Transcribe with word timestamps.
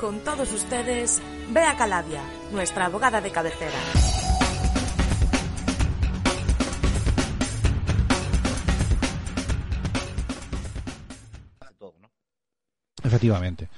Con 0.00 0.20
todos 0.20 0.52
ustedes, 0.52 1.22
Bea 1.52 1.74
Calavia, 1.74 2.20
nuestra 2.52 2.84
abogada 2.84 3.22
de 3.22 3.30
cabecera. 3.30 3.72
Efectivamente. 13.02 13.70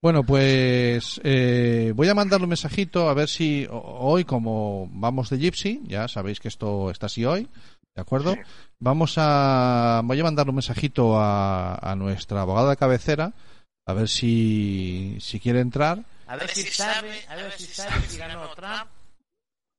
Bueno, 0.00 0.24
pues 0.24 1.20
eh, 1.24 1.92
voy 1.94 2.08
a 2.08 2.14
mandarle 2.14 2.44
un 2.44 2.50
mensajito 2.50 3.10
a 3.10 3.14
ver 3.14 3.28
si 3.28 3.66
hoy, 3.70 4.24
como 4.24 4.88
vamos 4.92 5.28
de 5.28 5.38
Gypsy, 5.38 5.82
ya 5.84 6.08
sabéis 6.08 6.40
que 6.40 6.48
esto 6.48 6.90
está 6.90 7.06
así 7.06 7.24
hoy, 7.26 7.48
¿de 7.94 8.00
acuerdo? 8.00 8.34
Vamos 8.78 9.14
a, 9.18 10.00
voy 10.04 10.20
a 10.20 10.24
mandarle 10.24 10.50
un 10.50 10.56
mensajito 10.56 11.18
a, 11.18 11.74
a 11.74 11.96
nuestra 11.96 12.42
abogada 12.42 12.70
de 12.70 12.76
cabecera 12.76 13.34
a 13.86 13.92
ver 13.92 14.08
si, 14.08 15.16
si 15.20 15.38
quiere 15.40 15.60
entrar. 15.60 16.02
A 16.26 16.36
ver 16.36 16.50
si 16.50 16.62
sabe, 16.64 17.24
a 17.28 17.36
ver 17.36 17.52
si 17.52 17.64
sabe 17.66 18.00
si 18.08 18.18
ganó 18.18 18.48
Trump. 18.54 18.90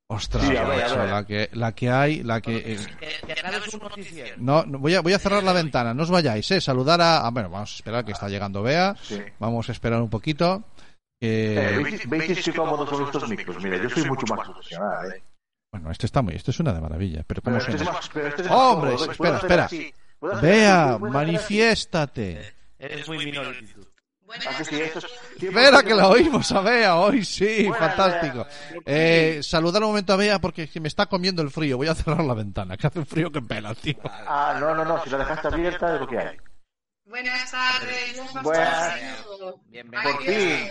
Ostras, 0.10 0.48
Sí, 0.48 0.56
a 0.56 0.64
ver, 0.64 0.84
a 0.86 0.88
macho, 0.88 0.98
ver. 1.00 1.10
la 1.10 1.26
que 1.26 1.50
la 1.52 1.72
que 1.76 1.90
hay, 1.92 2.24
la 2.24 2.40
que 2.40 2.56
eh, 2.66 2.80
no, 4.38 4.64
no, 4.66 4.80
voy 4.80 4.96
a 4.96 5.02
voy 5.02 5.12
a 5.12 5.20
cerrar 5.20 5.44
la 5.44 5.52
ventana, 5.52 5.94
no 5.94 6.04
os 6.04 6.10
vayáis, 6.10 6.50
eh, 6.52 6.62
saludar 6.62 7.02
a, 7.02 7.28
a- 7.28 7.30
bueno, 7.32 7.50
vamos 7.50 7.74
a 7.74 7.76
esperar 7.76 8.06
que 8.06 8.14
está 8.14 8.30
llegando 8.30 8.64
Bea. 8.64 8.96
Sí. 9.02 9.22
Vamos 9.38 9.68
a 9.68 9.74
esperar 9.74 10.02
un 10.02 10.10
poquito. 10.10 10.64
Eh, 11.20 11.78
¿Veis, 11.84 12.08
veis 12.10 12.42
qué 12.46 12.54
cómodos 12.54 12.88
son 12.90 13.04
estos 13.04 13.28
micros? 13.28 13.62
Mira, 13.62 13.76
yo 13.84 13.90
soy 13.90 14.06
mucho 14.06 14.26
más 14.34 14.46
profesional, 14.48 15.12
¿eh? 15.12 15.22
bueno, 15.74 15.92
este 15.92 16.06
está 16.06 16.22
muy, 16.22 16.36
esto 16.36 16.54
suena 16.54 16.72
de 16.72 16.80
maravilla, 16.80 17.24
pero 17.28 17.42
Pero 17.42 17.58
cómo 17.58 17.68
este 17.76 17.84
es 17.84 17.90
más, 17.92 18.10
pero 18.14 18.28
este 18.28 18.42
es 18.44 18.48
Hombre, 18.50 18.94
espera, 18.96 19.38
espera. 19.38 19.66
así. 19.66 19.94
manifiéstate. 21.12 22.54
Eres 22.80 23.08
muy 23.10 23.18
minority 23.26 23.74
tú. 24.28 24.50
¿A 24.50 24.58
que 24.58 24.64
sí? 24.66 24.82
Es- 24.82 25.06
Espera 25.42 25.84
que 25.84 25.94
la 25.96 26.08
oímos 26.10 26.52
a 26.52 26.62
Bea 26.62 26.96
hoy, 26.96 27.24
sí, 27.24 27.68
Buenas, 27.68 27.96
fantástico. 27.96 28.48
Eh, 28.86 29.40
saludar 29.44 29.82
un 29.84 29.90
momento 29.90 30.14
a 30.14 30.18
Bea 30.18 30.40
porque 30.40 30.70
me 30.82 30.88
está 30.88 31.06
comiendo 31.06 31.42
el 31.42 31.50
frío. 31.52 31.78
Voy 31.78 31.88
a 31.88 31.96
cerrar 31.96 32.24
la 32.24 32.34
ventana, 32.34 32.76
que 32.78 32.88
hace 32.88 33.00
un 33.00 33.06
frío 33.06 33.32
que 33.32 33.42
pela, 33.42 33.74
tío. 33.76 33.96
Ah, 34.04 34.58
no, 34.60 34.74
no, 34.76 34.84
no, 34.86 35.04
si 35.04 35.10
la 35.10 35.20
dejaste 35.20 35.48
abierta 35.48 35.96
es 35.96 36.02
lo 36.02 36.08
que 36.08 36.18
hay. 36.20 36.38
Buenas 37.06 37.50
tardes, 37.52 38.18
¿cómo 38.34 38.42
Buenas. 38.44 38.96
Bienvenido. 39.68 40.12
Por 40.14 40.24
fin. 40.24 40.70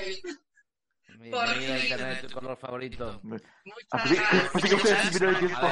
Bienvenido 1.18 1.72
a 1.74 1.78
Internet, 1.78 2.26
tu 2.28 2.34
color 2.34 2.56
favorito. 2.58 3.20
Muchas 3.22 3.48
Ah, 3.90 4.02
pues 4.04 4.18
sí, 4.18 4.22
pues 4.52 4.62
sí 4.64 4.68
que 4.68 4.74
ustedes 4.76 5.20
el 5.22 5.38
tiempo. 5.38 5.68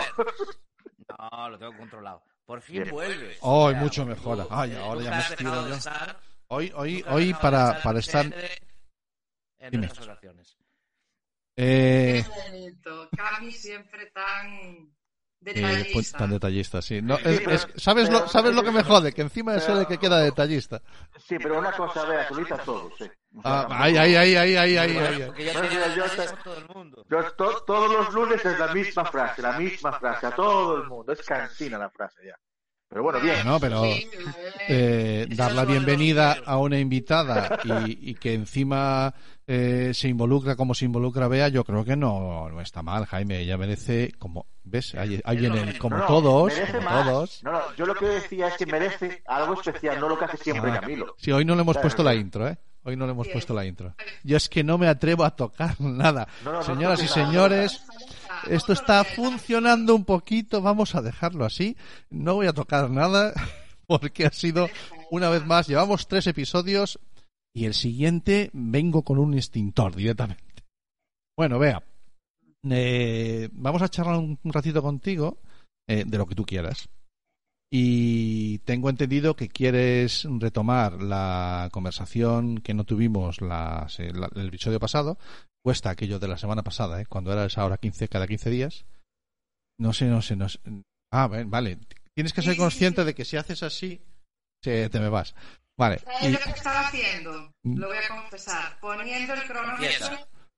No, 1.31 1.49
lo 1.51 1.59
tengo 1.59 1.77
controlado. 1.77 2.23
Por 2.47 2.61
fin 2.63 2.83
Bien. 2.83 2.91
vuelves. 2.95 3.39
Hoy 3.43 3.75
Ya, 3.75 3.81
mucho 3.81 4.07
mejor. 4.07 4.47
Ay, 4.51 4.75
ahora 4.75 5.01
ya 5.03 5.11
me 5.11 5.45
yo. 5.69 5.75
estar- 5.75 6.17
Hoy, 6.49 6.73
hoy, 6.75 7.05
hoy 7.09 7.33
de 7.33 7.35
para, 7.35 7.81
para 7.83 7.99
estar... 7.99 8.27
En 8.27 9.71
Dime. 9.71 9.87
nuestras 9.87 10.07
oraciones. 10.07 10.57
Eh, 11.57 12.23
bonito. 12.51 13.09
Cami 13.17 13.51
siempre 13.53 14.11
tan 14.11 14.53
eh, 14.53 14.87
detallista. 15.41 15.91
pues, 15.95 16.13
tan 16.13 16.31
detallista, 16.31 16.83
sí. 16.83 17.01
No, 17.01 17.17
es- 17.17 17.47
es- 17.47 17.69
¿sabes, 17.77 18.11
lo, 18.11 18.29
¿Sabes 18.29 18.55
lo 18.55 18.63
que 18.63 18.73
me 18.73 18.83
jode? 18.83 19.13
Que 19.15 19.23
encima 19.23 19.55
de 19.55 19.61
ser 19.61 19.77
el 19.79 19.87
que 19.87 19.97
queda 19.99 20.19
detallista. 20.21 20.83
Sí, 21.27 21.37
pero 21.39 21.59
una 21.59 21.73
cosa, 21.73 22.05
vea, 22.05 22.29
solita 22.29 22.59
todos, 22.59 22.93
sí. 22.99 23.05
O 23.37 23.43
sea, 23.43 23.61
Ah, 23.63 23.67
te- 23.69 23.75
por 26.29 26.43
todo 26.43 26.59
el 26.59 26.69
mundo. 26.75 27.07
Yo 27.09 27.33
to- 27.33 27.65
todos 27.65 27.91
los 27.93 28.13
lunes 28.15 28.45
es 28.45 28.59
la 28.59 28.75
misma 28.75 29.05
frase, 29.07 29.41
la 29.43 29.59
misma 29.59 29.99
frase, 29.99 30.27
a 30.27 30.35
todo 30.35 30.77
el 30.77 30.85
mundo. 30.89 31.13
Es 31.13 31.23
cansina 31.23 31.79
la 31.79 31.89
frase 31.91 32.21
ya. 32.27 32.37
Pero 32.95 33.03
bueno, 33.03 33.19
bien. 33.19 33.37
No, 33.45 33.59
pero 33.59 33.83
eh, 34.69 35.27
dar 35.31 35.53
la 35.53 35.65
bienvenida 35.65 36.37
a 36.47 36.59
una 36.59 36.79
invitada 36.79 37.59
y, 37.65 38.11
y 38.11 38.15
que 38.15 38.35
encima 38.35 39.13
eh, 39.49 39.91
se 39.93 40.07
involucra 40.07 40.55
como 40.55 40.75
se 40.75 40.85
involucra 40.85 41.27
Bea, 41.27 41.49
yo 41.49 41.65
creo 41.65 41.85
que 41.85 41.97
no, 41.97 42.49
no 42.49 42.61
está 42.61 42.83
mal, 42.83 43.05
Jaime. 43.07 43.41
Ella 43.41 43.59
merece, 43.59 44.13
como 44.17 44.47
ves, 44.63 44.95
ahí 44.95 45.21
vienen 45.37 45.77
como 45.77 45.99
No, 45.99 46.07
todos, 46.07 46.53
como 46.73 46.89
todos. 47.03 47.43
No, 47.43 47.51
no, 47.51 47.61
yo 47.77 47.85
lo 47.85 47.97
que 47.97 48.07
decía 48.07 48.47
es 48.47 48.55
que 48.57 48.67
merece 48.67 49.25
algo 49.27 49.55
especial, 49.55 49.99
no 49.99 50.09
lo 50.09 50.17
que 50.17 50.27
hace 50.27 50.37
siempre 50.37 50.71
Ah. 50.71 50.81
Camilo. 50.81 51.17
Sí, 51.19 51.33
hoy 51.33 51.45
no 51.45 51.57
le 51.57 51.63
hemos 51.63 51.75
Claro, 51.75 51.83
puesto 51.83 52.05
la 52.05 52.15
intro, 52.15 52.47
¿eh? 52.47 52.57
Hoy 52.87 52.97
no 52.97 53.07
le 53.07 53.13
hemos 53.13 53.27
puesto 53.29 53.55
la 53.55 53.65
intro. 53.65 53.95
Yo 54.25 54.37
es 54.37 54.49
que 54.49 54.63
no 54.63 54.77
me 54.77 54.87
atrevo 54.89 55.25
a 55.25 55.35
tocar 55.35 55.75
nada. 55.81 56.29
Señoras 56.61 57.03
y 57.03 57.09
señores, 57.09 57.83
Ah, 57.89 57.94
esto 58.49 58.73
está 58.73 59.05
funcionando 59.05 59.95
un 59.95 60.05
poquito, 60.05 60.63
vamos 60.63 60.95
a 60.95 61.03
dejarlo 61.03 61.45
así. 61.45 61.77
No 62.11 62.35
voy 62.35 62.47
a 62.47 62.53
tocar 62.53 62.91
nada 62.91 63.33
porque 63.87 64.27
ha 64.27 64.33
sido 64.33 64.69
una 65.11 65.31
vez 65.31 65.45
más, 65.47 65.67
llevamos 65.67 66.09
tres 66.09 66.27
episodios 66.27 66.99
y 67.55 67.67
el 67.67 67.75
siguiente 67.75 68.51
vengo 68.53 69.03
con 69.03 69.19
un 69.19 69.35
extintor 69.35 69.95
directamente. 69.95 70.43
Bueno, 71.37 71.59
vea, 71.59 71.83
eh, 72.71 73.49
vamos 73.53 73.83
a 73.83 73.89
charlar 73.89 74.17
un, 74.17 74.39
ratito 74.45 74.83
contigo 74.83 75.39
eh, 75.89 76.05
de 76.07 76.19
lo 76.19 76.27
que 76.27 76.35
tú 76.35 76.45
quieras. 76.45 76.89
Y 77.71 78.59
tengo 78.59 78.89
entendido 78.89 79.35
que 79.35 79.49
quieres 79.49 80.27
retomar 80.39 81.03
la 81.03 81.69
conversación 81.73 82.59
que 82.59 82.73
no 82.73 82.85
tuvimos 82.85 83.39
el 83.41 84.47
episodio 84.47 84.79
pasado. 84.79 85.19
Cuesta 85.65 85.89
aquello 85.91 86.19
de 86.19 86.29
la 86.29 86.37
semana 86.37 86.63
pasada, 86.63 87.01
¿eh? 87.01 87.07
cuando 87.07 87.33
era 87.33 87.47
esa 87.47 87.65
hora 87.65 87.79
15 87.79 88.09
cada 88.09 88.27
15 88.27 88.51
días. 88.51 88.85
No 89.79 89.95
sé, 89.95 90.05
no 90.05 90.21
sé, 90.21 90.37
no 90.37 90.49
sé. 90.49 90.59
Ah, 91.11 91.27
ven, 91.27 91.51
vale. 91.51 91.79
Tienes 92.15 92.35
que 92.35 92.43
ser 92.43 92.57
consciente 92.57 93.03
de 93.05 93.15
que 93.15 93.25
si 93.25 93.39
haces 93.39 93.63
así, 93.63 94.03
se- 94.63 94.91
te 94.91 95.01
me 95.01 95.09
vas. 95.09 95.35
Vale. 95.79 95.99
¿Sabes 96.01 96.23
y- 96.23 96.33
lo 96.33 96.39
que 96.39 96.51
estaba 96.51 96.81
haciendo? 96.81 97.51
Mm. 97.65 97.79
Lo 97.79 97.89
voy 97.89 97.97
a 97.97 98.09
confesar. 98.09 98.79
Poniendo 98.79 99.33
el 99.33 99.43
cronómetro 99.45 100.09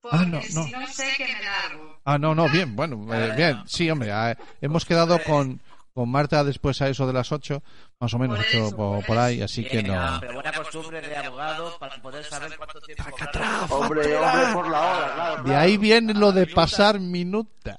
porque 0.00 0.16
Ah, 0.18 0.24
no, 0.26 0.42
si 0.42 0.54
no. 0.54 0.80
no 0.80 0.86
sé 0.88 1.08
que 1.16 1.24
me 1.24 1.42
largo. 1.42 2.00
Ah, 2.04 2.18
no, 2.18 2.34
no, 2.34 2.48
bien, 2.50 2.74
bueno, 2.76 3.14
eh, 3.14 3.32
bien. 3.36 3.62
Sí, 3.66 3.88
hombre, 3.88 4.10
ah, 4.12 4.36
hemos 4.60 4.84
quedado 4.84 5.22
con, 5.22 5.60
con 5.96 6.10
Marta 6.10 6.44
después 6.44 6.82
a 6.82 6.90
eso 6.90 7.06
de 7.06 7.14
las 7.14 7.32
8, 7.32 7.62
más 7.98 8.12
o 8.12 8.18
menos, 8.18 8.36
Por 8.36 8.46
ocho 8.46 8.66
eso, 8.66 8.76
por, 8.76 8.96
por 8.98 9.06
por 9.06 9.18
ahí, 9.18 9.40
así 9.40 9.64
que 9.64 9.82
no. 9.82 10.18
Pero 10.20 10.34
buena 10.34 10.52
costumbre 10.52 11.00
de 11.00 11.16
abogado 11.16 11.78
para 11.78 12.02
poder 12.02 12.22
saber 12.22 12.54
cuánto 12.58 12.78
tiempo 12.82 13.04
cobrar. 13.10 13.66
Hombre, 13.70 14.16
hombre, 14.18 14.52
por 14.52 14.68
la 14.68 14.80
hora, 14.82 15.14
claro. 15.14 15.36
De 15.38 15.42
claro. 15.44 15.58
ahí 15.60 15.76
viene 15.78 16.12
lo 16.12 16.32
de 16.32 16.46
pasar 16.48 17.00
minuta. 17.00 17.78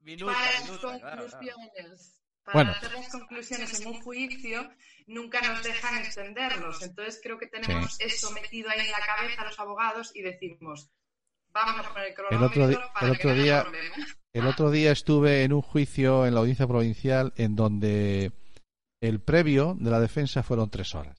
Minuta, 0.00 0.32
para 0.32 0.50
las 0.50 0.64
minuta, 0.64 0.98
claro. 0.98 1.26
Para 2.42 2.52
Bueno. 2.52 2.70
hacer 2.72 2.92
las 2.92 3.08
conclusiones 3.08 3.80
en 3.80 3.86
un 3.86 4.02
juicio 4.02 4.70
nunca 5.06 5.40
nos 5.42 5.62
dejan 5.62 5.96
extenderlos. 5.98 6.82
Entonces 6.82 7.20
creo 7.22 7.38
que 7.38 7.46
tenemos 7.46 8.00
eso 8.00 8.32
metido 8.32 8.68
ahí 8.68 8.80
en 8.80 8.90
la 8.90 8.98
cabeza 8.98 9.42
a 9.42 9.44
los 9.44 9.58
abogados 9.60 10.10
y 10.12 10.22
decimos, 10.22 10.90
vamos 11.52 11.86
a 11.86 11.88
poner 11.92 12.08
el 12.08 12.14
cronómetro 12.14 12.46
otro 12.64 12.66
di- 12.68 12.76
para 12.92 13.06
el 13.12 13.18
que 13.18 13.28
otro 13.28 13.28
no 13.28 13.34
haya 13.34 13.42
día- 13.44 13.62
problema. 13.62 13.94
El 14.34 14.48
otro 14.48 14.72
día 14.72 14.90
estuve 14.90 15.44
en 15.44 15.52
un 15.52 15.62
juicio 15.62 16.26
en 16.26 16.34
la 16.34 16.40
audiencia 16.40 16.66
provincial 16.66 17.32
en 17.36 17.54
donde 17.54 18.32
el 19.00 19.20
previo 19.20 19.76
de 19.78 19.90
la 19.90 20.00
defensa 20.00 20.42
fueron 20.42 20.70
tres 20.70 20.92
horas. 20.96 21.16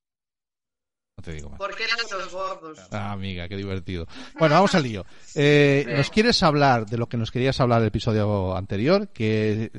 No 1.18 1.24
te 1.24 1.32
digo 1.32 1.50
más. 1.50 1.58
Porque 1.58 1.86
eran 1.86 1.98
los 2.12 2.34
gordos. 2.34 2.78
Ah, 2.92 3.14
amiga, 3.14 3.48
qué 3.48 3.56
divertido. 3.56 4.06
Bueno, 4.38 4.56
vamos 4.56 4.76
al 4.76 4.84
lío. 4.84 5.06
Eh, 5.34 5.86
¿Nos 5.96 6.10
quieres 6.10 6.44
hablar 6.44 6.88
de 6.88 6.98
lo 6.98 7.08
que 7.08 7.16
nos 7.16 7.32
querías 7.32 7.62
hablar 7.62 7.82
el 7.82 7.88
episodio 7.88 8.54
anterior? 8.54 9.08
Que, 9.08 9.72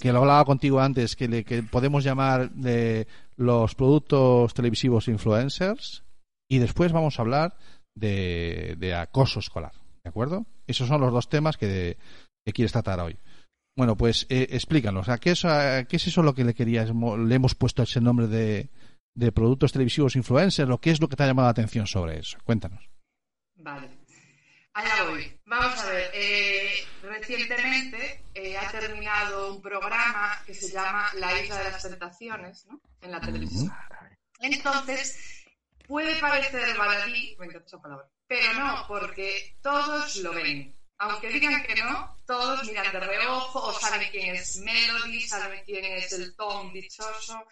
que 0.00 0.12
lo 0.12 0.20
hablaba 0.20 0.46
contigo 0.46 0.80
antes, 0.80 1.16
que, 1.16 1.28
le, 1.28 1.44
que 1.44 1.62
podemos 1.64 2.02
llamar 2.02 2.50
de 2.52 3.06
los 3.36 3.74
productos 3.74 4.54
televisivos 4.54 5.08
influencers. 5.08 6.02
Y 6.48 6.60
después 6.60 6.92
vamos 6.92 7.18
a 7.18 7.22
hablar 7.22 7.58
de, 7.94 8.76
de 8.78 8.94
acoso 8.94 9.40
escolar. 9.40 9.72
¿De 10.02 10.08
acuerdo? 10.08 10.46
Esos 10.66 10.88
son 10.88 11.00
los 11.02 11.12
dos 11.12 11.28
temas 11.28 11.58
que, 11.58 11.98
que 12.44 12.52
quieres 12.52 12.72
tratar 12.72 13.00
hoy. 13.00 13.18
Bueno, 13.76 13.96
pues 13.96 14.26
eh, 14.28 14.46
explícanos, 14.50 15.08
¿a 15.08 15.18
qué, 15.18 15.32
es, 15.32 15.44
a 15.44 15.84
qué 15.84 15.96
es 15.96 16.06
eso 16.06 16.22
lo 16.22 16.34
que 16.34 16.44
le 16.44 16.54
querías, 16.54 16.90
le 16.90 17.34
hemos 17.34 17.54
puesto 17.56 17.82
ese 17.82 18.00
nombre 18.00 18.28
de, 18.28 18.68
de 19.14 19.32
productos 19.32 19.72
televisivos 19.72 20.14
influencers? 20.14 20.70
¿O 20.70 20.78
qué 20.78 20.90
es 20.90 21.00
lo 21.00 21.08
que 21.08 21.16
te 21.16 21.24
ha 21.24 21.26
llamado 21.26 21.46
la 21.46 21.52
atención 21.52 21.86
sobre 21.86 22.18
eso? 22.20 22.38
Cuéntanos. 22.44 22.88
Vale. 23.56 23.88
Allá 24.74 25.10
voy. 25.10 25.40
Vamos 25.46 25.78
a 25.84 25.88
ver. 25.88 26.10
eh, 26.14 26.70
recientemente 27.02 28.22
eh, 28.34 28.56
ha 28.56 28.70
terminado 28.70 29.54
un 29.54 29.62
programa 29.62 30.36
que 30.46 30.54
se 30.54 30.72
llama 30.72 31.10
La 31.14 31.40
Isla 31.40 31.58
de 31.58 31.64
las 31.70 31.82
Tentaciones 31.82 32.66
¿no? 32.66 32.80
en 33.00 33.10
la 33.10 33.20
televisión. 33.20 33.72
Entonces, 34.40 35.44
puede 35.86 36.20
parecer 36.20 36.76
baladí, 36.76 37.36
me 37.38 37.46
encanta 37.46 37.66
esa 37.66 37.80
palabra, 37.80 38.08
pero 38.26 38.52
no, 38.54 38.84
porque 38.88 39.56
todos 39.62 40.16
lo 40.16 40.32
ven. 40.34 40.74
Aunque 40.98 41.28
digan 41.28 41.62
que 41.64 41.74
no, 41.76 42.16
todos 42.26 42.64
miran 42.66 42.92
de 42.92 43.00
reojo 43.00 43.60
o 43.60 43.72
saben 43.78 44.08
quién 44.10 44.34
es 44.36 44.56
Melody, 44.58 45.20
saben 45.22 45.62
quién 45.64 45.84
es 45.84 46.12
el 46.12 46.34
Tom 46.36 46.72
dichoso, 46.72 47.44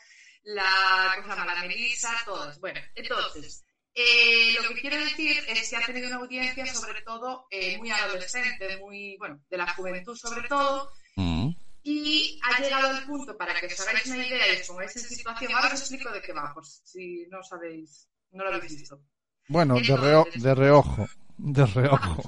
la, 0.45 1.13
¿cómo 1.17 1.35
se 1.35 1.41
llama? 1.41 1.55
la 1.55 1.61
Melissa, 1.63 2.11
todos. 2.25 2.59
Bueno, 2.61 2.81
entonces, 2.95 3.65
eh, 3.95 4.55
lo 4.61 4.69
que 4.69 4.81
quiero 4.81 4.97
decir 4.97 5.37
es 5.49 5.69
que 5.69 5.77
ha 5.77 5.85
tenido 5.87 6.07
una 6.09 6.17
audiencia 6.17 6.67
sobre 6.73 7.03
todo 7.03 7.47
eh, 7.51 7.77
muy 7.79 7.91
adolescente, 7.91 8.77
muy, 8.79 9.17
bueno, 9.19 9.41
de 9.51 9.57
la 9.57 9.73
juventud 9.75 10.17
sobre 10.17 10.49
todo, 10.49 10.91
Mm. 11.17 11.51
y 11.83 12.41
ha 12.43 12.63
llegado 12.63 12.89
al 12.89 13.05
punto 13.05 13.37
para 13.37 13.59
que 13.61 13.67
os 13.67 13.81
hagáis 13.81 14.07
una 14.07 14.27
idea 14.27 14.55
y 14.55 14.61
os 14.63 14.67
pongáis 14.69 14.97
en 14.97 15.03
situación. 15.03 15.53
Ahora 15.55 15.75
os 15.75 15.81
explico 15.81 16.11
de 16.11 16.23
qué 16.23 16.33
va, 16.33 16.55
por 16.55 16.65
si 16.65 17.27
no 17.29 17.43
sabéis, 17.43 18.09
no 18.31 18.45
lo 18.45 18.55
habéis 18.55 18.79
visto. 18.79 18.99
Bueno, 19.49 19.75
de, 19.75 19.95
reo- 19.97 20.27
de 20.35 20.55
reojo. 20.55 21.07
De 21.37 21.67
reojo. 21.67 22.23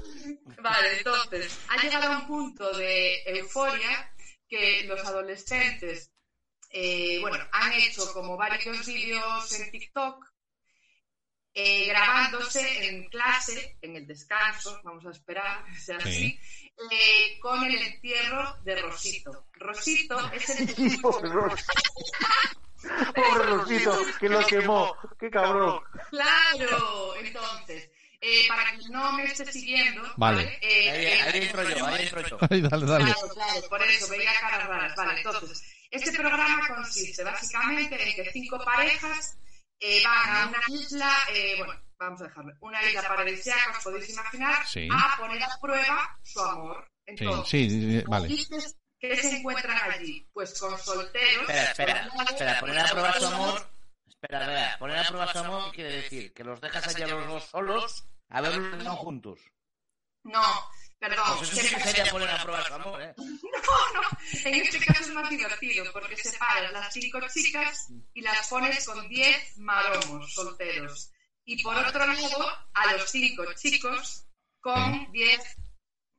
Vale, 0.61 0.97
entonces, 0.97 1.59
ha 1.69 1.81
llegado 1.81 2.13
a 2.13 2.19
un 2.19 2.27
punto 2.27 2.71
de 2.77 3.23
euforia 3.25 4.13
que 4.47 4.83
los 4.83 5.03
adolescentes, 5.03 6.11
eh, 6.69 7.19
bueno, 7.21 7.43
han 7.51 7.73
hecho 7.73 8.13
como 8.13 8.37
varios 8.37 8.85
vídeos 8.85 9.51
en 9.59 9.71
TikTok 9.71 10.25
eh, 11.57 11.87
grabándose 11.87 12.89
en 12.89 13.07
clase, 13.07 13.77
en 13.81 13.95
el 13.95 14.05
descanso, 14.05 14.79
vamos 14.83 15.05
a 15.05 15.11
esperar 15.11 15.63
que 15.65 15.79
sea 15.79 15.99
Sí. 16.01 16.09
así, 16.09 16.39
eh, 16.91 17.39
con 17.39 17.63
el 17.63 17.75
entierro 17.75 18.57
de 18.63 18.81
Rosito. 18.81 19.47
Rosito 19.53 20.31
es 20.33 20.49
el 20.49 20.99
Pobre 21.01 21.29
Rosito, 23.45 23.97
que 24.19 24.29
lo 24.29 24.45
quemó. 24.45 24.95
Qué 25.17 25.29
cabrón. 25.31 25.81
Claro, 26.09 27.15
entonces, 27.15 27.89
eh, 28.27 28.47
para 28.47 28.71
que 28.71 28.77
no 28.89 29.11
me 29.13 29.23
esté 29.25 29.51
siguiendo, 29.51 30.01
Vale. 30.17 30.57
Eh, 30.61 30.89
Ahí, 30.89 31.05
eh, 31.05 31.21
ahí 31.21 31.41
entro 31.43 31.63
yo, 31.69 31.85
ahí 31.85 32.03
entro 32.03 32.21
yo. 32.27 32.37
Ay, 32.49 32.61
dale, 32.61 32.85
dale. 32.85 33.05
Claro, 33.13 33.29
claro, 33.33 33.61
por 33.69 33.81
eso 33.83 34.07
veía 34.09 34.31
caras 34.41 34.67
raras. 34.67 34.95
Vale, 34.95 35.17
entonces, 35.21 35.61
este 35.91 36.11
programa 36.11 36.67
consiste 36.75 37.23
básicamente 37.23 38.09
en 38.09 38.15
que 38.15 38.31
cinco 38.31 38.57
parejas 38.65 39.37
eh, 39.79 40.01
van 40.03 40.29
a 40.29 40.47
una 40.47 40.59
isla, 40.69 41.11
eh, 41.33 41.55
bueno, 41.57 41.79
vamos 41.99 42.21
a 42.21 42.23
dejarlo, 42.25 42.53
una 42.61 42.81
isla 42.83 43.01
paradisíaca, 43.07 43.77
os 43.77 43.83
podéis 43.83 44.09
imaginar, 44.09 44.65
Sí. 44.67 44.87
a 44.91 45.17
poner 45.17 45.43
a 45.43 45.49
prueba 45.61 46.17
su 46.23 46.39
amor. 46.41 46.87
Sí, 47.05 47.11
Entonces, 47.11 47.49
sí, 47.49 47.69
sí, 47.69 48.03
vale. 48.07 48.27
dices 48.27 48.75
que 48.99 49.15
se 49.17 49.37
encuentran 49.37 49.91
allí? 49.91 50.27
Pues 50.33 50.57
con 50.59 50.75
solteros. 50.79 51.47
Espera, 51.49 51.63
espera, 51.63 52.09
espera, 52.29 52.59
poner 52.59 52.79
a 52.79 52.85
prueba 52.89 53.13
su 53.19 53.25
amor. 53.27 53.69
Espera, 54.07 54.39
espera, 54.41 54.77
poner 54.79 54.97
a 54.97 55.03
prueba 55.07 55.31
su 55.31 55.37
amor 55.37 55.71
quiere 55.73 55.91
decir 56.01 56.33
que 56.33 56.43
los 56.43 56.59
dejas 56.59 56.87
allá 56.87 57.05
los 57.07 57.27
dos 57.27 57.43
solos 57.43 58.05
a 58.29 58.41
ver 58.41 58.59
no 58.59 58.95
juntos. 58.97 59.39
No, 60.23 60.41
perdón. 60.99 61.37
Pues 61.37 61.53
eso 61.53 61.61
sí 61.61 61.75
que 61.75 61.81
sería 61.81 62.11
poner 62.11 62.29
a 62.29 62.41
prueba 62.41 62.63
su 62.65 62.73
amor, 62.73 63.01
¿eh? 63.01 63.13
No, 63.17 64.01
no, 64.01 64.09
en 64.45 64.55
este 64.55 64.79
caso 64.85 65.01
es 65.01 65.09
más 65.09 65.29
divertido 65.29 65.85
porque 65.91 66.15
separas 66.17 66.71
las 66.71 66.93
cinco 66.93 67.19
chicas 67.33 67.87
y 68.13 68.21
las 68.21 68.47
pones 68.47 68.85
con 68.85 69.07
diez 69.07 69.57
maromos 69.57 70.33
solteros. 70.33 71.11
Y 71.45 71.61
por 71.61 71.75
otro 71.75 72.05
lado, 72.05 72.47
a 72.73 72.93
los 72.93 73.09
cinco 73.09 73.43
chicos 73.55 74.25
con 74.61 75.11
diez 75.11 75.39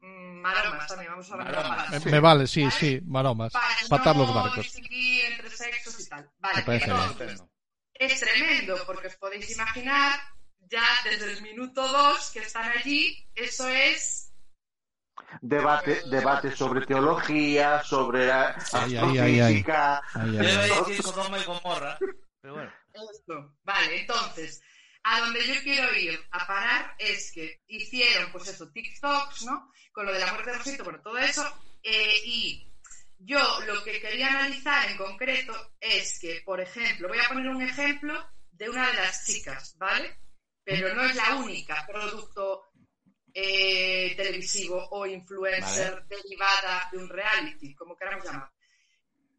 mm, 0.01 0.41
maromas 0.41 0.87
también, 0.87 1.11
vamos 1.13 1.31
a 1.33 1.37
ver 1.37 1.47
Maromas. 1.47 2.05
Me, 2.05 2.11
me 2.13 2.21
vale, 2.21 2.47
sí, 2.47 2.69
sí, 2.71 3.01
maromas. 3.05 3.53
Para 3.53 3.75
Patar 3.89 4.17
no 4.17 4.25
los 4.25 4.35
barcos. 4.35 4.65
distinguir 4.65 5.25
entre 5.27 5.51
sexos 5.51 6.01
y 6.01 6.09
tal. 6.09 6.31
Vale, 6.39 6.57
Me 6.59 6.63
parece 6.63 6.87
bien. 6.87 6.97
entonces, 7.11 7.43
es 7.95 8.21
tremendo 8.21 8.83
porque 8.87 9.09
os 9.09 9.17
podéis 9.17 9.51
imaginar 9.51 10.21
ya 10.69 10.85
desde 11.05 11.33
el 11.33 11.43
minuto 11.43 11.87
dos 11.87 12.31
que 12.33 12.41
están 12.41 12.71
allí, 12.77 13.27
eso 13.35 13.69
es 13.69 14.23
Debate, 15.41 16.03
debate 16.09 16.55
sobre 16.55 16.87
teología, 16.87 17.83
sobre 17.83 18.31
astrofísica. 18.31 20.03
Ay, 20.15 20.33
Yo 20.33 20.41
ay, 20.41 20.53
iba 20.53 20.63
ay. 20.63 20.71
a 20.71 20.81
decir 20.81 21.03
Sodoma 21.03 21.39
y 21.39 21.45
Gomorra, 21.45 21.99
pero 22.41 22.55
bueno. 22.55 22.73
Esto. 23.13 23.55
Vale, 23.65 24.01
entonces, 24.01 24.63
a 25.03 25.21
donde 25.21 25.47
yo 25.47 25.55
quiero 25.63 25.93
ir 25.95 26.19
a 26.31 26.47
parar 26.47 26.95
es 26.99 27.33
que 27.33 27.61
hicieron, 27.67 28.31
pues 28.33 28.49
eso, 28.49 28.71
TikToks, 28.71 29.45
¿no? 29.45 29.71
Con 29.93 30.07
lo 30.07 30.13
de 30.13 30.21
la 30.21 30.33
muerte 30.33 30.51
de 30.53 30.59
Rosito, 30.59 30.85
bueno, 30.85 31.01
todo 31.03 31.19
eso. 31.19 31.45
eh, 31.83 32.15
y 32.25 32.73
yo 33.19 33.41
lo 33.67 33.83
que 33.83 34.01
quería 34.01 34.29
analizar 34.29 34.91
en 34.91 34.97
concreto 34.99 35.53
es 35.81 36.19
que, 36.21 36.43
por 36.45 36.61
ejemplo, 36.61 37.09
voy 37.09 37.19
a 37.19 37.29
poner 37.29 37.49
un 37.49 37.63
ejemplo 37.63 38.15
de 38.51 38.69
una 38.71 38.87
de 38.89 38.95
las 38.95 39.25
chicas, 39.27 39.75
¿vale? 39.79 40.19
Pero 40.67 40.93
no 40.95 41.05
es 41.05 41.15
la 41.15 41.37
única 41.37 41.87
producto 41.87 42.65
eh, 43.33 44.15
televisivo 44.17 44.89
o 44.91 45.07
influencer 45.07 46.05
derivada 46.07 46.89
de 46.91 46.99
un 46.99 47.09
reality, 47.09 47.73
como 47.77 47.97
queramos 47.97 48.25
llamar. 48.25 48.51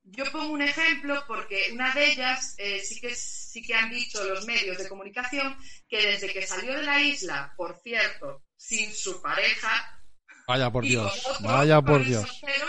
Yo 0.05 0.23
pongo 0.31 0.53
un 0.53 0.61
ejemplo 0.61 1.21
porque 1.27 1.69
una 1.73 1.93
de 1.93 2.13
ellas 2.13 2.55
eh, 2.57 2.79
sí, 2.79 3.01
que, 3.01 3.13
sí 3.13 3.61
que 3.61 3.75
han 3.75 3.89
dicho 3.89 4.23
los 4.23 4.45
medios 4.45 4.77
de 4.77 4.87
comunicación 4.87 5.57
que 5.89 5.97
desde 6.11 6.31
que 6.31 6.47
salió 6.47 6.73
de 6.75 6.83
la 6.83 7.01
isla, 7.01 7.53
por 7.57 7.77
cierto, 7.81 8.45
sin 8.55 8.93
su 8.95 9.21
pareja, 9.21 10.01
Vaya 10.47 10.71
por 10.71 10.85
Dios, 10.85 11.25
otro, 11.25 11.45
vaya 11.49 11.81
por 11.81 12.05
Dios, 12.05 12.25
soltero, 12.25 12.67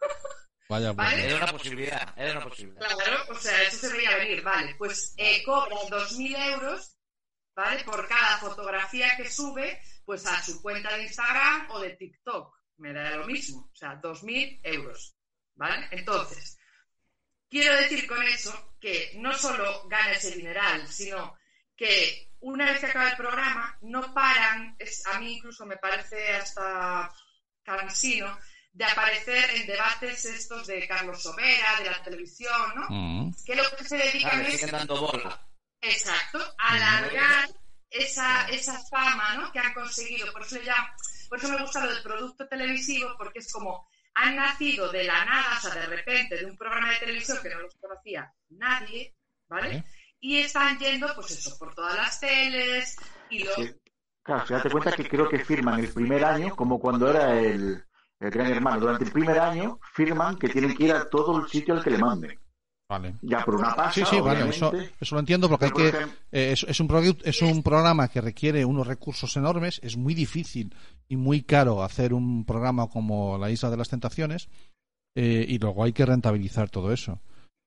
vaya 0.68 0.88
por 0.88 0.96
Vale. 0.96 1.16
Dios. 1.16 1.28
Era 1.28 1.36
una 1.44 1.52
posibilidad, 1.52 2.14
era 2.14 2.32
una 2.32 2.44
posibilidad. 2.44 2.88
Claro, 2.88 3.24
o 3.30 3.34
sea, 3.36 3.62
eso 3.62 3.88
se 3.88 3.96
veía 3.96 4.16
venir, 4.18 4.42
vale. 4.42 4.74
Pues 4.76 5.14
eh, 5.16 5.42
cobra 5.42 5.76
2.000 5.88 6.52
euros, 6.52 6.95
¿vale? 7.56 7.82
Por 7.84 8.06
cada 8.06 8.36
fotografía 8.36 9.16
que 9.16 9.30
sube, 9.30 9.80
pues 10.04 10.26
a 10.26 10.40
su 10.42 10.60
cuenta 10.60 10.94
de 10.94 11.04
Instagram 11.04 11.70
o 11.70 11.80
de 11.80 11.96
TikTok. 11.96 12.54
Me 12.76 12.92
da 12.92 13.16
lo 13.16 13.26
mismo, 13.26 13.70
o 13.72 13.74
sea, 13.74 13.98
2.000 14.00 14.60
euros, 14.62 15.16
¿vale? 15.54 15.88
Entonces, 15.90 16.58
quiero 17.48 17.74
decir 17.76 18.06
con 18.06 18.22
eso 18.22 18.76
que 18.78 19.12
no 19.16 19.32
solo 19.32 19.88
gana 19.88 20.12
ese 20.12 20.36
dineral, 20.36 20.86
sino 20.86 21.38
que 21.74 22.34
una 22.40 22.66
vez 22.66 22.80
que 22.80 22.86
acaba 22.86 23.10
el 23.10 23.16
programa, 23.16 23.78
no 23.80 24.12
paran, 24.12 24.76
es, 24.78 25.06
a 25.06 25.18
mí 25.18 25.36
incluso 25.36 25.64
me 25.64 25.78
parece 25.78 26.36
hasta 26.36 27.10
cansino, 27.62 28.38
de 28.72 28.84
aparecer 28.84 29.50
en 29.56 29.66
debates 29.66 30.26
estos 30.26 30.66
de 30.66 30.86
Carlos 30.86 31.22
Sobera, 31.22 31.80
de 31.82 31.90
la 31.90 32.02
televisión, 32.02 32.72
¿no? 32.74 32.86
Mm. 32.90 33.34
Que 33.46 33.56
lo 33.56 33.64
que 33.74 33.84
se 33.84 33.96
dedican 33.96 34.42
es, 34.42 34.52
siguen 34.52 34.72
dando 34.72 35.00
bola. 35.00 35.48
Exacto, 35.80 36.38
alargar 36.58 37.48
esa, 37.90 38.48
esa 38.48 38.78
fama, 38.90 39.34
¿no? 39.36 39.52
Que 39.52 39.58
han 39.58 39.74
conseguido. 39.74 40.32
Por 40.32 40.42
eso, 40.42 40.60
ya, 40.62 40.74
por 41.28 41.38
eso 41.38 41.48
me 41.48 41.60
gusta 41.60 41.84
lo 41.84 41.92
del 41.92 42.02
producto 42.02 42.48
televisivo, 42.48 43.10
porque 43.16 43.40
es 43.40 43.52
como 43.52 43.88
han 44.14 44.36
nacido 44.36 44.90
de 44.90 45.04
la 45.04 45.24
nada, 45.24 45.58
o 45.58 45.60
sea, 45.60 45.74
de 45.74 45.86
repente, 45.86 46.36
de 46.38 46.46
un 46.46 46.56
programa 46.56 46.90
de 46.90 47.00
televisión 47.00 47.38
que 47.42 47.50
no 47.50 47.60
los 47.60 47.74
conocía 47.76 48.32
nadie, 48.48 49.14
¿vale? 49.46 49.84
Y 50.20 50.38
están 50.38 50.78
yendo, 50.78 51.14
pues 51.14 51.32
eso, 51.32 51.58
por 51.58 51.74
todas 51.74 51.94
las 51.96 52.18
teles 52.18 52.96
y 53.28 53.44
lo... 53.44 53.54
Sí. 53.54 53.74
Claro, 54.22 54.46
si 54.46 54.54
date 54.54 54.70
cuenta 54.70 54.92
que 54.92 55.08
creo 55.08 55.28
que 55.28 55.44
firman 55.44 55.78
el 55.78 55.92
primer 55.92 56.24
año, 56.24 56.56
como 56.56 56.80
cuando 56.80 57.08
era 57.08 57.38
el, 57.38 57.84
el 58.18 58.30
gran 58.30 58.50
hermano. 58.50 58.80
Durante 58.80 59.04
el 59.04 59.12
primer 59.12 59.38
año 59.38 59.78
firman 59.92 60.38
que 60.38 60.48
tienen 60.48 60.74
que 60.74 60.84
ir 60.84 60.92
a 60.92 61.08
todo 61.08 61.38
el 61.38 61.48
sitio 61.48 61.74
al 61.74 61.84
que 61.84 61.90
le 61.90 61.98
manden. 61.98 62.40
Vale. 62.88 63.14
Ya 63.22 63.44
por 63.44 63.56
una 63.56 63.74
pasa, 63.74 63.92
Sí, 63.92 64.02
sí, 64.08 64.20
vale, 64.20 64.48
eso, 64.48 64.72
eso 65.00 65.14
lo 65.16 65.18
entiendo 65.20 65.48
porque 65.48 65.64
hay 65.64 65.70
Por 65.72 65.82
que 65.82 65.88
ejemplo- 65.88 66.16
eh, 66.30 66.52
es, 66.52 66.62
es 66.68 66.78
un 66.80 67.16
es 67.24 67.42
un 67.42 67.62
programa 67.64 68.06
que 68.08 68.20
requiere 68.20 68.64
unos 68.64 68.86
recursos 68.86 69.36
enormes, 69.36 69.80
es 69.82 69.96
muy 69.96 70.14
difícil 70.14 70.72
y 71.08 71.16
muy 71.16 71.42
caro 71.42 71.82
hacer 71.82 72.14
un 72.14 72.44
programa 72.44 72.86
como 72.88 73.38
La 73.38 73.50
Isla 73.50 73.70
de 73.70 73.76
las 73.76 73.88
Tentaciones 73.88 74.48
eh, 75.16 75.44
y 75.48 75.58
luego 75.58 75.82
hay 75.82 75.92
que 75.92 76.06
rentabilizar 76.06 76.70
todo 76.70 76.92
eso. 76.92 77.18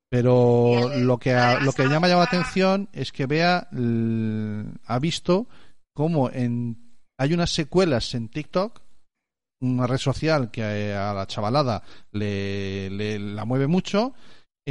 Pero 0.09 0.89
lo 0.97 1.17
que 1.17 1.33
a- 1.33 1.59
lo 1.59 1.73
que 1.73 1.83
llama 1.83 2.07
ya 2.07 2.15
la 2.15 2.23
además- 2.23 2.27
atención 2.29 2.89
es 2.93 3.11
que 3.11 3.25
vea 3.25 3.67
l- 3.73 4.65
ha 4.85 4.99
visto 4.99 5.47
cómo 5.93 6.29
en 6.31 6.77
hay 7.19 7.33
unas 7.33 7.49
secuelas 7.51 8.15
en 8.15 8.29
TikTok 8.29 8.81
una 9.61 9.85
red 9.85 9.97
social 9.97 10.49
que 10.49 10.61
eh, 10.61 10.95
a 10.95 11.13
la 11.13 11.27
chavalada 11.27 11.83
le, 12.13 12.89
le- 12.89 13.19
la 13.19 13.43
mueve 13.43 13.67
mucho 13.67 14.13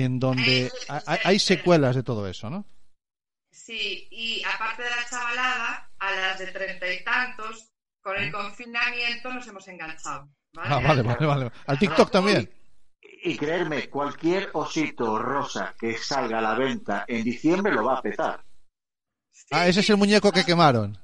en 0.04 0.18
donde 0.20 0.70
Ay, 0.88 1.00
hay, 1.06 1.18
hay 1.24 1.38
secuelas 1.38 1.96
de 1.96 2.02
todo 2.02 2.26
eso, 2.28 2.48
¿no? 2.50 2.64
Sí, 3.50 4.08
y 4.10 4.42
aparte 4.44 4.82
de 4.82 4.90
la 4.90 5.08
chavalada, 5.08 5.90
a 5.98 6.10
las 6.12 6.38
de 6.38 6.46
treinta 6.48 6.92
y 6.92 7.04
tantos, 7.04 7.70
con 8.00 8.16
el 8.16 8.30
confinamiento 8.32 9.32
nos 9.32 9.46
hemos 9.46 9.66
enganchado. 9.68 10.28
¿vale? 10.54 10.68
Ah, 10.74 10.80
vale, 10.80 11.02
vale, 11.02 11.26
vale. 11.26 11.52
Al 11.66 11.78
TikTok 11.78 12.10
también. 12.10 12.50
Y 13.00 13.36
creerme, 13.36 13.90
cualquier 13.90 14.50
osito 14.54 15.18
rosa 15.18 15.74
que 15.78 15.98
salga 15.98 16.38
a 16.38 16.42
la 16.42 16.54
venta 16.54 17.04
en 17.08 17.24
diciembre 17.24 17.72
lo 17.72 17.84
va 17.84 17.98
a 17.98 18.02
petar. 18.02 18.44
Ah, 19.50 19.66
ese 19.66 19.80
es 19.80 19.90
el 19.90 19.96
muñeco 19.96 20.30
que 20.32 20.44
quemaron. 20.44 20.98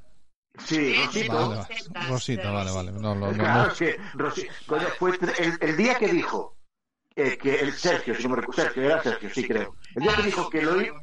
Sí, 0.65 0.95
Rosito. 1.05 1.35
Vale, 1.35 1.57
vale. 1.93 2.09
Rosita, 2.09 2.51
vale, 2.53 2.71
vale. 2.71 2.93
No, 2.93 3.15
no, 3.15 3.33
no, 3.33 3.33
Claro, 3.33 3.65
no. 3.67 3.73
es 3.73 3.79
que 3.79 3.99
Rosi- 4.15 4.49
coño, 4.67 4.87
fue 4.99 5.19
tre- 5.19 5.35
el, 5.39 5.59
el 5.69 5.77
día 5.77 5.97
que 5.99 6.09
dijo 6.09 6.57
eh, 7.17 7.39
que 7.39 7.57
el 7.61 7.73
Sergio, 7.73 8.15
si 8.15 8.23
no 8.25 8.31
me 8.31 8.37
recuerdo, 8.37 8.63
Sergio, 8.63 8.83
era 8.83 9.03
Sergio, 9.03 9.31
sí 9.31 9.47
creo. 9.47 9.77
El 9.95 10.03
día 10.03 10.17
que 10.17 10.23
dijo 10.23 10.49
que 10.51 10.63
lo 10.63 10.81
iba, 10.81 11.01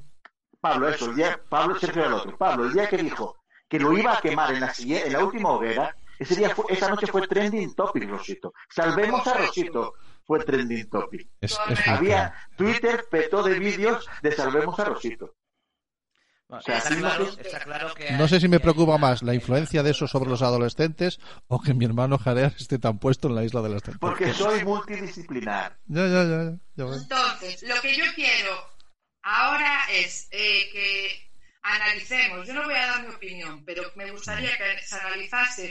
Pablo, 0.59 0.89
eso, 0.89 1.05
el 1.09 1.15
día, 1.15 1.39
Pablo, 1.49 1.79
Sergio 1.79 2.01
era 2.01 2.09
el 2.09 2.13
otro. 2.15 2.37
Pablo, 2.37 2.65
el 2.65 2.73
día 2.73 2.87
que 2.89 2.97
dijo 2.97 3.37
que 3.67 3.79
lo 3.79 3.97
iba 3.97 4.17
a 4.17 4.21
quemar 4.21 4.53
en 4.53 4.59
la, 4.59 4.73
siguiente- 4.73 5.07
en 5.07 5.13
la 5.13 5.23
última 5.23 5.49
hoguera, 5.51 5.95
ese 6.19 6.35
día 6.35 6.49
fue, 6.53 6.65
esa 6.69 6.89
noche 6.89 7.07
fue 7.07 7.27
trending 7.27 7.73
topic, 7.73 8.07
Rosito. 8.09 8.53
Salvemos 8.69 9.25
a 9.27 9.33
Rosito, 9.33 9.93
fue 10.23 10.43
trending 10.43 10.89
topic. 10.89 11.29
Es, 11.39 11.57
es 11.69 11.87
Había 11.87 12.35
Twitter 12.57 13.05
petó 13.09 13.41
de 13.41 13.57
vídeos 13.57 14.07
de 14.21 14.31
salvemos 14.31 14.79
a 14.79 14.85
Rosito. 14.85 15.35
Bueno, 16.51 16.59
O 16.59 16.63
sea, 16.63 16.77
está, 16.79 16.89
sí, 16.89 16.95
claro, 16.97 17.23
no 17.25 17.31
sé- 17.31 17.41
está 17.43 17.59
claro 17.61 17.93
que... 17.93 18.11
No 18.11 18.27
sé 18.27 18.39
si 18.41 18.47
me 18.49 18.59
preocupa 18.59 18.97
más 18.97 19.23
la 19.23 19.33
influencia 19.33 19.83
de 19.83 19.91
eso 19.91 20.05
sobre 20.05 20.29
los 20.29 20.41
adolescentes 20.41 21.17
o 21.47 21.61
que 21.61 21.73
mi 21.73 21.85
hermano 21.85 22.17
Jareas 22.17 22.55
esté 22.59 22.77
tan 22.77 22.99
puesto 22.99 23.29
en 23.29 23.35
la 23.35 23.45
isla 23.45 23.61
de 23.61 23.69
las 23.69 23.81
Porque 24.01 24.25
tentaciones. 24.25 24.57
soy 24.57 24.65
multidisciplinar. 24.65 25.79
Ya, 25.85 26.07
ya, 26.07 26.23
ya. 26.75 26.83
Entonces, 26.93 27.63
lo 27.63 27.79
que 27.81 27.95
yo 27.95 28.03
quiero 28.15 28.51
ahora 29.23 29.79
es 29.93 30.27
eh, 30.31 30.69
que 30.73 31.31
analicemos. 31.63 32.45
Yo 32.45 32.53
no 32.53 32.63
voy 32.65 32.73
a 32.75 32.87
dar 32.87 33.07
mi 33.07 33.13
opinión, 33.15 33.63
pero 33.63 33.83
me 33.95 34.11
gustaría 34.11 34.57
que 34.57 34.83
se 34.85 34.95
analizase 34.95 35.69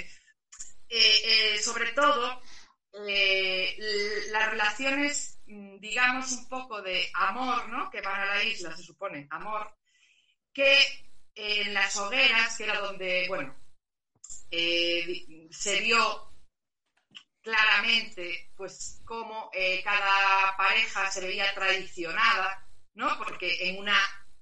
eh, 0.89 1.55
eh, 1.59 1.59
sobre 1.63 1.93
todo 1.93 2.41
eh, 3.07 3.77
las 4.33 4.51
relaciones, 4.51 5.41
mm, 5.47 5.79
digamos, 5.79 6.33
un 6.33 6.49
poco 6.49 6.81
de 6.81 7.09
amor, 7.15 7.69
¿no? 7.69 7.91
Que 7.91 8.01
van 8.01 8.21
a 8.23 8.25
la 8.35 8.43
isla, 8.45 8.75
se 8.77 8.83
supone, 8.83 9.27
amor, 9.31 9.71
que 10.53 10.77
en 11.35 11.73
las 11.75 11.97
hogueras, 11.97 12.57
que 12.57 12.65
era 12.65 12.81
donde, 12.81 13.27
bueno, 13.29 13.55
se 14.51 15.81
vio 15.81 16.33
claramente, 17.43 18.51
pues, 18.57 19.01
cómo 19.05 19.51
cada 19.85 20.57
pareja 20.57 21.11
se 21.11 21.21
veía 21.21 21.53
traicionada, 21.55 22.67
¿no? 22.95 23.17
Porque 23.19 23.69
en 23.69 23.79
una, 23.79 23.99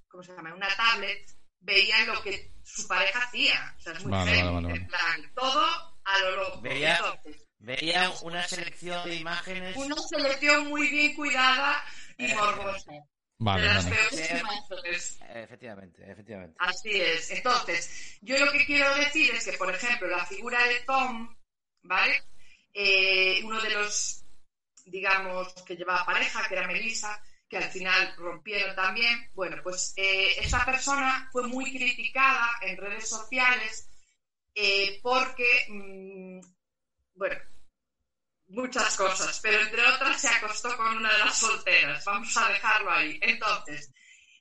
¿cómo 0.07 0.23
se 0.23 0.33
llama? 0.35 0.49
En 0.49 0.55
una 0.55 0.75
tablet 0.75 1.25
veían 1.61 2.07
lo 2.07 2.21
que 2.21 2.51
su 2.63 2.87
pareja 2.87 3.19
hacía. 3.23 3.75
O 3.77 3.81
sea, 3.81 3.93
es 3.93 4.03
muy 4.03 4.11
Vale, 4.11 4.31
feo, 4.31 4.53
vale, 4.53 4.67
vale, 4.67 4.79
en 4.79 4.87
plan, 4.87 5.33
todo 5.33 5.99
a 6.03 6.19
lo 6.19 6.31
loco. 6.35 6.61
Veía- 6.61 6.97
Entonces, 6.97 7.45
Veía 7.61 8.09
una 8.21 8.47
selección 8.47 9.03
de 9.09 9.15
imágenes. 9.15 9.75
una 9.75 9.95
selección 9.97 10.67
muy 10.69 10.87
bien 10.89 11.13
cuidada 11.13 11.83
y 12.17 12.25
Eh, 12.31 12.35
morbosa. 12.35 12.91
Vale, 13.39 13.61
de 13.61 13.73
las 13.73 13.85
vale. 13.85 13.95
peores 13.95 14.31
imágenes. 14.31 15.19
Efectivamente, 15.29 16.11
efectivamente. 16.11 16.55
Así 16.59 16.91
es. 16.91 17.31
Entonces, 17.31 18.17
yo 18.21 18.37
lo 18.37 18.51
que 18.51 18.65
quiero 18.65 18.93
decir 18.95 19.33
es 19.33 19.45
que, 19.45 19.57
por 19.57 19.73
ejemplo, 19.73 20.07
la 20.09 20.25
figura 20.25 20.61
de 20.67 20.81
Tom, 20.81 21.35
¿vale? 21.83 22.21
Eh, 22.73 23.41
uno 23.45 23.61
de 23.61 23.69
los, 23.69 24.25
digamos, 24.85 25.53
que 25.65 25.77
llevaba 25.77 26.05
pareja, 26.05 26.47
que 26.49 26.55
era 26.55 26.67
Melissa, 26.67 27.23
que 27.47 27.57
al 27.57 27.71
final 27.71 28.13
rompieron 28.17 28.75
también. 28.75 29.29
Bueno, 29.33 29.57
pues 29.63 29.93
eh, 29.95 30.39
esa 30.39 30.65
persona 30.65 31.29
fue 31.31 31.47
muy 31.47 31.71
criticada 31.71 32.45
en 32.61 32.75
redes 32.75 33.09
sociales 33.09 33.89
eh, 34.53 34.99
porque, 35.01 35.65
mm, 35.69 36.41
bueno, 37.15 37.35
muchas 38.49 38.95
cosas, 38.95 39.39
pero 39.41 39.61
entre 39.61 39.87
otras 39.87 40.21
se 40.21 40.27
acostó 40.27 40.75
con 40.77 40.97
una 40.97 41.11
de 41.11 41.17
las 41.19 41.37
solteras. 41.37 42.03
Vamos 42.05 42.35
a 42.37 42.49
dejarlo 42.49 42.91
ahí. 42.91 43.19
Entonces, 43.21 43.91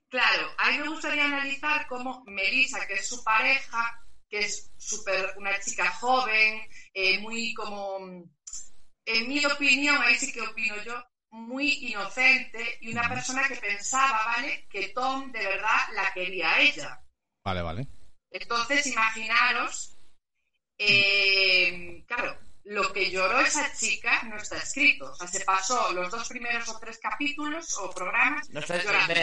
Claro, 0.08 0.50
a 0.56 0.70
mí 0.70 0.78
me 0.78 0.88
gustaría 0.88 1.26
analizar 1.26 1.86
cómo 1.86 2.22
Melissa, 2.26 2.86
que 2.86 2.94
es 2.94 3.08
su 3.08 3.22
pareja, 3.22 4.02
que 4.28 4.38
es 4.38 4.72
súper 4.78 5.34
una 5.36 5.58
chica 5.60 5.90
joven, 5.90 6.62
eh, 6.94 7.18
muy 7.18 7.52
como, 7.52 7.98
en 9.04 9.28
mi 9.28 9.44
opinión, 9.44 10.00
ahí 10.00 10.14
sí 10.14 10.32
que 10.32 10.40
opino 10.40 10.82
yo, 10.82 10.94
muy 11.30 11.90
inocente 11.90 12.78
y 12.80 12.92
una 12.92 13.06
persona 13.06 13.46
que 13.46 13.56
pensaba, 13.56 14.24
¿vale? 14.24 14.66
Que 14.70 14.88
Tom 14.88 15.30
de 15.30 15.40
verdad 15.40 15.92
la 15.92 16.10
quería 16.14 16.54
a 16.54 16.60
ella. 16.60 17.00
Vale, 17.44 17.60
vale. 17.60 17.86
Entonces, 18.30 18.86
imaginaros, 18.86 19.98
eh, 20.78 22.02
claro, 22.06 22.38
lo 22.68 22.92
que 22.92 23.10
lloró 23.10 23.40
esa 23.40 23.74
chica 23.74 24.22
no 24.24 24.36
está 24.36 24.58
escrito. 24.58 25.10
O 25.10 25.14
sea, 25.14 25.26
se 25.26 25.40
pasó 25.40 25.90
los 25.92 26.10
dos 26.10 26.28
primeros 26.28 26.68
o 26.68 26.78
tres 26.78 26.98
capítulos 26.98 27.74
o 27.78 27.90
programas 27.90 28.48
No 28.50 28.60
está, 28.60 28.76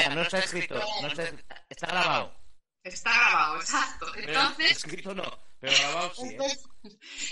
no 0.09 0.21
está 0.23 0.39
escrito, 0.39 0.81
no 1.01 1.07
está, 1.07 1.31
está 1.69 1.87
grabado. 1.87 2.35
Está 2.83 3.11
grabado, 3.11 3.57
exacto. 3.57 4.15
Entonces, 4.15 4.71
escrito 4.71 5.13
no, 5.13 5.47
pero 5.59 5.73
grabado 5.77 6.13
sí. 6.15 6.25
¿eh? 6.25 6.59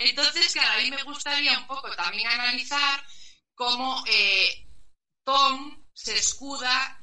entonces, 0.00 0.52
claro, 0.52 0.78
a 0.78 0.82
mí 0.82 0.90
me 0.90 1.02
gustaría 1.02 1.58
un 1.58 1.66
poco 1.66 1.90
también 1.96 2.28
analizar 2.28 3.04
cómo 3.54 4.04
eh, 4.06 4.68
Tom 5.24 5.84
se 5.92 6.14
escuda 6.16 7.02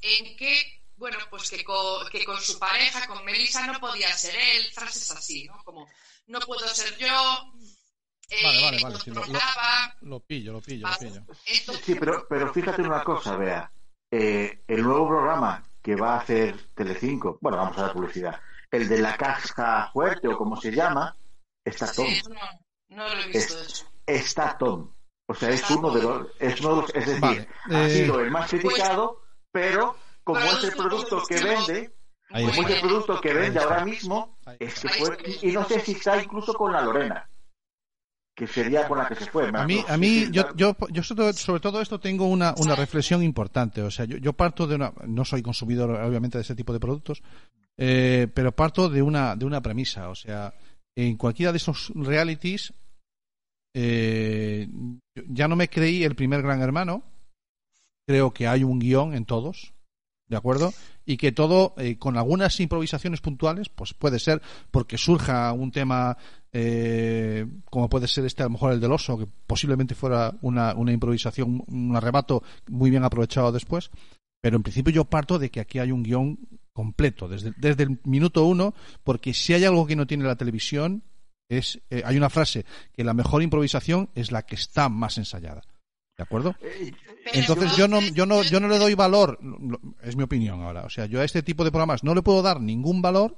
en 0.00 0.36
que, 0.36 0.82
bueno, 0.96 1.18
pues 1.30 1.50
que 1.50 1.62
con, 1.62 2.08
que 2.08 2.24
con 2.24 2.40
su 2.40 2.58
pareja, 2.58 3.06
con 3.06 3.24
Melissa, 3.24 3.64
no 3.66 3.78
podía 3.78 4.12
ser 4.12 4.34
él, 4.34 4.72
frases 4.72 5.12
así, 5.12 5.44
¿no? 5.44 5.62
Como, 5.62 5.88
no 6.26 6.40
puedo 6.40 6.66
ser 6.68 6.96
yo, 6.98 7.52
Vale, 8.42 8.60
vale, 8.62 8.76
me 8.78 8.82
vale, 8.82 8.96
sí, 8.98 9.10
lo- 9.10 9.16
lo- 9.16 9.22
controlaba. 9.22 9.94
Lo 10.02 10.20
pillo, 10.20 10.52
lo 10.52 10.60
pillo, 10.60 10.88
lo 10.88 10.96
pillo. 10.98 11.22
Sí, 11.82 11.94
pero, 11.94 12.26
pero 12.28 12.52
fíjate 12.52 12.82
una 12.82 13.02
cosa, 13.04 13.36
vea. 13.36 13.70
Eh, 14.10 14.62
el 14.66 14.82
nuevo 14.82 15.08
programa 15.08 15.62
que 15.82 15.96
va 15.96 16.14
a 16.14 16.18
hacer 16.20 16.56
Telecinco, 16.74 17.38
bueno, 17.40 17.58
vamos 17.58 17.76
a 17.78 17.82
dar 17.82 17.92
publicidad, 17.92 18.40
el 18.70 18.88
de 18.88 18.98
la 18.98 19.16
caja 19.16 19.90
fuerte 19.92 20.28
o 20.28 20.36
como 20.38 20.56
se 20.60 20.70
llama, 20.72 21.14
está 21.64 21.92
Tom. 21.92 22.06
sí, 22.06 22.22
no, 22.28 22.96
no 22.96 23.08
lo 23.14 23.20
he 23.20 23.26
visto 23.28 23.58
Es-. 23.58 23.86
Está 24.06 24.56
Tom. 24.58 24.92
O 25.26 25.34
sea, 25.34 25.48
es 25.50 25.68
uno 25.70 25.90
de 25.90 26.02
los, 26.02 26.26
es 26.38 26.60
uno 26.60 26.70
de 26.76 26.80
los- 26.82 26.94
es 26.94 27.06
decir, 27.06 27.20
Vale, 27.20 27.48
ha 27.70 27.86
eh, 27.86 27.90
sido 27.90 28.20
el 28.20 28.30
más 28.30 28.50
criticado, 28.50 29.22
pero 29.50 29.96
como 30.22 30.40
es 30.40 30.64
el 30.64 30.72
producto 30.72 31.22
que 31.26 31.40
vende, 31.42 31.94
Ahí 32.30 32.46
como 32.46 32.62
es 32.68 32.74
el 32.74 32.80
producto 32.80 33.20
que 33.20 33.32
vende 33.34 33.60
ahora 33.60 33.84
mismo, 33.84 34.36
Ahí 34.44 34.56
es 34.60 34.74
está. 34.74 34.88
que 34.88 34.94
fue, 35.04 35.18
y 35.42 35.52
no 35.52 35.64
sé 35.66 35.80
si 35.80 35.92
está 35.92 36.22
incluso 36.22 36.52
con 36.54 36.72
la 36.72 36.82
Lorena, 36.82 37.28
que 38.34 38.46
sería 38.46 38.88
con 38.88 38.98
la 38.98 39.06
que 39.06 39.14
se 39.14 39.26
fue. 39.26 39.48
A 39.54 39.64
mí, 39.64 39.84
a 39.86 39.96
mí 39.96 40.26
yo, 40.32 40.54
yo, 40.56 40.76
yo 40.90 41.02
sobre, 41.02 41.60
todo 41.60 41.80
esto 41.80 42.00
tengo 42.00 42.26
una, 42.26 42.54
una 42.58 42.74
reflexión 42.74 43.22
importante. 43.22 43.80
O 43.82 43.90
sea, 43.90 44.04
yo, 44.06 44.16
yo 44.16 44.32
parto 44.32 44.66
de 44.66 44.74
una. 44.74 44.92
No 45.06 45.24
soy 45.24 45.42
consumidor, 45.42 45.90
obviamente, 45.90 46.38
de 46.38 46.42
ese 46.42 46.56
tipo 46.56 46.72
de 46.72 46.80
productos, 46.80 47.22
eh, 47.76 48.26
pero 48.34 48.52
parto 48.52 48.88
de 48.88 49.02
una, 49.02 49.36
de 49.36 49.44
una 49.44 49.62
premisa. 49.62 50.08
O 50.08 50.14
sea, 50.14 50.52
en 50.96 51.16
cualquiera 51.16 51.52
de 51.52 51.58
esos 51.58 51.92
realities, 51.94 52.74
eh, 53.72 54.68
yo 55.14 55.22
ya 55.28 55.46
no 55.46 55.54
me 55.54 55.68
creí 55.68 56.02
el 56.02 56.16
primer 56.16 56.42
Gran 56.42 56.60
Hermano. 56.60 57.04
Creo 58.06 58.34
que 58.34 58.48
hay 58.48 58.64
un 58.64 58.80
guion 58.80 59.14
en 59.14 59.24
todos, 59.24 59.72
¿de 60.28 60.36
acuerdo? 60.36 60.74
Y 61.06 61.16
que 61.16 61.32
todo, 61.32 61.74
eh, 61.78 61.98
con 61.98 62.18
algunas 62.18 62.58
improvisaciones 62.60 63.20
puntuales, 63.20 63.68
pues 63.68 63.94
puede 63.94 64.18
ser 64.18 64.42
porque 64.70 64.98
surja 64.98 65.52
un 65.52 65.70
tema 65.70 66.18
eh, 66.56 67.46
como 67.68 67.88
puede 67.90 68.06
ser 68.08 68.24
este, 68.24 68.42
a 68.42 68.46
lo 68.46 68.50
mejor 68.52 68.72
el 68.72 68.80
del 68.80 68.92
oso, 68.92 69.18
que 69.18 69.26
posiblemente 69.46 69.94
fuera 69.96 70.32
una, 70.40 70.72
una 70.74 70.92
improvisación, 70.92 71.64
un 71.66 71.96
arrebato 71.96 72.42
muy 72.68 72.90
bien 72.90 73.02
aprovechado 73.04 73.50
después. 73.52 73.90
Pero 74.40 74.56
en 74.56 74.62
principio 74.62 74.92
yo 74.92 75.04
parto 75.04 75.38
de 75.38 75.50
que 75.50 75.60
aquí 75.60 75.78
hay 75.80 75.90
un 75.90 76.02
guion 76.04 76.38
completo, 76.72 77.28
desde, 77.28 77.52
desde 77.56 77.82
el 77.84 77.98
minuto 78.04 78.44
uno, 78.46 78.72
porque 79.02 79.34
si 79.34 79.52
hay 79.52 79.64
algo 79.64 79.86
que 79.86 79.96
no 79.96 80.06
tiene 80.06 80.24
la 80.24 80.36
televisión, 80.36 81.02
es 81.48 81.80
eh, 81.90 82.02
hay 82.04 82.16
una 82.16 82.30
frase 82.30 82.64
que 82.92 83.04
la 83.04 83.14
mejor 83.14 83.42
improvisación 83.42 84.10
es 84.14 84.30
la 84.32 84.42
que 84.46 84.54
está 84.54 84.88
más 84.88 85.18
ensayada. 85.18 85.62
¿De 86.16 86.22
acuerdo? 86.22 86.54
Pero 86.60 86.70
Entonces 87.32 87.76
yo 87.76 87.88
no, 87.88 88.00
yo 88.00 88.26
no, 88.26 88.42
yo 88.42 88.60
no 88.60 88.68
le 88.68 88.78
doy 88.78 88.94
valor, 88.94 89.38
lo- 89.42 89.80
es 90.02 90.14
mi 90.14 90.22
opinión 90.22 90.60
ahora. 90.62 90.82
O 90.84 90.90
sea, 90.90 91.06
yo 91.06 91.20
a 91.20 91.24
este 91.24 91.42
tipo 91.42 91.64
de 91.64 91.72
programas 91.72 92.04
no 92.04 92.14
le 92.14 92.22
puedo 92.22 92.40
dar 92.42 92.60
ningún 92.60 93.02
valor 93.02 93.36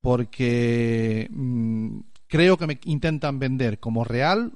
porque 0.00 1.28
mm, 1.30 1.98
creo 2.32 2.56
que 2.56 2.66
me 2.66 2.80
intentan 2.84 3.38
vender 3.38 3.78
como 3.78 4.04
real 4.04 4.52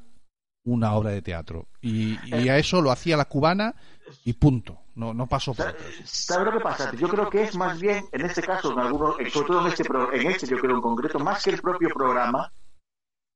una 0.65 0.95
obra 0.95 1.11
de 1.11 1.21
teatro. 1.21 1.69
Y, 1.83 2.19
y 2.35 2.49
a 2.49 2.57
eso 2.57 2.81
lo 2.81 2.91
hacía 2.91 3.19
la 3.19 3.27
cubana 3.27 3.75
y 4.25 4.33
punto. 4.33 4.79
No, 4.95 5.13
no 5.13 5.27
pasó 5.27 5.53
por 5.53 5.69
otros. 5.69 5.87
¿Sabes 6.05 6.47
lo 6.47 6.53
que 6.53 6.65
pasa? 6.65 6.91
Yo 6.95 7.07
creo 7.07 7.29
que 7.29 7.43
es 7.43 7.55
más 7.55 7.79
bien, 7.79 8.07
en 8.13 8.25
este 8.25 8.41
caso, 8.41 8.73
en 8.73 8.79
algunos, 8.79 9.17
sobre 9.31 9.47
todo 9.47 9.61
en 9.61 9.67
este, 9.67 9.85
en 10.15 10.27
este, 10.31 10.47
yo 10.47 10.57
creo 10.57 10.77
en 10.77 10.81
concreto, 10.81 11.19
más 11.19 11.45
que 11.45 11.51
el 11.51 11.61
propio 11.61 11.91
programa, 11.91 12.51